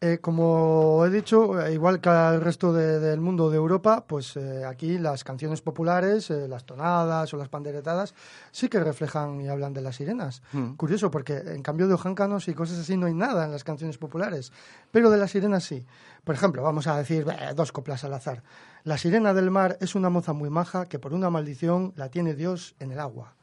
Eh, 0.01 0.19
como 0.19 1.05
he 1.05 1.09
dicho, 1.09 1.59
eh, 1.59 1.73
igual 1.73 2.01
que 2.01 2.09
al 2.09 2.41
resto 2.41 2.73
de, 2.73 2.99
del 2.99 3.21
mundo 3.21 3.49
de 3.49 3.55
Europa, 3.55 4.03
pues 4.05 4.35
eh, 4.35 4.65
aquí 4.65 4.97
las 4.97 5.23
canciones 5.23 5.61
populares, 5.61 6.29
eh, 6.29 6.49
las 6.49 6.65
tonadas 6.65 7.33
o 7.33 7.37
las 7.37 7.47
panderetadas, 7.47 8.13
sí 8.51 8.67
que 8.67 8.81
reflejan 8.81 9.39
y 9.39 9.47
hablan 9.47 9.73
de 9.73 9.81
las 9.81 9.95
sirenas. 9.95 10.43
Mm. 10.51 10.73
Curioso, 10.73 11.09
porque 11.09 11.37
en 11.37 11.63
cambio 11.63 11.87
de 11.87 11.93
ojáncanos 11.93 12.49
y 12.49 12.53
cosas 12.53 12.79
así 12.79 12.97
no 12.97 13.05
hay 13.05 13.13
nada 13.13 13.45
en 13.45 13.51
las 13.51 13.63
canciones 13.63 13.97
populares, 13.97 14.51
pero 14.91 15.09
de 15.09 15.17
las 15.17 15.31
sirenas 15.31 15.63
sí. 15.63 15.85
Por 16.25 16.35
ejemplo, 16.35 16.61
vamos 16.61 16.87
a 16.87 16.97
decir 16.97 17.25
dos 17.55 17.71
coplas 17.71 18.03
al 18.03 18.13
azar. 18.13 18.43
La 18.83 18.97
sirena 18.97 19.33
del 19.33 19.49
mar 19.49 19.77
es 19.79 19.95
una 19.95 20.09
moza 20.09 20.33
muy 20.33 20.49
maja 20.49 20.87
que 20.87 20.99
por 20.99 21.13
una 21.13 21.29
maldición 21.29 21.93
la 21.95 22.09
tiene 22.09 22.33
Dios 22.33 22.75
en 22.79 22.91
el 22.91 22.99
agua. 22.99 23.35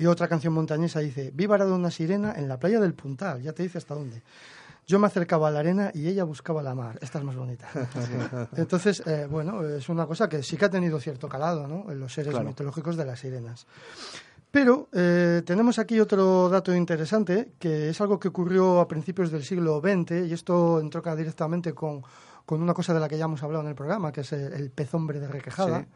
Y 0.00 0.06
otra 0.06 0.28
canción 0.28 0.54
montañesa 0.54 1.00
dice, 1.00 1.30
vi 1.34 1.44
varada 1.44 1.74
una 1.74 1.90
sirena 1.90 2.32
en 2.34 2.48
la 2.48 2.58
playa 2.58 2.80
del 2.80 2.94
Puntal, 2.94 3.42
ya 3.42 3.52
te 3.52 3.62
dice 3.62 3.76
hasta 3.76 3.94
dónde. 3.94 4.22
Yo 4.86 4.98
me 4.98 5.06
acercaba 5.06 5.48
a 5.48 5.50
la 5.50 5.60
arena 5.60 5.90
y 5.92 6.08
ella 6.08 6.24
buscaba 6.24 6.62
la 6.62 6.74
mar. 6.74 6.98
Esta 7.02 7.18
es 7.18 7.24
más 7.24 7.36
bonita. 7.36 7.68
Entonces, 8.56 9.02
eh, 9.04 9.28
bueno, 9.30 9.62
es 9.62 9.90
una 9.90 10.06
cosa 10.06 10.26
que 10.26 10.42
sí 10.42 10.56
que 10.56 10.64
ha 10.64 10.70
tenido 10.70 10.98
cierto 11.00 11.28
calado 11.28 11.68
¿no? 11.68 11.92
en 11.92 12.00
los 12.00 12.14
seres 12.14 12.30
claro. 12.30 12.48
mitológicos 12.48 12.96
de 12.96 13.04
las 13.04 13.20
sirenas. 13.20 13.66
Pero 14.50 14.88
eh, 14.94 15.42
tenemos 15.44 15.78
aquí 15.78 16.00
otro 16.00 16.48
dato 16.48 16.74
interesante, 16.74 17.50
que 17.58 17.90
es 17.90 18.00
algo 18.00 18.18
que 18.18 18.28
ocurrió 18.28 18.80
a 18.80 18.88
principios 18.88 19.30
del 19.30 19.44
siglo 19.44 19.82
XX, 19.82 20.28
y 20.28 20.32
esto 20.32 20.80
entronca 20.80 21.14
directamente 21.14 21.74
con, 21.74 22.02
con 22.46 22.62
una 22.62 22.72
cosa 22.72 22.94
de 22.94 23.00
la 23.00 23.08
que 23.08 23.18
ya 23.18 23.26
hemos 23.26 23.42
hablado 23.42 23.64
en 23.64 23.68
el 23.68 23.74
programa, 23.74 24.12
que 24.12 24.22
es 24.22 24.32
el, 24.32 24.50
el 24.54 24.70
pez 24.70 24.94
hombre 24.94 25.20
de 25.20 25.28
Requejada. 25.28 25.80
Sí. 25.80 25.86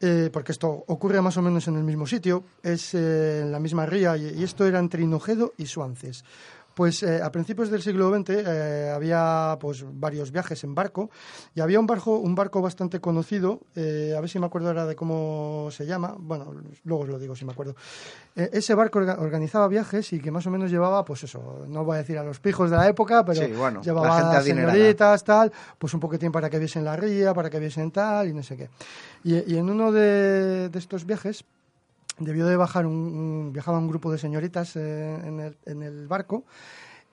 Eh, 0.00 0.30
porque 0.32 0.52
esto 0.52 0.84
ocurre 0.86 1.20
más 1.20 1.36
o 1.38 1.42
menos 1.42 1.66
en 1.66 1.76
el 1.76 1.82
mismo 1.82 2.06
sitio, 2.06 2.44
es 2.62 2.94
eh, 2.94 3.40
en 3.40 3.50
la 3.50 3.58
misma 3.58 3.84
ría, 3.84 4.16
y, 4.16 4.28
y, 4.38 4.44
esto 4.44 4.64
era 4.64 4.78
entre 4.78 5.02
Hinojedo 5.02 5.54
y 5.56 5.66
Suances. 5.66 6.24
Pues 6.78 7.02
eh, 7.02 7.20
a 7.20 7.32
principios 7.32 7.70
del 7.70 7.82
siglo 7.82 8.08
XX 8.08 8.30
eh, 8.30 8.92
había 8.94 9.58
pues 9.58 9.84
varios 9.84 10.30
viajes 10.30 10.62
en 10.62 10.76
barco 10.76 11.10
y 11.52 11.60
había 11.60 11.80
un 11.80 11.88
barco, 11.88 12.20
un 12.20 12.36
barco 12.36 12.62
bastante 12.62 13.00
conocido, 13.00 13.62
eh, 13.74 14.14
a 14.16 14.20
ver 14.20 14.30
si 14.30 14.38
me 14.38 14.46
acuerdo 14.46 14.68
ahora 14.68 14.86
de 14.86 14.94
cómo 14.94 15.70
se 15.72 15.86
llama, 15.86 16.14
bueno, 16.16 16.54
luego 16.84 17.02
os 17.02 17.08
lo 17.08 17.18
digo 17.18 17.34
si 17.34 17.44
me 17.44 17.50
acuerdo. 17.50 17.74
Eh, 18.36 18.50
ese 18.52 18.76
barco 18.76 19.00
orga 19.00 19.18
organizaba 19.18 19.66
viajes 19.66 20.12
y 20.12 20.20
que 20.20 20.30
más 20.30 20.46
o 20.46 20.52
menos 20.52 20.70
llevaba, 20.70 21.04
pues 21.04 21.24
eso, 21.24 21.64
no 21.66 21.84
voy 21.84 21.96
a 21.96 21.98
decir 21.98 22.16
a 22.16 22.22
los 22.22 22.38
pijos 22.38 22.70
de 22.70 22.76
la 22.76 22.86
época, 22.86 23.24
pero 23.24 23.44
sí, 23.44 23.52
bueno, 23.54 23.82
llevaba 23.82 24.40
señoritas, 24.40 25.24
tal, 25.24 25.52
pues 25.78 25.92
un 25.94 25.98
poquitín 25.98 26.30
para 26.30 26.48
que 26.48 26.60
viesen 26.60 26.84
la 26.84 26.94
ría, 26.94 27.34
para 27.34 27.50
que 27.50 27.58
viesen 27.58 27.90
tal 27.90 28.28
y 28.28 28.32
no 28.32 28.44
sé 28.44 28.56
qué. 28.56 28.70
Y, 29.24 29.52
y 29.52 29.58
en 29.58 29.68
uno 29.68 29.90
de, 29.90 30.68
de 30.68 30.78
estos 30.78 31.04
viajes 31.04 31.44
debió 32.18 32.46
de 32.46 32.56
bajar 32.56 32.86
un, 32.86 33.50
viajaba 33.52 33.78
un 33.78 33.88
grupo 33.88 34.10
de 34.10 34.18
señoritas 34.18 34.76
eh, 34.76 35.20
en, 35.24 35.40
el, 35.40 35.56
en, 35.66 35.82
el, 35.82 36.08
barco 36.08 36.44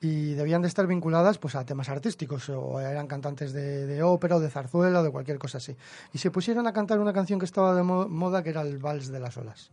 y 0.00 0.34
debían 0.34 0.62
de 0.62 0.68
estar 0.68 0.86
vinculadas 0.86 1.38
pues 1.38 1.54
a 1.54 1.64
temas 1.64 1.88
artísticos 1.88 2.48
o 2.50 2.80
eran 2.80 3.06
cantantes 3.06 3.52
de, 3.52 3.86
de, 3.86 4.02
ópera 4.02 4.36
o 4.36 4.40
de 4.40 4.50
zarzuela 4.50 5.00
o 5.00 5.02
de 5.02 5.10
cualquier 5.10 5.38
cosa 5.38 5.58
así. 5.58 5.76
Y 6.12 6.18
se 6.18 6.30
pusieron 6.30 6.66
a 6.66 6.72
cantar 6.72 6.98
una 7.00 7.12
canción 7.12 7.38
que 7.38 7.46
estaba 7.46 7.74
de 7.74 7.82
moda 7.82 8.42
que 8.42 8.50
era 8.50 8.62
el 8.62 8.78
vals 8.78 9.08
de 9.08 9.20
las 9.20 9.36
olas 9.36 9.70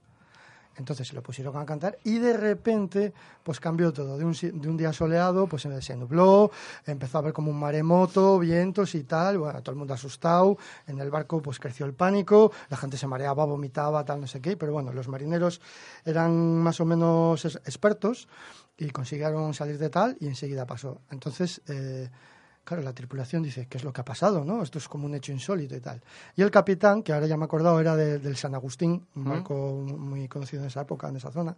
Entonces 0.77 1.07
se 1.07 1.13
lo 1.13 1.21
pusieron 1.21 1.55
a 1.57 1.65
cantar 1.65 1.97
y 2.03 2.17
de 2.19 2.35
repente 2.35 3.13
pues 3.43 3.59
cambió 3.59 3.93
todo. 3.93 4.17
De 4.17 4.25
un, 4.25 4.77
día 4.77 4.93
soleado 4.93 5.47
pues 5.47 5.67
se 5.81 5.95
nubló, 5.95 6.51
empezó 6.85 7.17
a 7.17 7.21
haber 7.21 7.33
como 7.33 7.51
un 7.51 7.59
maremoto, 7.59 8.39
vientos 8.39 8.95
y 8.95 9.03
tal, 9.03 9.37
bueno, 9.37 9.61
todo 9.61 9.73
el 9.73 9.77
mundo 9.77 9.93
asustado, 9.93 10.57
en 10.87 10.99
el 10.99 11.11
barco 11.11 11.41
pues 11.41 11.59
creció 11.59 11.85
el 11.85 11.93
pánico, 11.93 12.51
la 12.69 12.77
gente 12.77 12.97
se 12.97 13.07
mareaba, 13.07 13.45
vomitaba, 13.45 14.03
tal, 14.03 14.21
no 14.21 14.27
sé 14.27 14.41
qué, 14.41 14.57
pero 14.57 14.73
bueno, 14.73 14.91
los 14.93 15.07
marineros 15.07 15.61
eran 16.05 16.57
más 16.57 16.79
o 16.79 16.85
menos 16.85 17.45
expertos 17.45 18.27
y 18.77 18.89
consiguieron 18.89 19.53
salir 19.53 19.77
de 19.77 19.89
tal 19.89 20.17
y 20.19 20.27
enseguida 20.27 20.65
pasó. 20.65 21.01
Entonces... 21.11 21.61
eh, 21.67 22.09
Claro, 22.65 22.81
la 22.81 22.93
tripulación 22.93 23.43
dice, 23.43 23.67
¿qué 23.69 23.77
es 23.77 23.83
lo 23.83 23.91
que 23.91 24.01
ha 24.01 24.05
pasado? 24.05 24.45
¿no? 24.45 24.63
Esto 24.63 24.77
es 24.77 24.87
como 24.87 25.05
un 25.05 25.15
hecho 25.15 25.31
insólito 25.33 25.75
y 25.75 25.81
tal. 25.81 26.01
Y 26.35 26.41
el 26.41 26.49
capitán, 26.51 27.03
que 27.03 27.11
ahora 27.11 27.27
ya 27.27 27.35
me 27.35 27.43
he 27.43 27.45
acordado, 27.45 27.79
era 27.79 27.95
de- 27.95 28.19
del 28.19 28.37
San 28.37 28.55
Agustín, 28.55 29.05
un 29.15 29.23
barco 29.25 29.83
muy 29.85 30.27
conocido 30.29 30.61
en 30.63 30.67
esa 30.67 30.81
época, 30.81 31.09
en 31.09 31.17
esa 31.17 31.29
zona, 31.31 31.57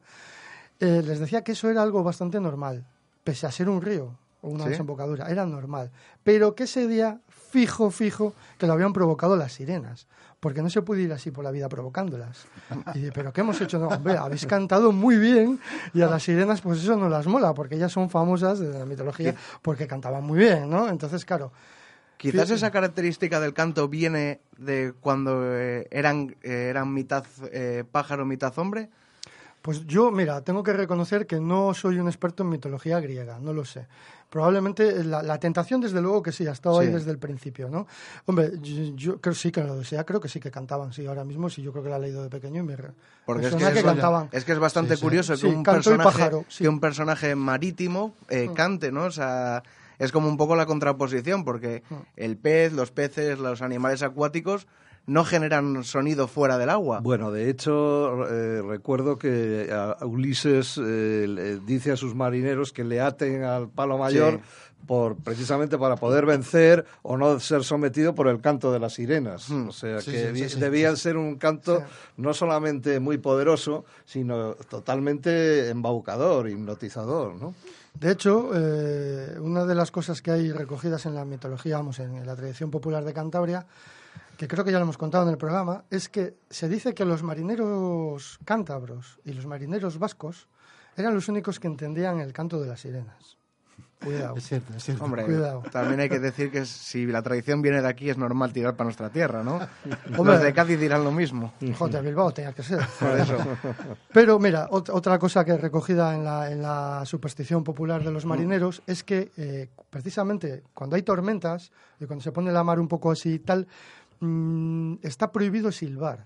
eh, 0.80 1.04
les 1.06 1.20
decía 1.20 1.44
que 1.44 1.52
eso 1.52 1.70
era 1.70 1.84
algo 1.84 2.04
bastante 2.04 2.40
normal, 2.40 2.86
pese 3.24 3.46
a 3.46 3.52
ser 3.52 3.70
un 3.70 3.82
río 3.82 4.18
o 4.42 4.50
una 4.50 4.64
¿Sí? 4.66 4.72
desembocadura, 4.72 5.30
era 5.30 5.46
normal. 5.46 5.92
Pero 6.24 6.56
que 6.56 6.64
ese 6.64 6.88
día, 6.88 7.20
fijo, 7.30 7.92
fijo, 7.92 8.34
que 8.58 8.66
lo 8.68 8.74
habían 8.74 8.92
provocado 8.94 9.36
las 9.38 9.54
sirenas, 9.54 10.08
porque 10.46 10.62
no 10.62 10.70
se 10.70 10.84
puede 10.84 11.02
ir 11.02 11.12
así 11.12 11.32
por 11.32 11.44
la 11.44 11.50
vida 11.50 11.68
provocándolas. 11.68 12.46
Y 12.94 13.00
dice, 13.00 13.12
¿pero 13.12 13.34
qué 13.34 13.42
hemos 13.42 13.60
hecho? 13.62 13.80
No, 13.80 13.88
hombre, 13.88 14.16
habéis 14.16 14.46
cantado 14.46 14.92
muy 14.92 15.18
bien 15.18 15.60
y 15.92 16.04
a 16.04 16.06
las 16.06 16.22
sirenas 16.22 16.62
pues 16.62 16.84
eso 16.84 16.96
no 16.96 17.10
las 17.10 17.26
mola, 17.26 17.56
porque 17.56 17.74
ellas 17.74 17.92
son 17.92 18.12
famosas 18.12 18.60
de 18.60 18.78
la 18.78 18.86
mitología 18.86 19.34
porque 19.64 19.88
cantaban 19.88 20.24
muy 20.24 20.38
bien, 20.38 20.70
¿no? 20.70 20.88
Entonces, 20.88 21.26
claro, 21.26 21.52
Quizás 22.18 22.52
esa 22.52 22.70
característica 22.70 23.40
del 23.40 23.56
canto 23.56 23.88
viene 23.88 24.40
de 24.60 24.94
cuando 25.02 25.42
eh, 25.44 25.88
eran, 25.90 26.36
eh, 26.44 26.68
eran 26.70 26.94
mitad 26.94 27.26
eh, 27.52 27.84
pájaro, 27.92 28.24
mitad 28.24 28.54
hombre. 28.60 28.92
Pues 29.66 29.84
yo, 29.88 30.12
mira, 30.12 30.42
tengo 30.42 30.62
que 30.62 30.74
reconocer 30.74 31.26
que 31.26 31.40
no 31.40 31.74
soy 31.74 31.98
un 31.98 32.06
experto 32.08 32.44
en 32.44 32.50
mitología 32.50 33.00
griega, 33.00 33.40
no 33.40 33.52
lo 33.52 33.66
sé. 33.66 33.88
Probablemente 34.30 35.04
la, 35.04 35.24
la 35.24 35.40
tentación, 35.40 35.82
desde 35.82 36.02
luego 36.04 36.22
que 36.22 36.32
sí, 36.32 36.46
ha 36.46 36.52
estado 36.52 36.78
ahí 36.78 36.88
desde 36.90 37.10
el 37.10 37.18
principio, 37.18 37.68
¿no? 37.68 37.88
Hombre, 38.28 38.52
yo, 38.62 38.96
yo 38.96 39.20
creo 39.22 39.34
sí 39.34 39.52
que 39.52 39.64
lo 39.64 39.76
desea, 39.76 40.04
creo 40.04 40.20
que 40.22 40.30
sí 40.30 40.40
que 40.40 40.52
cantaban, 40.52 40.94
sí, 40.94 41.08
ahora 41.08 41.24
mismo 41.24 41.50
sí, 41.50 41.64
yo 41.64 41.72
creo 41.72 41.84
que 41.84 41.90
la 41.90 41.98
he 41.98 42.02
leído 42.02 42.22
de 42.22 42.30
pequeño 42.30 42.62
y 42.62 42.66
me, 42.68 42.78
Porque 43.26 43.48
es 43.48 43.56
que, 43.56 43.74
que, 43.74 43.82
cantaban. 43.82 44.30
es 44.32 44.46
que 44.46 44.52
es 44.52 44.60
bastante 44.60 44.92
Sí, 44.96 44.98
sí. 45.00 45.04
curioso 45.04 45.36
que, 45.36 45.48
un 45.48 45.64
personaje, 45.64 46.04
pájaro, 46.04 46.46
sí. 46.48 46.62
Mm. 46.62 46.66
que 46.66 46.70
un 46.70 46.80
personaje 46.80 47.36
marítimo 47.36 48.14
eh, 48.30 48.50
cante, 48.54 48.92
¿no? 48.92 49.06
O 49.06 49.12
sea, 49.12 49.64
es 49.98 50.12
como 50.12 50.28
un 50.30 50.38
poco 50.38 50.56
la 50.56 50.68
contraposición, 50.68 51.44
porque 51.44 51.82
Mm. 51.90 51.96
el 52.18 52.38
pez, 52.38 52.72
los 52.72 52.92
peces, 52.92 53.40
los 53.40 53.64
animales 53.64 54.04
acuáticos 54.04 54.68
no 55.08 55.24
generan 55.24 55.84
sonido 55.84 56.28
fuera 56.28 56.58
del 56.58 56.70
agua. 56.70 57.00
Bueno, 57.02 57.32
de 57.32 57.50
hecho, 57.50 58.28
eh, 58.28 58.62
recuerdo 58.62 59.18
que 59.18 59.70
a- 59.72 59.92
a 60.00 60.06
Ulises 60.06 60.78
eh, 60.84 61.26
le 61.28 61.60
dice 61.60 61.92
a 61.92 61.98
sus 61.98 62.16
marineros 62.16 62.72
que 62.74 62.84
le 62.84 63.02
aten 63.02 63.44
al 63.44 63.70
palo 63.70 63.98
mayor 63.98 64.40
por 64.88 65.16
precisamente 65.16 65.80
para 65.80 65.96
poder 65.96 66.28
vencer 66.28 66.86
o 67.02 67.18
no 67.18 67.40
ser 67.40 67.64
sometido 67.64 68.14
por 68.14 68.28
el 68.28 68.40
canto 68.40 68.72
de 68.72 68.80
las 68.80 68.94
sirenas. 68.94 69.50
O 69.50 69.72
sea, 69.72 70.00
Sí, 70.00 70.12
que 70.12 70.48
sí, 70.50 70.60
debía 70.60 70.96
ser 70.96 71.18
un 71.18 71.38
canto 71.38 71.80
Sí. 71.80 71.84
no 72.18 72.34
solamente 72.36 73.00
muy 73.00 73.18
poderoso, 73.18 73.84
sino 74.06 74.54
totalmente 74.54 75.70
embaucador, 75.70 76.50
hipnotizador, 76.50 77.34
¿no? 77.36 77.54
De 78.00 78.12
hecho, 78.12 78.52
eh, 78.54 79.38
una 79.40 79.66
de 79.66 79.74
las 79.74 79.90
cosas 79.90 80.22
que 80.22 80.30
hay 80.32 80.52
recogidas 80.52 81.06
en 81.06 81.16
la 81.16 81.26
mitología, 81.26 81.78
vamos, 81.78 82.00
en, 82.00 82.16
en 82.16 82.26
la 82.28 82.36
tradición 82.36 82.70
popular 82.70 83.04
de 83.06 83.14
Cantabria, 83.14 83.66
que 84.38 84.48
creo 84.48 84.64
que 84.66 84.72
ya 84.72 84.78
lo 84.80 84.84
hemos 84.84 84.98
contado 84.98 85.24
en 85.26 85.32
el 85.32 85.38
programa, 85.38 85.84
es 85.90 86.10
que 86.10 86.36
se 86.50 86.68
dice 86.70 86.94
que 86.94 87.06
los 87.06 87.24
marineros 87.24 88.40
cántabros 88.46 89.20
y 89.26 89.34
los 89.34 89.46
marineros 89.46 89.98
vascos 90.00 90.48
eran 90.98 91.14
los 91.14 91.28
únicos 91.28 91.60
que 91.60 91.68
entendían 91.68 92.20
el 92.20 92.34
canto 92.34 92.60
de 92.62 92.68
las 92.68 92.80
sirenas. 92.82 93.38
Cuidado. 94.04 94.36
Es 94.36 94.46
cierto, 94.48 94.74
es 94.76 94.84
cierto. 94.84 95.04
Hombre, 95.04 95.24
Cuidado. 95.24 95.64
también 95.72 96.00
hay 96.02 96.10
que 96.10 96.20
decir 96.20 96.52
que 96.52 96.66
si 96.66 97.06
la 97.08 97.24
tradición 97.24 97.62
viene 97.62 97.82
de 97.82 97.88
aquí 97.88 98.10
es 98.10 98.18
normal 98.18 98.54
tirar 98.54 98.76
para 98.76 98.86
nuestra 98.86 99.10
tierra, 99.10 99.42
¿no? 99.44 99.56
Hombre. 100.18 100.34
Los 100.36 100.42
de 100.44 100.54
Cádiz 100.54 100.80
dirán 100.80 101.04
lo 101.04 101.12
mismo. 101.12 101.54
Joder, 101.78 102.04
Bilbao 102.04 102.32
tenía 102.32 102.52
que 102.54 102.62
ser. 102.62 102.82
Por 103.00 103.18
eso. 103.18 103.38
Pero 104.14 104.38
mira, 104.38 104.70
ot- 104.70 104.92
otra 104.94 105.18
cosa 105.18 105.44
que 105.44 105.58
recogida 105.58 106.14
en 106.14 106.24
la, 106.24 106.52
en 106.52 106.62
la 106.62 107.02
superstición 107.06 107.64
popular 107.64 108.04
de 108.04 108.12
los 108.12 108.26
marineros 108.26 108.84
es 108.86 109.04
que 109.04 109.32
eh, 109.38 109.70
precisamente 109.90 110.64
cuando 110.74 110.98
hay 110.98 111.02
tormentas 111.02 111.72
y 112.00 112.06
cuando 112.06 112.22
se 112.22 112.32
pone 112.32 112.52
la 112.52 112.64
mar 112.64 112.80
un 112.80 112.88
poco 112.90 113.12
así 113.12 113.34
y 113.36 113.40
tal, 113.40 113.66
mm, 114.20 114.96
está 115.02 115.32
prohibido 115.32 115.72
silbar. 115.72 116.26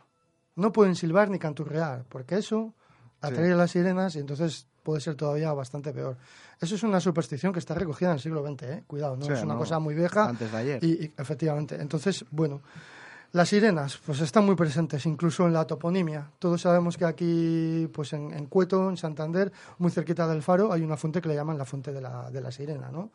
No 0.55 0.71
pueden 0.71 0.95
silbar 0.95 1.29
ni 1.29 1.39
canturrear, 1.39 2.05
porque 2.09 2.35
eso 2.37 2.73
atrae 3.21 3.51
a 3.51 3.55
las 3.55 3.71
sirenas 3.71 4.15
y 4.15 4.19
entonces 4.19 4.67
puede 4.83 5.01
ser 5.01 5.15
todavía 5.15 5.51
bastante 5.53 5.93
peor. 5.93 6.17
Eso 6.59 6.75
es 6.75 6.83
una 6.83 6.99
superstición 6.99 7.53
que 7.53 7.59
está 7.59 7.73
recogida 7.73 8.09
en 8.09 8.15
el 8.15 8.19
siglo 8.21 8.45
XX, 8.45 8.63
¿eh? 8.63 8.83
cuidado, 8.87 9.15
no 9.15 9.25
Sí, 9.25 9.31
es 9.33 9.43
una 9.43 9.53
no, 9.53 9.59
cosa 9.59 9.79
muy 9.79 9.93
vieja. 9.95 10.27
antes 10.27 10.51
de 10.51 10.57
ayer. 10.57 10.83
Y, 10.83 11.05
y, 11.05 11.13
efectivamente, 11.17 11.75
entonces, 11.79 12.25
bueno, 12.31 12.61
las 13.31 13.49
sirenas, 13.49 13.99
pues 14.05 14.21
están 14.21 14.45
muy 14.45 14.55
presentes, 14.55 15.05
incluso 15.05 15.45
en 15.45 15.53
la 15.53 15.65
toponimia. 15.67 16.31
Todos 16.39 16.61
sabemos 16.61 16.97
que 16.97 17.05
aquí, 17.05 17.87
pues 17.93 18.13
en, 18.13 18.33
en 18.33 18.47
Cueto, 18.47 18.89
en 18.89 18.97
Santander, 18.97 19.51
muy 19.77 19.91
cerquita 19.91 20.27
del 20.27 20.41
faro, 20.41 20.73
hay 20.73 20.81
una 20.81 20.97
fuente 20.97 21.21
que 21.21 21.29
le 21.29 21.35
llaman 21.35 21.57
la 21.57 21.65
fuente 21.65 21.91
de 21.93 22.01
la, 22.01 22.31
de 22.31 22.41
la 22.41 22.51
sirena, 22.51 22.89
¿no? 22.91 23.11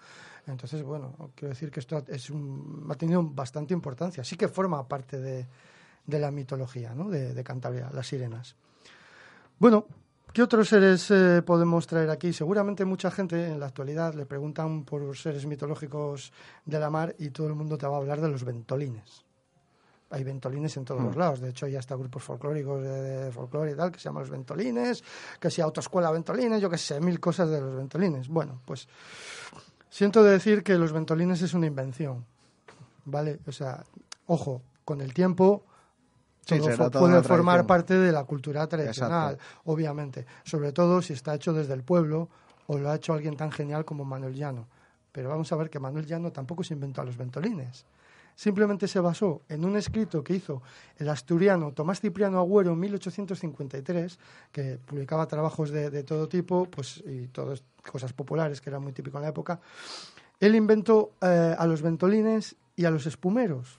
Entonces, 0.47 0.83
bueno, 0.83 1.31
quiero 1.35 1.51
decir 1.51 1.71
que 1.71 1.81
esto 1.81 2.05
es 2.07 2.29
un, 2.31 2.87
ha 2.91 2.95
tenido 2.95 3.23
bastante 3.23 3.73
importancia. 3.73 4.23
Sí 4.25 4.37
que 4.37 4.49
forma 4.49 4.87
parte 4.87 5.19
de, 5.19 5.47
de 6.07 6.19
la 6.19 6.31
mitología, 6.31 6.95
¿no? 6.95 7.09
De, 7.09 7.33
de 7.33 7.45
Cantabria, 7.45 7.91
las 7.93 8.07
sirenas. 8.07 8.55
Bueno, 9.59 9.87
¿qué 10.33 10.43
otros 10.43 10.69
seres 10.69 11.11
eh, 11.11 11.43
podemos 11.43 11.87
traer 11.87 12.11
aquí? 12.11 12.33
Seguramente 12.33 12.85
mucha 12.85 13.11
gente 13.11 13.47
en 13.47 13.59
la 13.59 13.67
actualidad 13.67 14.15
le 14.15 14.27
preguntan 14.27 14.85
por 14.85 15.17
seres 15.17 15.47
mitológicos 15.47 16.33
de 16.67 16.79
la 16.79 16.91
mar 16.91 17.15
y 17.19 17.31
todo 17.31 17.47
el 17.47 17.55
mundo 17.55 17.79
te 17.79 17.87
va 17.87 17.95
a 17.95 17.99
hablar 18.01 18.21
de 18.21 18.29
los 18.29 18.45
ventolines. 18.45 19.25
Hay 20.11 20.23
ventolines 20.23 20.77
en 20.77 20.85
todos 20.85 21.03
los 21.03 21.17
lados. 21.17 21.41
De 21.41 21.49
hecho, 21.49 21.67
ya 21.67 21.81
hasta 21.81 21.97
grupos 21.97 22.23
folclóricos 22.23 22.83
de, 22.83 23.25
de 23.25 23.33
folclore 23.33 23.73
y 23.73 23.75
tal 23.75 23.91
que 23.91 23.99
se 23.99 24.05
llaman 24.05 24.23
los 24.23 24.31
ventolines, 24.31 25.03
que 25.41 25.51
si 25.51 25.61
autoescuela 25.61 26.11
ventolines, 26.13 26.61
yo 26.61 26.71
qué 26.71 26.79
sé, 26.79 27.01
mil 27.01 27.19
cosas 27.19 27.49
de 27.51 27.61
los 27.61 27.75
ventolines. 27.75 28.29
Bueno, 28.29 28.61
pues 28.65 28.87
siento 29.95 30.25
decir 30.25 30.65
que 30.65 30.77
los 30.77 30.93
ventolines 30.93 31.41
es 31.41 31.55
una 31.55 31.67
invención. 31.67 32.25
¿Vale? 33.05 33.39
O 33.47 33.53
sea, 33.53 33.85
ojo, 34.27 34.61
con 34.85 35.01
el 35.01 35.15
tiempo 35.15 35.65
Sí, 36.47 36.59
todo 36.59 36.91
puede 36.91 37.23
formar 37.23 37.67
parte 37.67 37.95
de 37.95 38.13
la 38.13 38.25
cultura 38.25 38.67
tradicional, 38.67 39.35
Exacto. 39.35 39.61
obviamente. 39.65 40.27
Sobre 40.43 40.73
todo 40.73 41.01
si 41.01 41.15
está 41.15 41.35
hecho 41.35 41.55
desde 41.55 41.73
el 41.73 41.83
pueblo 41.83 42.29
o 42.67 42.77
lo 42.77 42.91
ha 42.91 42.97
hecho 42.97 43.15
alguien 43.15 43.37
tan 43.37 43.51
genial 43.51 43.87
como 43.87 44.05
Manuel 44.05 44.35
Llano. 44.35 44.69
Pero 45.11 45.31
vamos 45.31 45.51
a 45.53 45.57
ver 45.57 45.71
que 45.71 45.79
Manuel 45.79 46.05
Llano 46.05 46.33
tampoco 46.33 46.63
se 46.63 46.75
inventó 46.75 47.01
a 47.01 47.05
los 47.05 47.17
ventolines. 47.17 47.87
Simplemente 48.35 48.89
se 48.89 49.01
basó 49.01 49.43
en 49.49 49.65
un 49.65 49.77
escrito 49.77 50.25
que 50.25 50.35
hizo 50.35 50.63
el 50.99 51.09
asturiano 51.09 51.73
Tomás 51.73 52.01
Cipriano 52.01 52.39
Agüero 52.39 52.73
en 52.73 52.81
1853, 52.81 54.19
que 54.51 54.79
publicaba 54.85 55.27
trabajos 55.27 55.71
de, 55.71 55.91
de 55.91 56.03
todo 56.03 56.29
tipo 56.29 56.67
pues, 56.67 57.03
y 57.07 57.29
todas 57.29 57.63
cosas 57.91 58.13
populares, 58.13 58.61
que 58.61 58.71
era 58.71 58.81
muy 58.81 58.93
típico 58.93 59.19
en 59.19 59.23
la 59.23 59.29
época. 59.29 59.61
Él 60.41 60.55
inventó 60.55 61.13
eh, 61.21 61.55
a 61.57 61.67
los 61.67 61.83
ventolines 61.83 62.57
y 62.77 62.85
a 62.85 62.91
los 62.91 63.07
espumeros. 63.07 63.79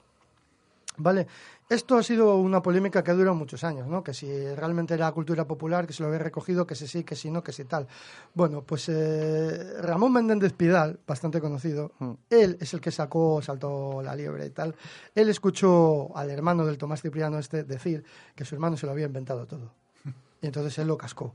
Vale, 0.97 1.27
esto 1.67 1.97
ha 1.97 2.03
sido 2.03 2.37
una 2.37 2.61
polémica 2.61 3.03
que 3.03 3.11
ha 3.11 3.13
durado 3.15 3.35
muchos 3.35 3.63
años, 3.63 3.87
¿no? 3.87 4.03
Que 4.03 4.13
si 4.13 4.27
realmente 4.55 4.93
era 4.93 5.11
cultura 5.11 5.45
popular, 5.45 5.87
que 5.87 5.93
se 5.93 6.03
lo 6.03 6.07
había 6.07 6.19
recogido, 6.19 6.65
que 6.65 6.75
si 6.75 6.87
sí, 6.87 7.03
que 7.03 7.15
si 7.15 7.31
no, 7.31 7.43
que 7.43 7.51
si 7.51 7.65
tal. 7.65 7.87
Bueno, 8.33 8.61
pues 8.61 8.87
eh, 8.89 9.81
Ramón 9.81 10.13
Menéndez 10.13 10.53
Pidal, 10.53 10.99
bastante 11.07 11.41
conocido, 11.41 11.91
él 12.29 12.57
es 12.61 12.73
el 12.73 12.81
que 12.81 12.91
sacó, 12.91 13.41
saltó 13.41 14.01
la 14.01 14.15
liebre 14.15 14.45
y 14.45 14.51
tal. 14.51 14.75
Él 15.13 15.29
escuchó 15.29 16.15
al 16.15 16.29
hermano 16.29 16.65
del 16.65 16.77
Tomás 16.77 17.01
Cipriano 17.01 17.39
este 17.39 17.63
decir 17.63 18.03
que 18.35 18.45
su 18.45 18.55
hermano 18.55 18.77
se 18.77 18.85
lo 18.85 18.91
había 18.91 19.07
inventado 19.07 19.45
todo. 19.45 19.73
Y 20.41 20.47
entonces 20.47 20.77
él 20.77 20.87
lo 20.87 20.97
cascó. 20.97 21.33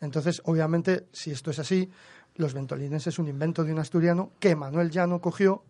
Entonces, 0.00 0.42
obviamente, 0.44 1.06
si 1.12 1.30
esto 1.30 1.52
es 1.52 1.60
así, 1.60 1.88
los 2.34 2.54
ventolines 2.54 3.06
es 3.06 3.18
un 3.18 3.28
invento 3.28 3.62
de 3.62 3.72
un 3.72 3.78
asturiano 3.78 4.32
que 4.40 4.56
Manuel 4.56 4.90
Llano 4.90 5.20
cogió 5.20 5.62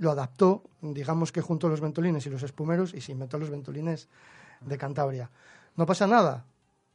lo 0.00 0.10
adaptó, 0.10 0.62
digamos 0.80 1.32
que 1.32 1.40
junto 1.40 1.66
a 1.66 1.70
los 1.70 1.80
ventolines 1.80 2.24
y 2.26 2.30
los 2.30 2.42
espumeros, 2.42 2.94
y 2.94 3.00
se 3.00 3.12
inventó 3.12 3.38
los 3.38 3.50
ventolines 3.50 4.08
de 4.60 4.76
Cantabria. 4.78 5.30
No 5.76 5.86
pasa 5.86 6.06
nada, 6.06 6.44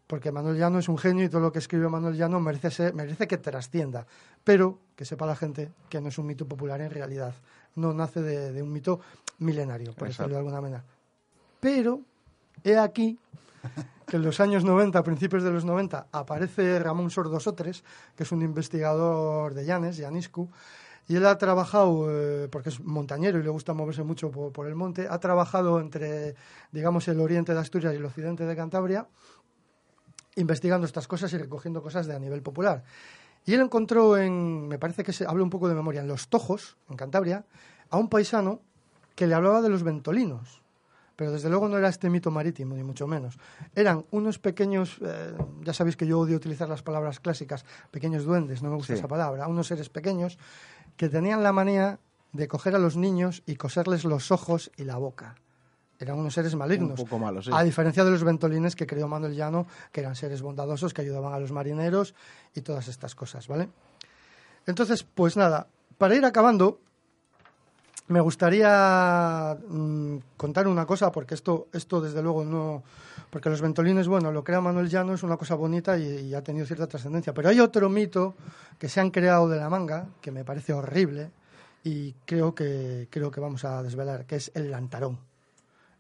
porque 0.08 0.32
Manuel 0.32 0.58
Llano 0.58 0.80
es 0.80 0.89
un 0.89 0.98
genio 0.98 1.26
y 1.26 1.30
todo 1.30 1.41
lo 1.41 1.52
que 1.52 1.60
escribe 1.60 1.89
Manuel 1.89 2.16
Llano 2.16 2.39
merece, 2.39 2.70
ser- 2.72 2.94
merece 2.94 3.28
que 3.28 3.38
trascienda, 3.38 4.06
pero 4.44 4.80
que 4.96 5.06
sepa 5.06 5.26
la 5.26 5.36
gente 5.36 5.72
que 5.89 6.00
no 6.02 6.10
es 6.10 6.18
un 6.18 6.28
mito 6.28 6.48
popular 6.48 6.82
en 6.82 6.91
realidad, 6.91 7.34
no 7.76 7.94
nace 7.94 8.22
de, 8.22 8.52
de 8.52 8.62
un 8.62 8.72
mito 8.72 9.00
milenario, 9.39 9.94
por 9.94 10.08
decirlo 10.10 10.34
de 10.34 10.38
alguna 10.39 10.62
manera. 10.62 10.84
Pero 11.60 12.02
he 12.64 12.78
aquí 12.78 13.18
que 14.06 14.18
en 14.18 14.24
los 14.24 14.39
años 14.41 14.64
90, 14.66 15.00
a 15.00 15.04
principios 15.04 15.41
de 15.44 15.50
los 15.52 15.64
90, 15.66 16.08
aparece 16.12 16.78
Ramón 16.80 17.10
Sordosotres, 17.10 17.84
que 18.16 18.24
es 18.24 18.32
un 18.34 18.41
investigador 18.41 19.54
de 19.54 19.66
Llanes, 19.66 19.96
Llaniscu, 19.98 20.50
y 21.08 21.16
él 21.18 21.26
ha 21.26 21.38
trabajado, 21.38 22.08
eh, 22.10 22.47
porque 22.49 22.70
es 22.70 22.80
montañero 22.80 23.39
y 23.39 23.43
le 23.43 23.49
gusta 23.49 23.74
moverse 23.74 24.04
mucho 24.04 24.32
por, 24.32 24.51
por 24.54 24.68
el 24.68 24.76
monte, 24.76 25.08
ha 25.10 25.20
trabajado 25.20 25.80
entre, 25.80 26.36
digamos, 26.72 27.08
el 27.08 27.20
oriente 27.20 27.54
de 27.54 27.60
Asturias 27.60 27.93
y 27.93 27.97
el 27.97 28.06
occidente 28.06 28.45
de 28.45 28.56
Cantabria, 28.56 29.08
investigando 30.36 30.86
estas 30.88 31.08
cosas 31.08 31.32
y 31.34 31.38
recogiendo 31.38 31.82
cosas 31.82 32.08
de 32.08 32.16
a 32.16 32.20
nivel 32.20 32.41
popular. 32.41 32.84
Y 33.45 33.54
él 33.54 33.62
encontró 33.62 34.18
en, 34.18 34.68
me 34.68 34.80
parece 34.80 35.04
que 35.04 35.12
se 35.14 35.26
habla 35.26 35.43
un 35.43 35.49
poco 35.49 35.68
de 35.68 35.76
memoria, 35.76 36.01
en 36.01 36.08
Los 36.08 36.30
Tojos, 36.30 36.78
en 36.89 36.95
Cantabria, 36.95 37.43
a 37.89 37.97
un 37.97 38.10
paisano 38.10 38.62
que 39.16 39.28
le 39.28 39.36
hablaba 39.36 39.62
de 39.62 39.70
los 39.70 39.84
ventolinos. 39.84 40.62
Pero 41.16 41.32
desde 41.32 41.47
luego 41.47 41.70
no 41.70 41.78
era 41.78 41.89
este 41.89 42.10
mito 42.10 42.32
marítimo, 42.32 42.76
ni 42.76 42.82
mucho 42.84 43.06
menos. 43.06 43.38
Eran 43.76 44.04
unos 44.10 44.39
pequeños, 44.39 44.97
eh, 45.06 45.36
ya 45.62 45.72
sabéis 45.72 45.95
que 45.95 46.08
yo 46.08 46.20
odio 46.20 46.36
utilizar 46.36 46.68
las 46.68 46.82
palabras 46.82 47.20
clásicas, 47.20 47.66
pequeños 47.91 48.24
duendes, 48.24 48.64
no 48.64 48.70
me 48.72 48.76
gusta 48.78 48.93
Sí. 48.93 48.99
esa 48.99 49.08
palabra, 49.08 49.45
unos 49.47 49.68
seres 49.68 49.89
pequeños 49.89 50.39
que 50.98 51.10
tenían 51.10 51.44
la 51.44 51.52
manía 51.52 52.00
de 52.32 52.48
coger 52.48 52.76
a 52.76 52.80
los 52.80 52.98
niños 52.98 53.44
y 53.46 53.56
coserles 53.56 54.04
los 54.06 54.32
ojos 54.32 54.72
y 54.78 54.84
la 54.84 54.98
boca. 54.98 55.36
Eran 56.00 56.20
unos 56.20 56.34
seres 56.34 56.56
malignos. 56.56 57.00
Un 57.00 57.06
poco 57.06 57.20
malos, 57.20 57.46
sí. 57.46 57.52
A 57.54 57.64
diferencia 57.64 58.04
de 58.04 58.12
los 58.12 58.24
ventolines 58.24 58.76
que 58.76 58.88
creó 58.88 59.08
Manuel 59.08 59.36
Llano, 59.36 59.68
que 59.91 60.02
eran 60.02 60.16
seres 60.16 60.41
bondadosos 60.41 60.94
que 60.94 61.02
ayudaban 61.02 61.34
a 61.34 61.39
los 61.39 61.52
marineros 61.52 62.16
y 62.54 62.62
todas 62.62 62.88
estas 62.88 63.16
cosas, 63.16 63.48
¿vale? 63.48 63.70
Entonces, 64.66 65.04
pues 65.04 65.38
nada, 65.38 65.68
para 65.98 66.16
ir 66.16 66.26
acabando, 66.26 66.80
me 68.14 68.22
gustaría 68.22 69.57
mm, 69.68 70.18
contar 70.38 70.68
una 70.68 70.86
cosa, 70.86 71.11
porque 71.11 71.34
esto, 71.34 71.68
esto 71.74 71.99
desde 71.99 72.22
luego 72.22 72.45
no... 72.45 72.84
Porque 73.30 73.49
los 73.49 73.61
ventolines, 73.61 74.07
bueno, 74.07 74.32
lo 74.32 74.43
crea 74.43 74.61
Manuel 74.61 74.88
Llano, 74.88 75.16
es 75.16 75.24
una 75.24 75.38
cosa 75.38 75.55
bonita 75.55 75.97
y, 75.97 76.28
y 76.28 76.36
ha 76.36 76.43
tenido 76.43 76.68
cierta 76.68 76.86
trascendencia. 76.86 77.34
Pero 77.34 77.49
hay 77.49 77.59
otro 77.59 77.89
mito 77.89 78.36
que 78.78 78.88
se 78.88 78.99
han 79.01 79.09
creado 79.09 79.49
de 79.49 79.57
la 79.57 79.70
manga, 79.70 80.05
que 80.22 80.30
me 80.32 80.45
parece 80.45 80.72
horrible, 80.72 81.32
y 81.84 82.14
creo 82.26 82.53
que, 82.53 83.07
creo 83.09 83.32
que 83.32 83.39
vamos 83.41 83.66
a 83.66 83.82
desvelar, 83.82 84.26
que 84.26 84.36
es 84.36 84.51
el 84.53 84.70
lantarón. 84.70 85.18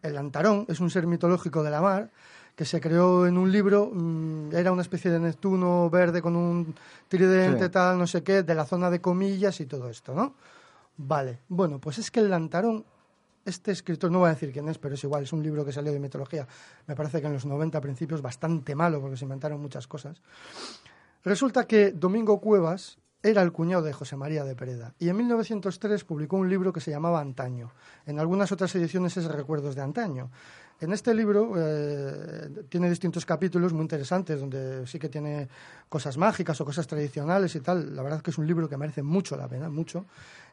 El 0.03 0.13
lantarón 0.13 0.65
es 0.69 0.79
un 0.79 0.91
ser 0.91 1.07
mitológico 1.07 1.63
de 1.63 1.71
la 1.71 1.81
mar 1.81 2.11
que 2.55 2.65
se 2.65 2.79
creó 2.79 3.25
en 3.25 3.39
un 3.39 3.51
libro, 3.51 3.89
mm, 3.91 4.53
era 4.53 4.71
una 4.71 4.83
especie 4.83 5.09
de 5.09 5.19
Neptuno 5.19 5.89
verde 5.89 6.21
con 6.21 6.35
un 6.35 6.75
tridente, 7.07 7.65
Sí. 7.65 7.71
tal, 7.71 7.97
no 7.97 8.05
sé 8.05 8.21
qué, 8.21 8.43
de 8.43 8.53
la 8.53 8.65
zona 8.65 8.91
de 8.91 9.01
comillas 9.01 9.59
y 9.59 9.65
todo 9.65 9.89
esto, 9.89 10.13
¿no? 10.13 10.35
Vale, 10.97 11.39
bueno, 11.47 11.79
pues 11.79 11.97
es 11.97 12.11
que 12.11 12.19
el 12.19 12.29
lantarón, 12.29 12.85
este 13.45 13.71
escritor, 13.71 14.11
no 14.11 14.19
voy 14.19 14.27
a 14.27 14.33
decir 14.33 14.51
quién 14.51 14.69
es, 14.69 14.77
pero 14.77 14.95
es 14.95 15.03
igual, 15.03 15.23
es 15.23 15.33
un 15.33 15.43
libro 15.43 15.65
que 15.65 15.71
salió 15.71 15.91
de 15.91 15.99
mitología, 15.99 16.47
me 16.87 16.95
parece 16.95 17.19
que 17.19 17.27
en 17.27 17.33
los 17.33 17.45
90 17.45 17.81
principios, 17.81 18.21
bastante 18.21 18.75
malo 18.75 19.01
porque 19.01 19.17
se 19.17 19.25
inventaron 19.25 19.59
muchas 19.61 19.87
cosas. 19.87 20.21
Resulta 21.23 21.65
que 21.65 21.91
Domingo 21.91 22.39
Cuevas 22.39 22.97
era 23.23 23.41
el 23.41 23.53
cuñado 23.53 23.81
de 23.81 23.93
José 23.93 24.17
María 24.17 24.43
de 24.43 24.55
Pereda 24.55 24.93
y 24.99 25.07
en 25.07 25.15
1903 25.15 26.03
publicó 26.03 26.35
un 26.35 26.49
libro 26.49 26.73
que 26.73 26.81
se 26.81 26.91
llamaba 26.91 27.21
Antaño. 27.21 27.71
En 28.05 28.19
algunas 28.19 28.51
otras 28.51 28.75
ediciones 28.75 29.15
es 29.15 29.25
Recuerdos 29.25 29.75
de 29.75 29.81
Antaño. 29.81 30.29
En 30.81 30.91
este 30.91 31.13
libro 31.13 31.53
eh, 31.55 32.65
tiene 32.67 32.89
distintos 32.89 33.25
capítulos 33.25 33.71
muy 33.71 33.83
interesantes 33.83 34.41
donde 34.41 34.85
sí 34.85 34.99
que 34.99 35.07
tiene 35.07 35.47
cosas 35.87 36.17
mágicas 36.17 36.59
o 36.59 36.65
cosas 36.65 36.85
tradicionales 36.85 37.55
y 37.55 37.61
tal. 37.61 37.95
La 37.95 38.03
verdad 38.03 38.17
es 38.17 38.23
que 38.23 38.31
es 38.31 38.37
un 38.37 38.45
libro 38.45 38.67
que 38.67 38.75
merece 38.75 39.01
mucho 39.01 39.37
la 39.37 39.47
pena, 39.47 39.69
mucho. 39.69 40.05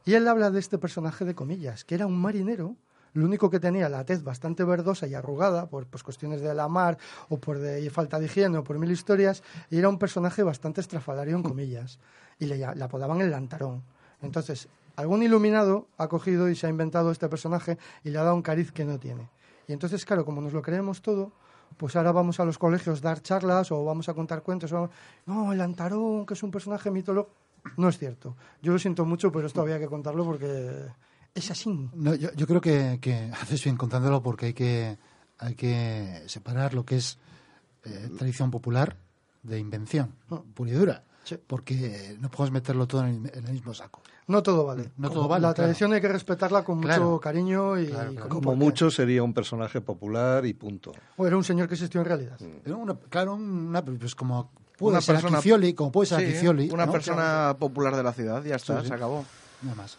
Y 0.05 0.13
él 0.13 0.25
habla 0.29 0.49
de 0.49 0.59
este 0.59 0.77
personaje 0.77 1.25
de 1.25 1.35
comillas, 1.35 1.83
que 1.83 1.95
era 1.95 2.07
un 2.07 2.17
marinero 2.17 2.77
lo 3.13 3.25
único 3.25 3.49
que 3.49 3.59
tenía 3.59 3.89
la 3.89 4.03
tez 4.05 4.23
bastante 4.23 4.63
verdosa 4.63 5.07
y 5.07 5.13
arrugada 5.13 5.67
por 5.67 5.85
pues, 5.87 6.03
cuestiones 6.03 6.41
de 6.41 6.53
la 6.53 6.67
mar 6.67 6.97
o 7.29 7.37
por 7.37 7.59
de 7.59 7.89
falta 7.89 8.19
de 8.19 8.25
higiene 8.25 8.57
o 8.57 8.63
por 8.63 8.77
mil 8.79 8.91
historias, 8.91 9.43
y 9.69 9.77
era 9.77 9.89
un 9.89 9.97
personaje 9.99 10.43
bastante 10.43 10.81
estrafalario 10.81 11.35
en 11.35 11.43
comillas, 11.49 11.99
y 12.39 12.45
le, 12.45 12.57
le 12.57 12.83
apodaban 12.83 13.21
el 13.21 13.31
lantarón. 13.31 13.83
Entonces, 14.21 14.67
algún 14.95 15.23
iluminado 15.23 15.87
ha 15.97 16.07
cogido 16.07 16.49
y 16.49 16.55
se 16.55 16.67
ha 16.67 16.69
inventado 16.69 17.11
este 17.11 17.27
personaje 17.29 17.77
y 18.03 18.09
le 18.11 18.17
ha 18.19 18.23
dado 18.23 18.35
un 18.35 18.41
cariz 18.41 18.71
que 18.71 18.85
no 18.85 18.97
tiene. 18.99 19.29
Y 19.67 19.73
entonces, 19.73 20.05
claro, 20.05 20.25
como 20.25 20.41
nos 20.41 20.53
lo 20.53 20.61
creemos 20.61 21.01
todo, 21.01 21.31
pues 21.77 21.95
ahora 21.95 22.11
vamos 22.11 22.39
a 22.39 22.45
los 22.45 22.57
colegios 22.57 23.01
dar 23.01 23.21
charlas 23.21 23.71
o 23.71 23.83
vamos 23.85 24.09
a 24.09 24.13
contar 24.13 24.41
cuentos. 24.43 24.71
o- 24.73 24.89
no, 25.25 25.51
el 25.53 25.57
lantarón, 25.57 26.25
que 26.25 26.33
es 26.33 26.43
un 26.43 26.51
personaje 26.51 26.91
mitológico. 26.91 27.33
No 27.77 27.87
es 27.89 27.97
cierto. 27.97 28.35
Yo 28.61 28.73
lo 28.73 28.79
siento 28.79 29.05
mucho, 29.05 29.31
pero 29.31 29.47
esto 29.47 29.61
había 29.61 29.79
que 29.79 29.87
contarlo 29.87 30.25
porque 30.25 30.87
es 31.35 31.51
así. 31.51 31.89
No, 31.93 32.15
yo, 32.15 32.31
yo 32.33 32.47
creo 32.47 32.61
que, 32.61 32.99
que 33.01 33.31
haces 33.39 33.63
bien 33.63 33.77
contándolo 33.77 34.21
porque 34.21 34.47
hay 34.47 34.53
que, 34.53 34.97
hay 35.37 35.55
que 35.55 36.23
separar 36.27 36.73
lo 36.73 36.85
que 36.85 36.97
es 36.97 37.17
eh, 37.85 38.09
tradición 38.17 38.51
popular 38.51 38.97
de 39.43 39.57
invención, 39.59 40.13
pura 40.53 40.71
y 40.71 40.73
dura. 40.73 41.03
Sí. 41.23 41.37
Porque 41.45 42.17
no 42.19 42.29
puedes 42.31 42.51
meterlo 42.51 42.87
todo 42.87 43.05
en 43.05 43.25
el, 43.27 43.37
en 43.37 43.45
el 43.47 43.53
mismo 43.53 43.73
saco. 43.75 44.01
No 44.27 44.41
todo 44.41 44.65
vale. 44.65 44.91
No 44.97 45.09
todo 45.11 45.27
vale, 45.27 45.41
La 45.43 45.53
claro. 45.53 45.67
tradición 45.67 45.93
hay 45.93 46.01
que 46.01 46.07
respetarla 46.07 46.63
con 46.63 46.81
Claro. 46.81 47.03
mucho 47.11 47.19
cariño 47.19 47.79
y 47.79 47.87
Claro, 47.87 48.15
con 48.15 48.29
Como 48.29 48.55
mucho 48.55 48.89
sería 48.89 49.21
un 49.21 49.33
personaje 49.33 49.81
popular 49.81 50.45
y 50.47 50.53
punto. 50.53 50.91
O 51.17 51.27
era 51.27 51.37
un 51.37 51.43
señor 51.43 51.67
que 51.67 51.75
existió 51.75 52.01
en 52.01 52.05
realidad. 52.07 52.39
Era 52.65 52.75
una- 52.75 52.95
claro, 52.95 53.35
una, 53.35 53.83
pues 53.85 54.15
como 54.15 54.49
puede 54.77 54.93
Una 54.93 55.01
ser 55.01 55.15
persona- 55.15 55.41
como 55.75 55.91
puede 55.91 56.07
ser 56.07 56.21
Sí, 56.39 56.47
una 56.47 56.85
¿no? 56.87 56.91
persona 56.91 57.55
popular 57.59 57.95
de 57.95 58.03
la 58.03 58.13
ciudad, 58.13 58.43
ya 58.43 58.55
está, 58.55 58.77
Sí, 58.77 58.81
sí. 58.83 58.87
se 58.87 58.93
acabó. 58.95 59.23
Nada 59.61 59.75
más. 59.75 59.97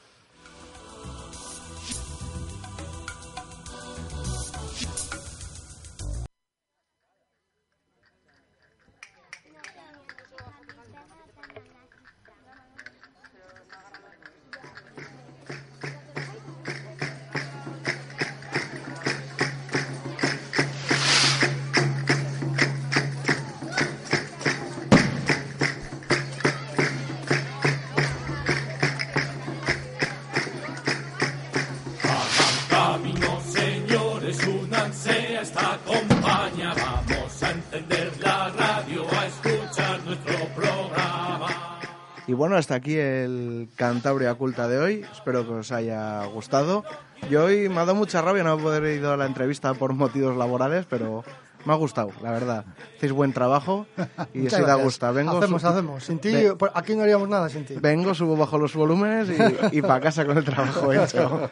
Bueno, 42.42 42.56
hasta 42.56 42.74
aquí 42.74 42.96
el 42.96 43.68
Cantabria 43.76 44.34
Culta 44.34 44.66
de 44.66 44.76
hoy. 44.76 45.06
Espero 45.12 45.46
que 45.46 45.52
os 45.52 45.70
haya 45.70 46.24
gustado. 46.24 46.82
Yo 47.30 47.44
hoy 47.44 47.68
me 47.68 47.76
ha 47.76 47.84
dado 47.84 47.94
mucha 47.94 48.20
rabia 48.20 48.42
no 48.42 48.58
poder 48.58 48.82
ir 48.98 49.04
a 49.06 49.16
la 49.16 49.26
entrevista 49.26 49.74
por 49.74 49.92
motivos 49.92 50.36
laborales, 50.36 50.84
pero 50.90 51.22
me 51.64 51.72
ha 51.72 51.76
gustado, 51.76 52.10
la 52.20 52.32
verdad. 52.32 52.64
Hacéis 52.96 53.12
buen 53.12 53.32
trabajo 53.32 53.86
y 54.34 54.50
sí 54.50 54.60
da 54.60 54.74
gusto. 54.74 55.12
Vengo, 55.12 55.38
hacemos, 55.38 55.62
su- 55.62 55.68
hacemos. 55.68 56.02
Sin 56.02 56.18
ti, 56.18 56.34
aquí 56.74 56.96
no 56.96 57.04
haríamos 57.04 57.28
nada 57.28 57.48
sin 57.48 57.64
ti. 57.64 57.76
vengo, 57.80 58.12
subo 58.12 58.36
bajo 58.36 58.58
los 58.58 58.74
volúmenes 58.74 59.28
y, 59.70 59.80
para 59.80 60.00
casa 60.00 60.24
con 60.24 60.36
el 60.36 60.44
trabajo 60.44 60.92
hecho. 60.92 61.48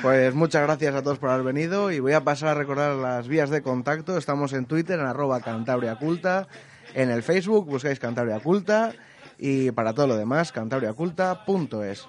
Pues 0.00 0.32
muchas 0.32 0.62
gracias 0.62 0.94
a 0.94 1.02
todos 1.02 1.18
por 1.18 1.30
haber 1.30 1.44
venido 1.44 1.90
y 1.90 1.98
voy 1.98 2.12
a 2.12 2.22
pasar 2.22 2.50
a 2.50 2.54
recordar 2.54 2.94
las 2.94 3.26
vías 3.26 3.50
de 3.50 3.62
contacto. 3.62 4.16
Estamos 4.16 4.52
en 4.52 4.66
Twitter 4.66 5.00
en 5.00 5.06
arroba 5.06 5.40
Cantabria 5.40 5.96
Culta, 5.96 6.46
en 6.94 7.10
el 7.10 7.24
Facebook 7.24 7.66
buscáis 7.66 7.98
Cantabria 7.98 8.38
Culta 8.38 8.92
y 9.40 9.70
para 9.70 9.94
todo 9.94 10.06
lo 10.06 10.16
demás 10.16 10.52
cantabriaculta.es. 10.52 12.06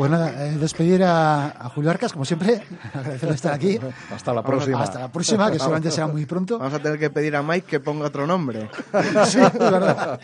Pues 0.00 0.10
nada, 0.10 0.46
eh, 0.46 0.56
despedir 0.56 1.04
a, 1.04 1.48
a 1.48 1.68
Julio 1.68 1.90
Arcas, 1.90 2.10
como 2.14 2.24
siempre, 2.24 2.62
agradecerle 2.94 3.34
estar 3.34 3.52
aquí. 3.52 3.78
Hasta 4.10 4.32
la 4.32 4.42
próxima. 4.42 4.82
Hasta 4.82 4.98
la 4.98 5.12
próxima, 5.12 5.50
que 5.50 5.58
seguramente 5.58 5.90
será 5.90 6.06
muy 6.06 6.24
pronto. 6.24 6.58
Vamos 6.58 6.72
a 6.72 6.78
tener 6.78 6.98
que 6.98 7.10
pedir 7.10 7.36
a 7.36 7.42
Mike 7.42 7.66
que 7.66 7.80
ponga 7.80 8.06
otro 8.06 8.26
nombre. 8.26 8.70
Sí, 9.26 9.38
es 9.40 9.58
verdad. 9.58 10.18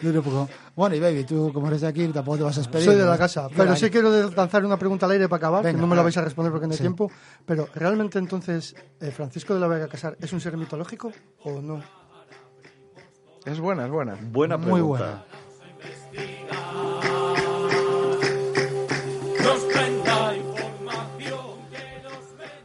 Dure 0.00 0.18
un 0.18 0.24
poco. 0.24 0.48
Bueno, 0.76 0.94
y 0.94 1.00
Baby, 1.00 1.24
tú 1.24 1.52
como 1.52 1.66
eres 1.66 1.80
de 1.80 1.88
aquí 1.88 2.06
tampoco 2.06 2.38
te 2.38 2.44
vas 2.44 2.56
a 2.56 2.60
despedir. 2.60 2.84
Soy 2.84 2.94
de 2.94 3.04
la 3.04 3.18
casa, 3.18 3.48
pero 3.56 3.72
ahí. 3.72 3.76
sí 3.76 3.90
quiero 3.90 4.30
lanzar 4.30 4.64
una 4.64 4.76
pregunta 4.78 5.06
al 5.06 5.12
aire 5.12 5.28
para 5.28 5.38
acabar, 5.38 5.64
Venga, 5.64 5.76
que 5.76 5.80
no 5.80 5.88
me 5.88 5.96
la 5.96 6.02
va. 6.02 6.04
vais 6.04 6.16
a 6.16 6.22
responder 6.22 6.52
porque 6.52 6.68
no 6.68 6.72
hay 6.72 6.76
Sí. 6.76 6.84
tiempo. 6.84 7.10
Pero, 7.44 7.68
¿realmente 7.74 8.20
entonces 8.20 8.76
eh, 9.00 9.10
Francisco 9.10 9.54
de 9.54 9.58
la 9.60 9.66
Vega 9.66 9.88
Casar 9.88 10.16
es 10.20 10.32
un 10.32 10.40
ser 10.40 10.56
mitológico 10.56 11.10
o 11.42 11.60
no? 11.60 11.82
Es 13.44 13.58
buena, 13.58 13.86
es 13.86 13.90
buena. 13.90 14.16
Buena 14.30 14.56
pregunta. 14.56 14.70
Muy 14.70 14.80
buena. 14.82 15.24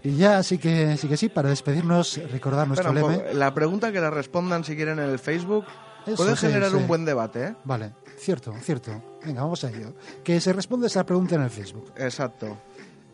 Y 0.06 0.18
ya 0.18 0.43
sí 0.43 0.60
que 0.60 0.97
sí, 0.97 1.08
que 1.08 1.18
sí 1.18 1.30
para 1.30 1.49
despedirnos, 1.49 2.22
recordar 2.32 2.68
nuestro 2.68 2.91
un 2.91 2.95
lema. 2.95 3.14
poco. 3.16 3.34
La 3.34 3.53
pregunta 3.56 3.91
que 3.91 3.99
la 3.99 4.12
respondan 4.12 4.64
si 4.64 4.76
quieren 4.76 4.99
en 4.99 5.10
el 5.10 5.18
Facebook 5.18 5.66
Eso, 6.06 6.16
puede 6.18 6.36
sí, 6.36 6.45
generar 6.45 6.70
sí. 6.70 6.76
un 6.76 6.88
buen 6.88 7.06
debate, 7.06 7.43
¿eh? 7.43 7.56
Vale, 7.64 7.93
cierto, 8.16 8.53
cierto. 8.62 9.01
Venga, 9.26 9.41
vamos 9.41 9.64
a 9.64 9.70
ello. 9.72 9.95
Que 10.24 10.39
se 10.39 10.53
responde 10.53 10.86
esa 10.88 11.03
pregunta 11.03 11.34
en 11.34 11.41
el 11.41 11.49
Facebook. 11.49 11.91
Exacto. 11.97 12.56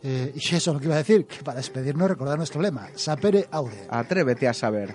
Eh, 0.02 0.32
y 0.34 0.38
eso 0.38 0.56
es 0.56 0.66
lo 0.66 0.78
que 0.78 0.84
iba 0.84 0.96
a 0.96 0.98
decir, 0.98 1.26
que 1.26 1.42
para 1.42 1.56
despedirnos 1.56 2.10
recordar 2.10 2.36
nuestro 2.36 2.60
lema, 2.60 2.88
sapere 2.94 3.48
aude. 3.50 3.86
Atrévete 3.88 4.46
a 4.46 4.52
saber. 4.52 4.94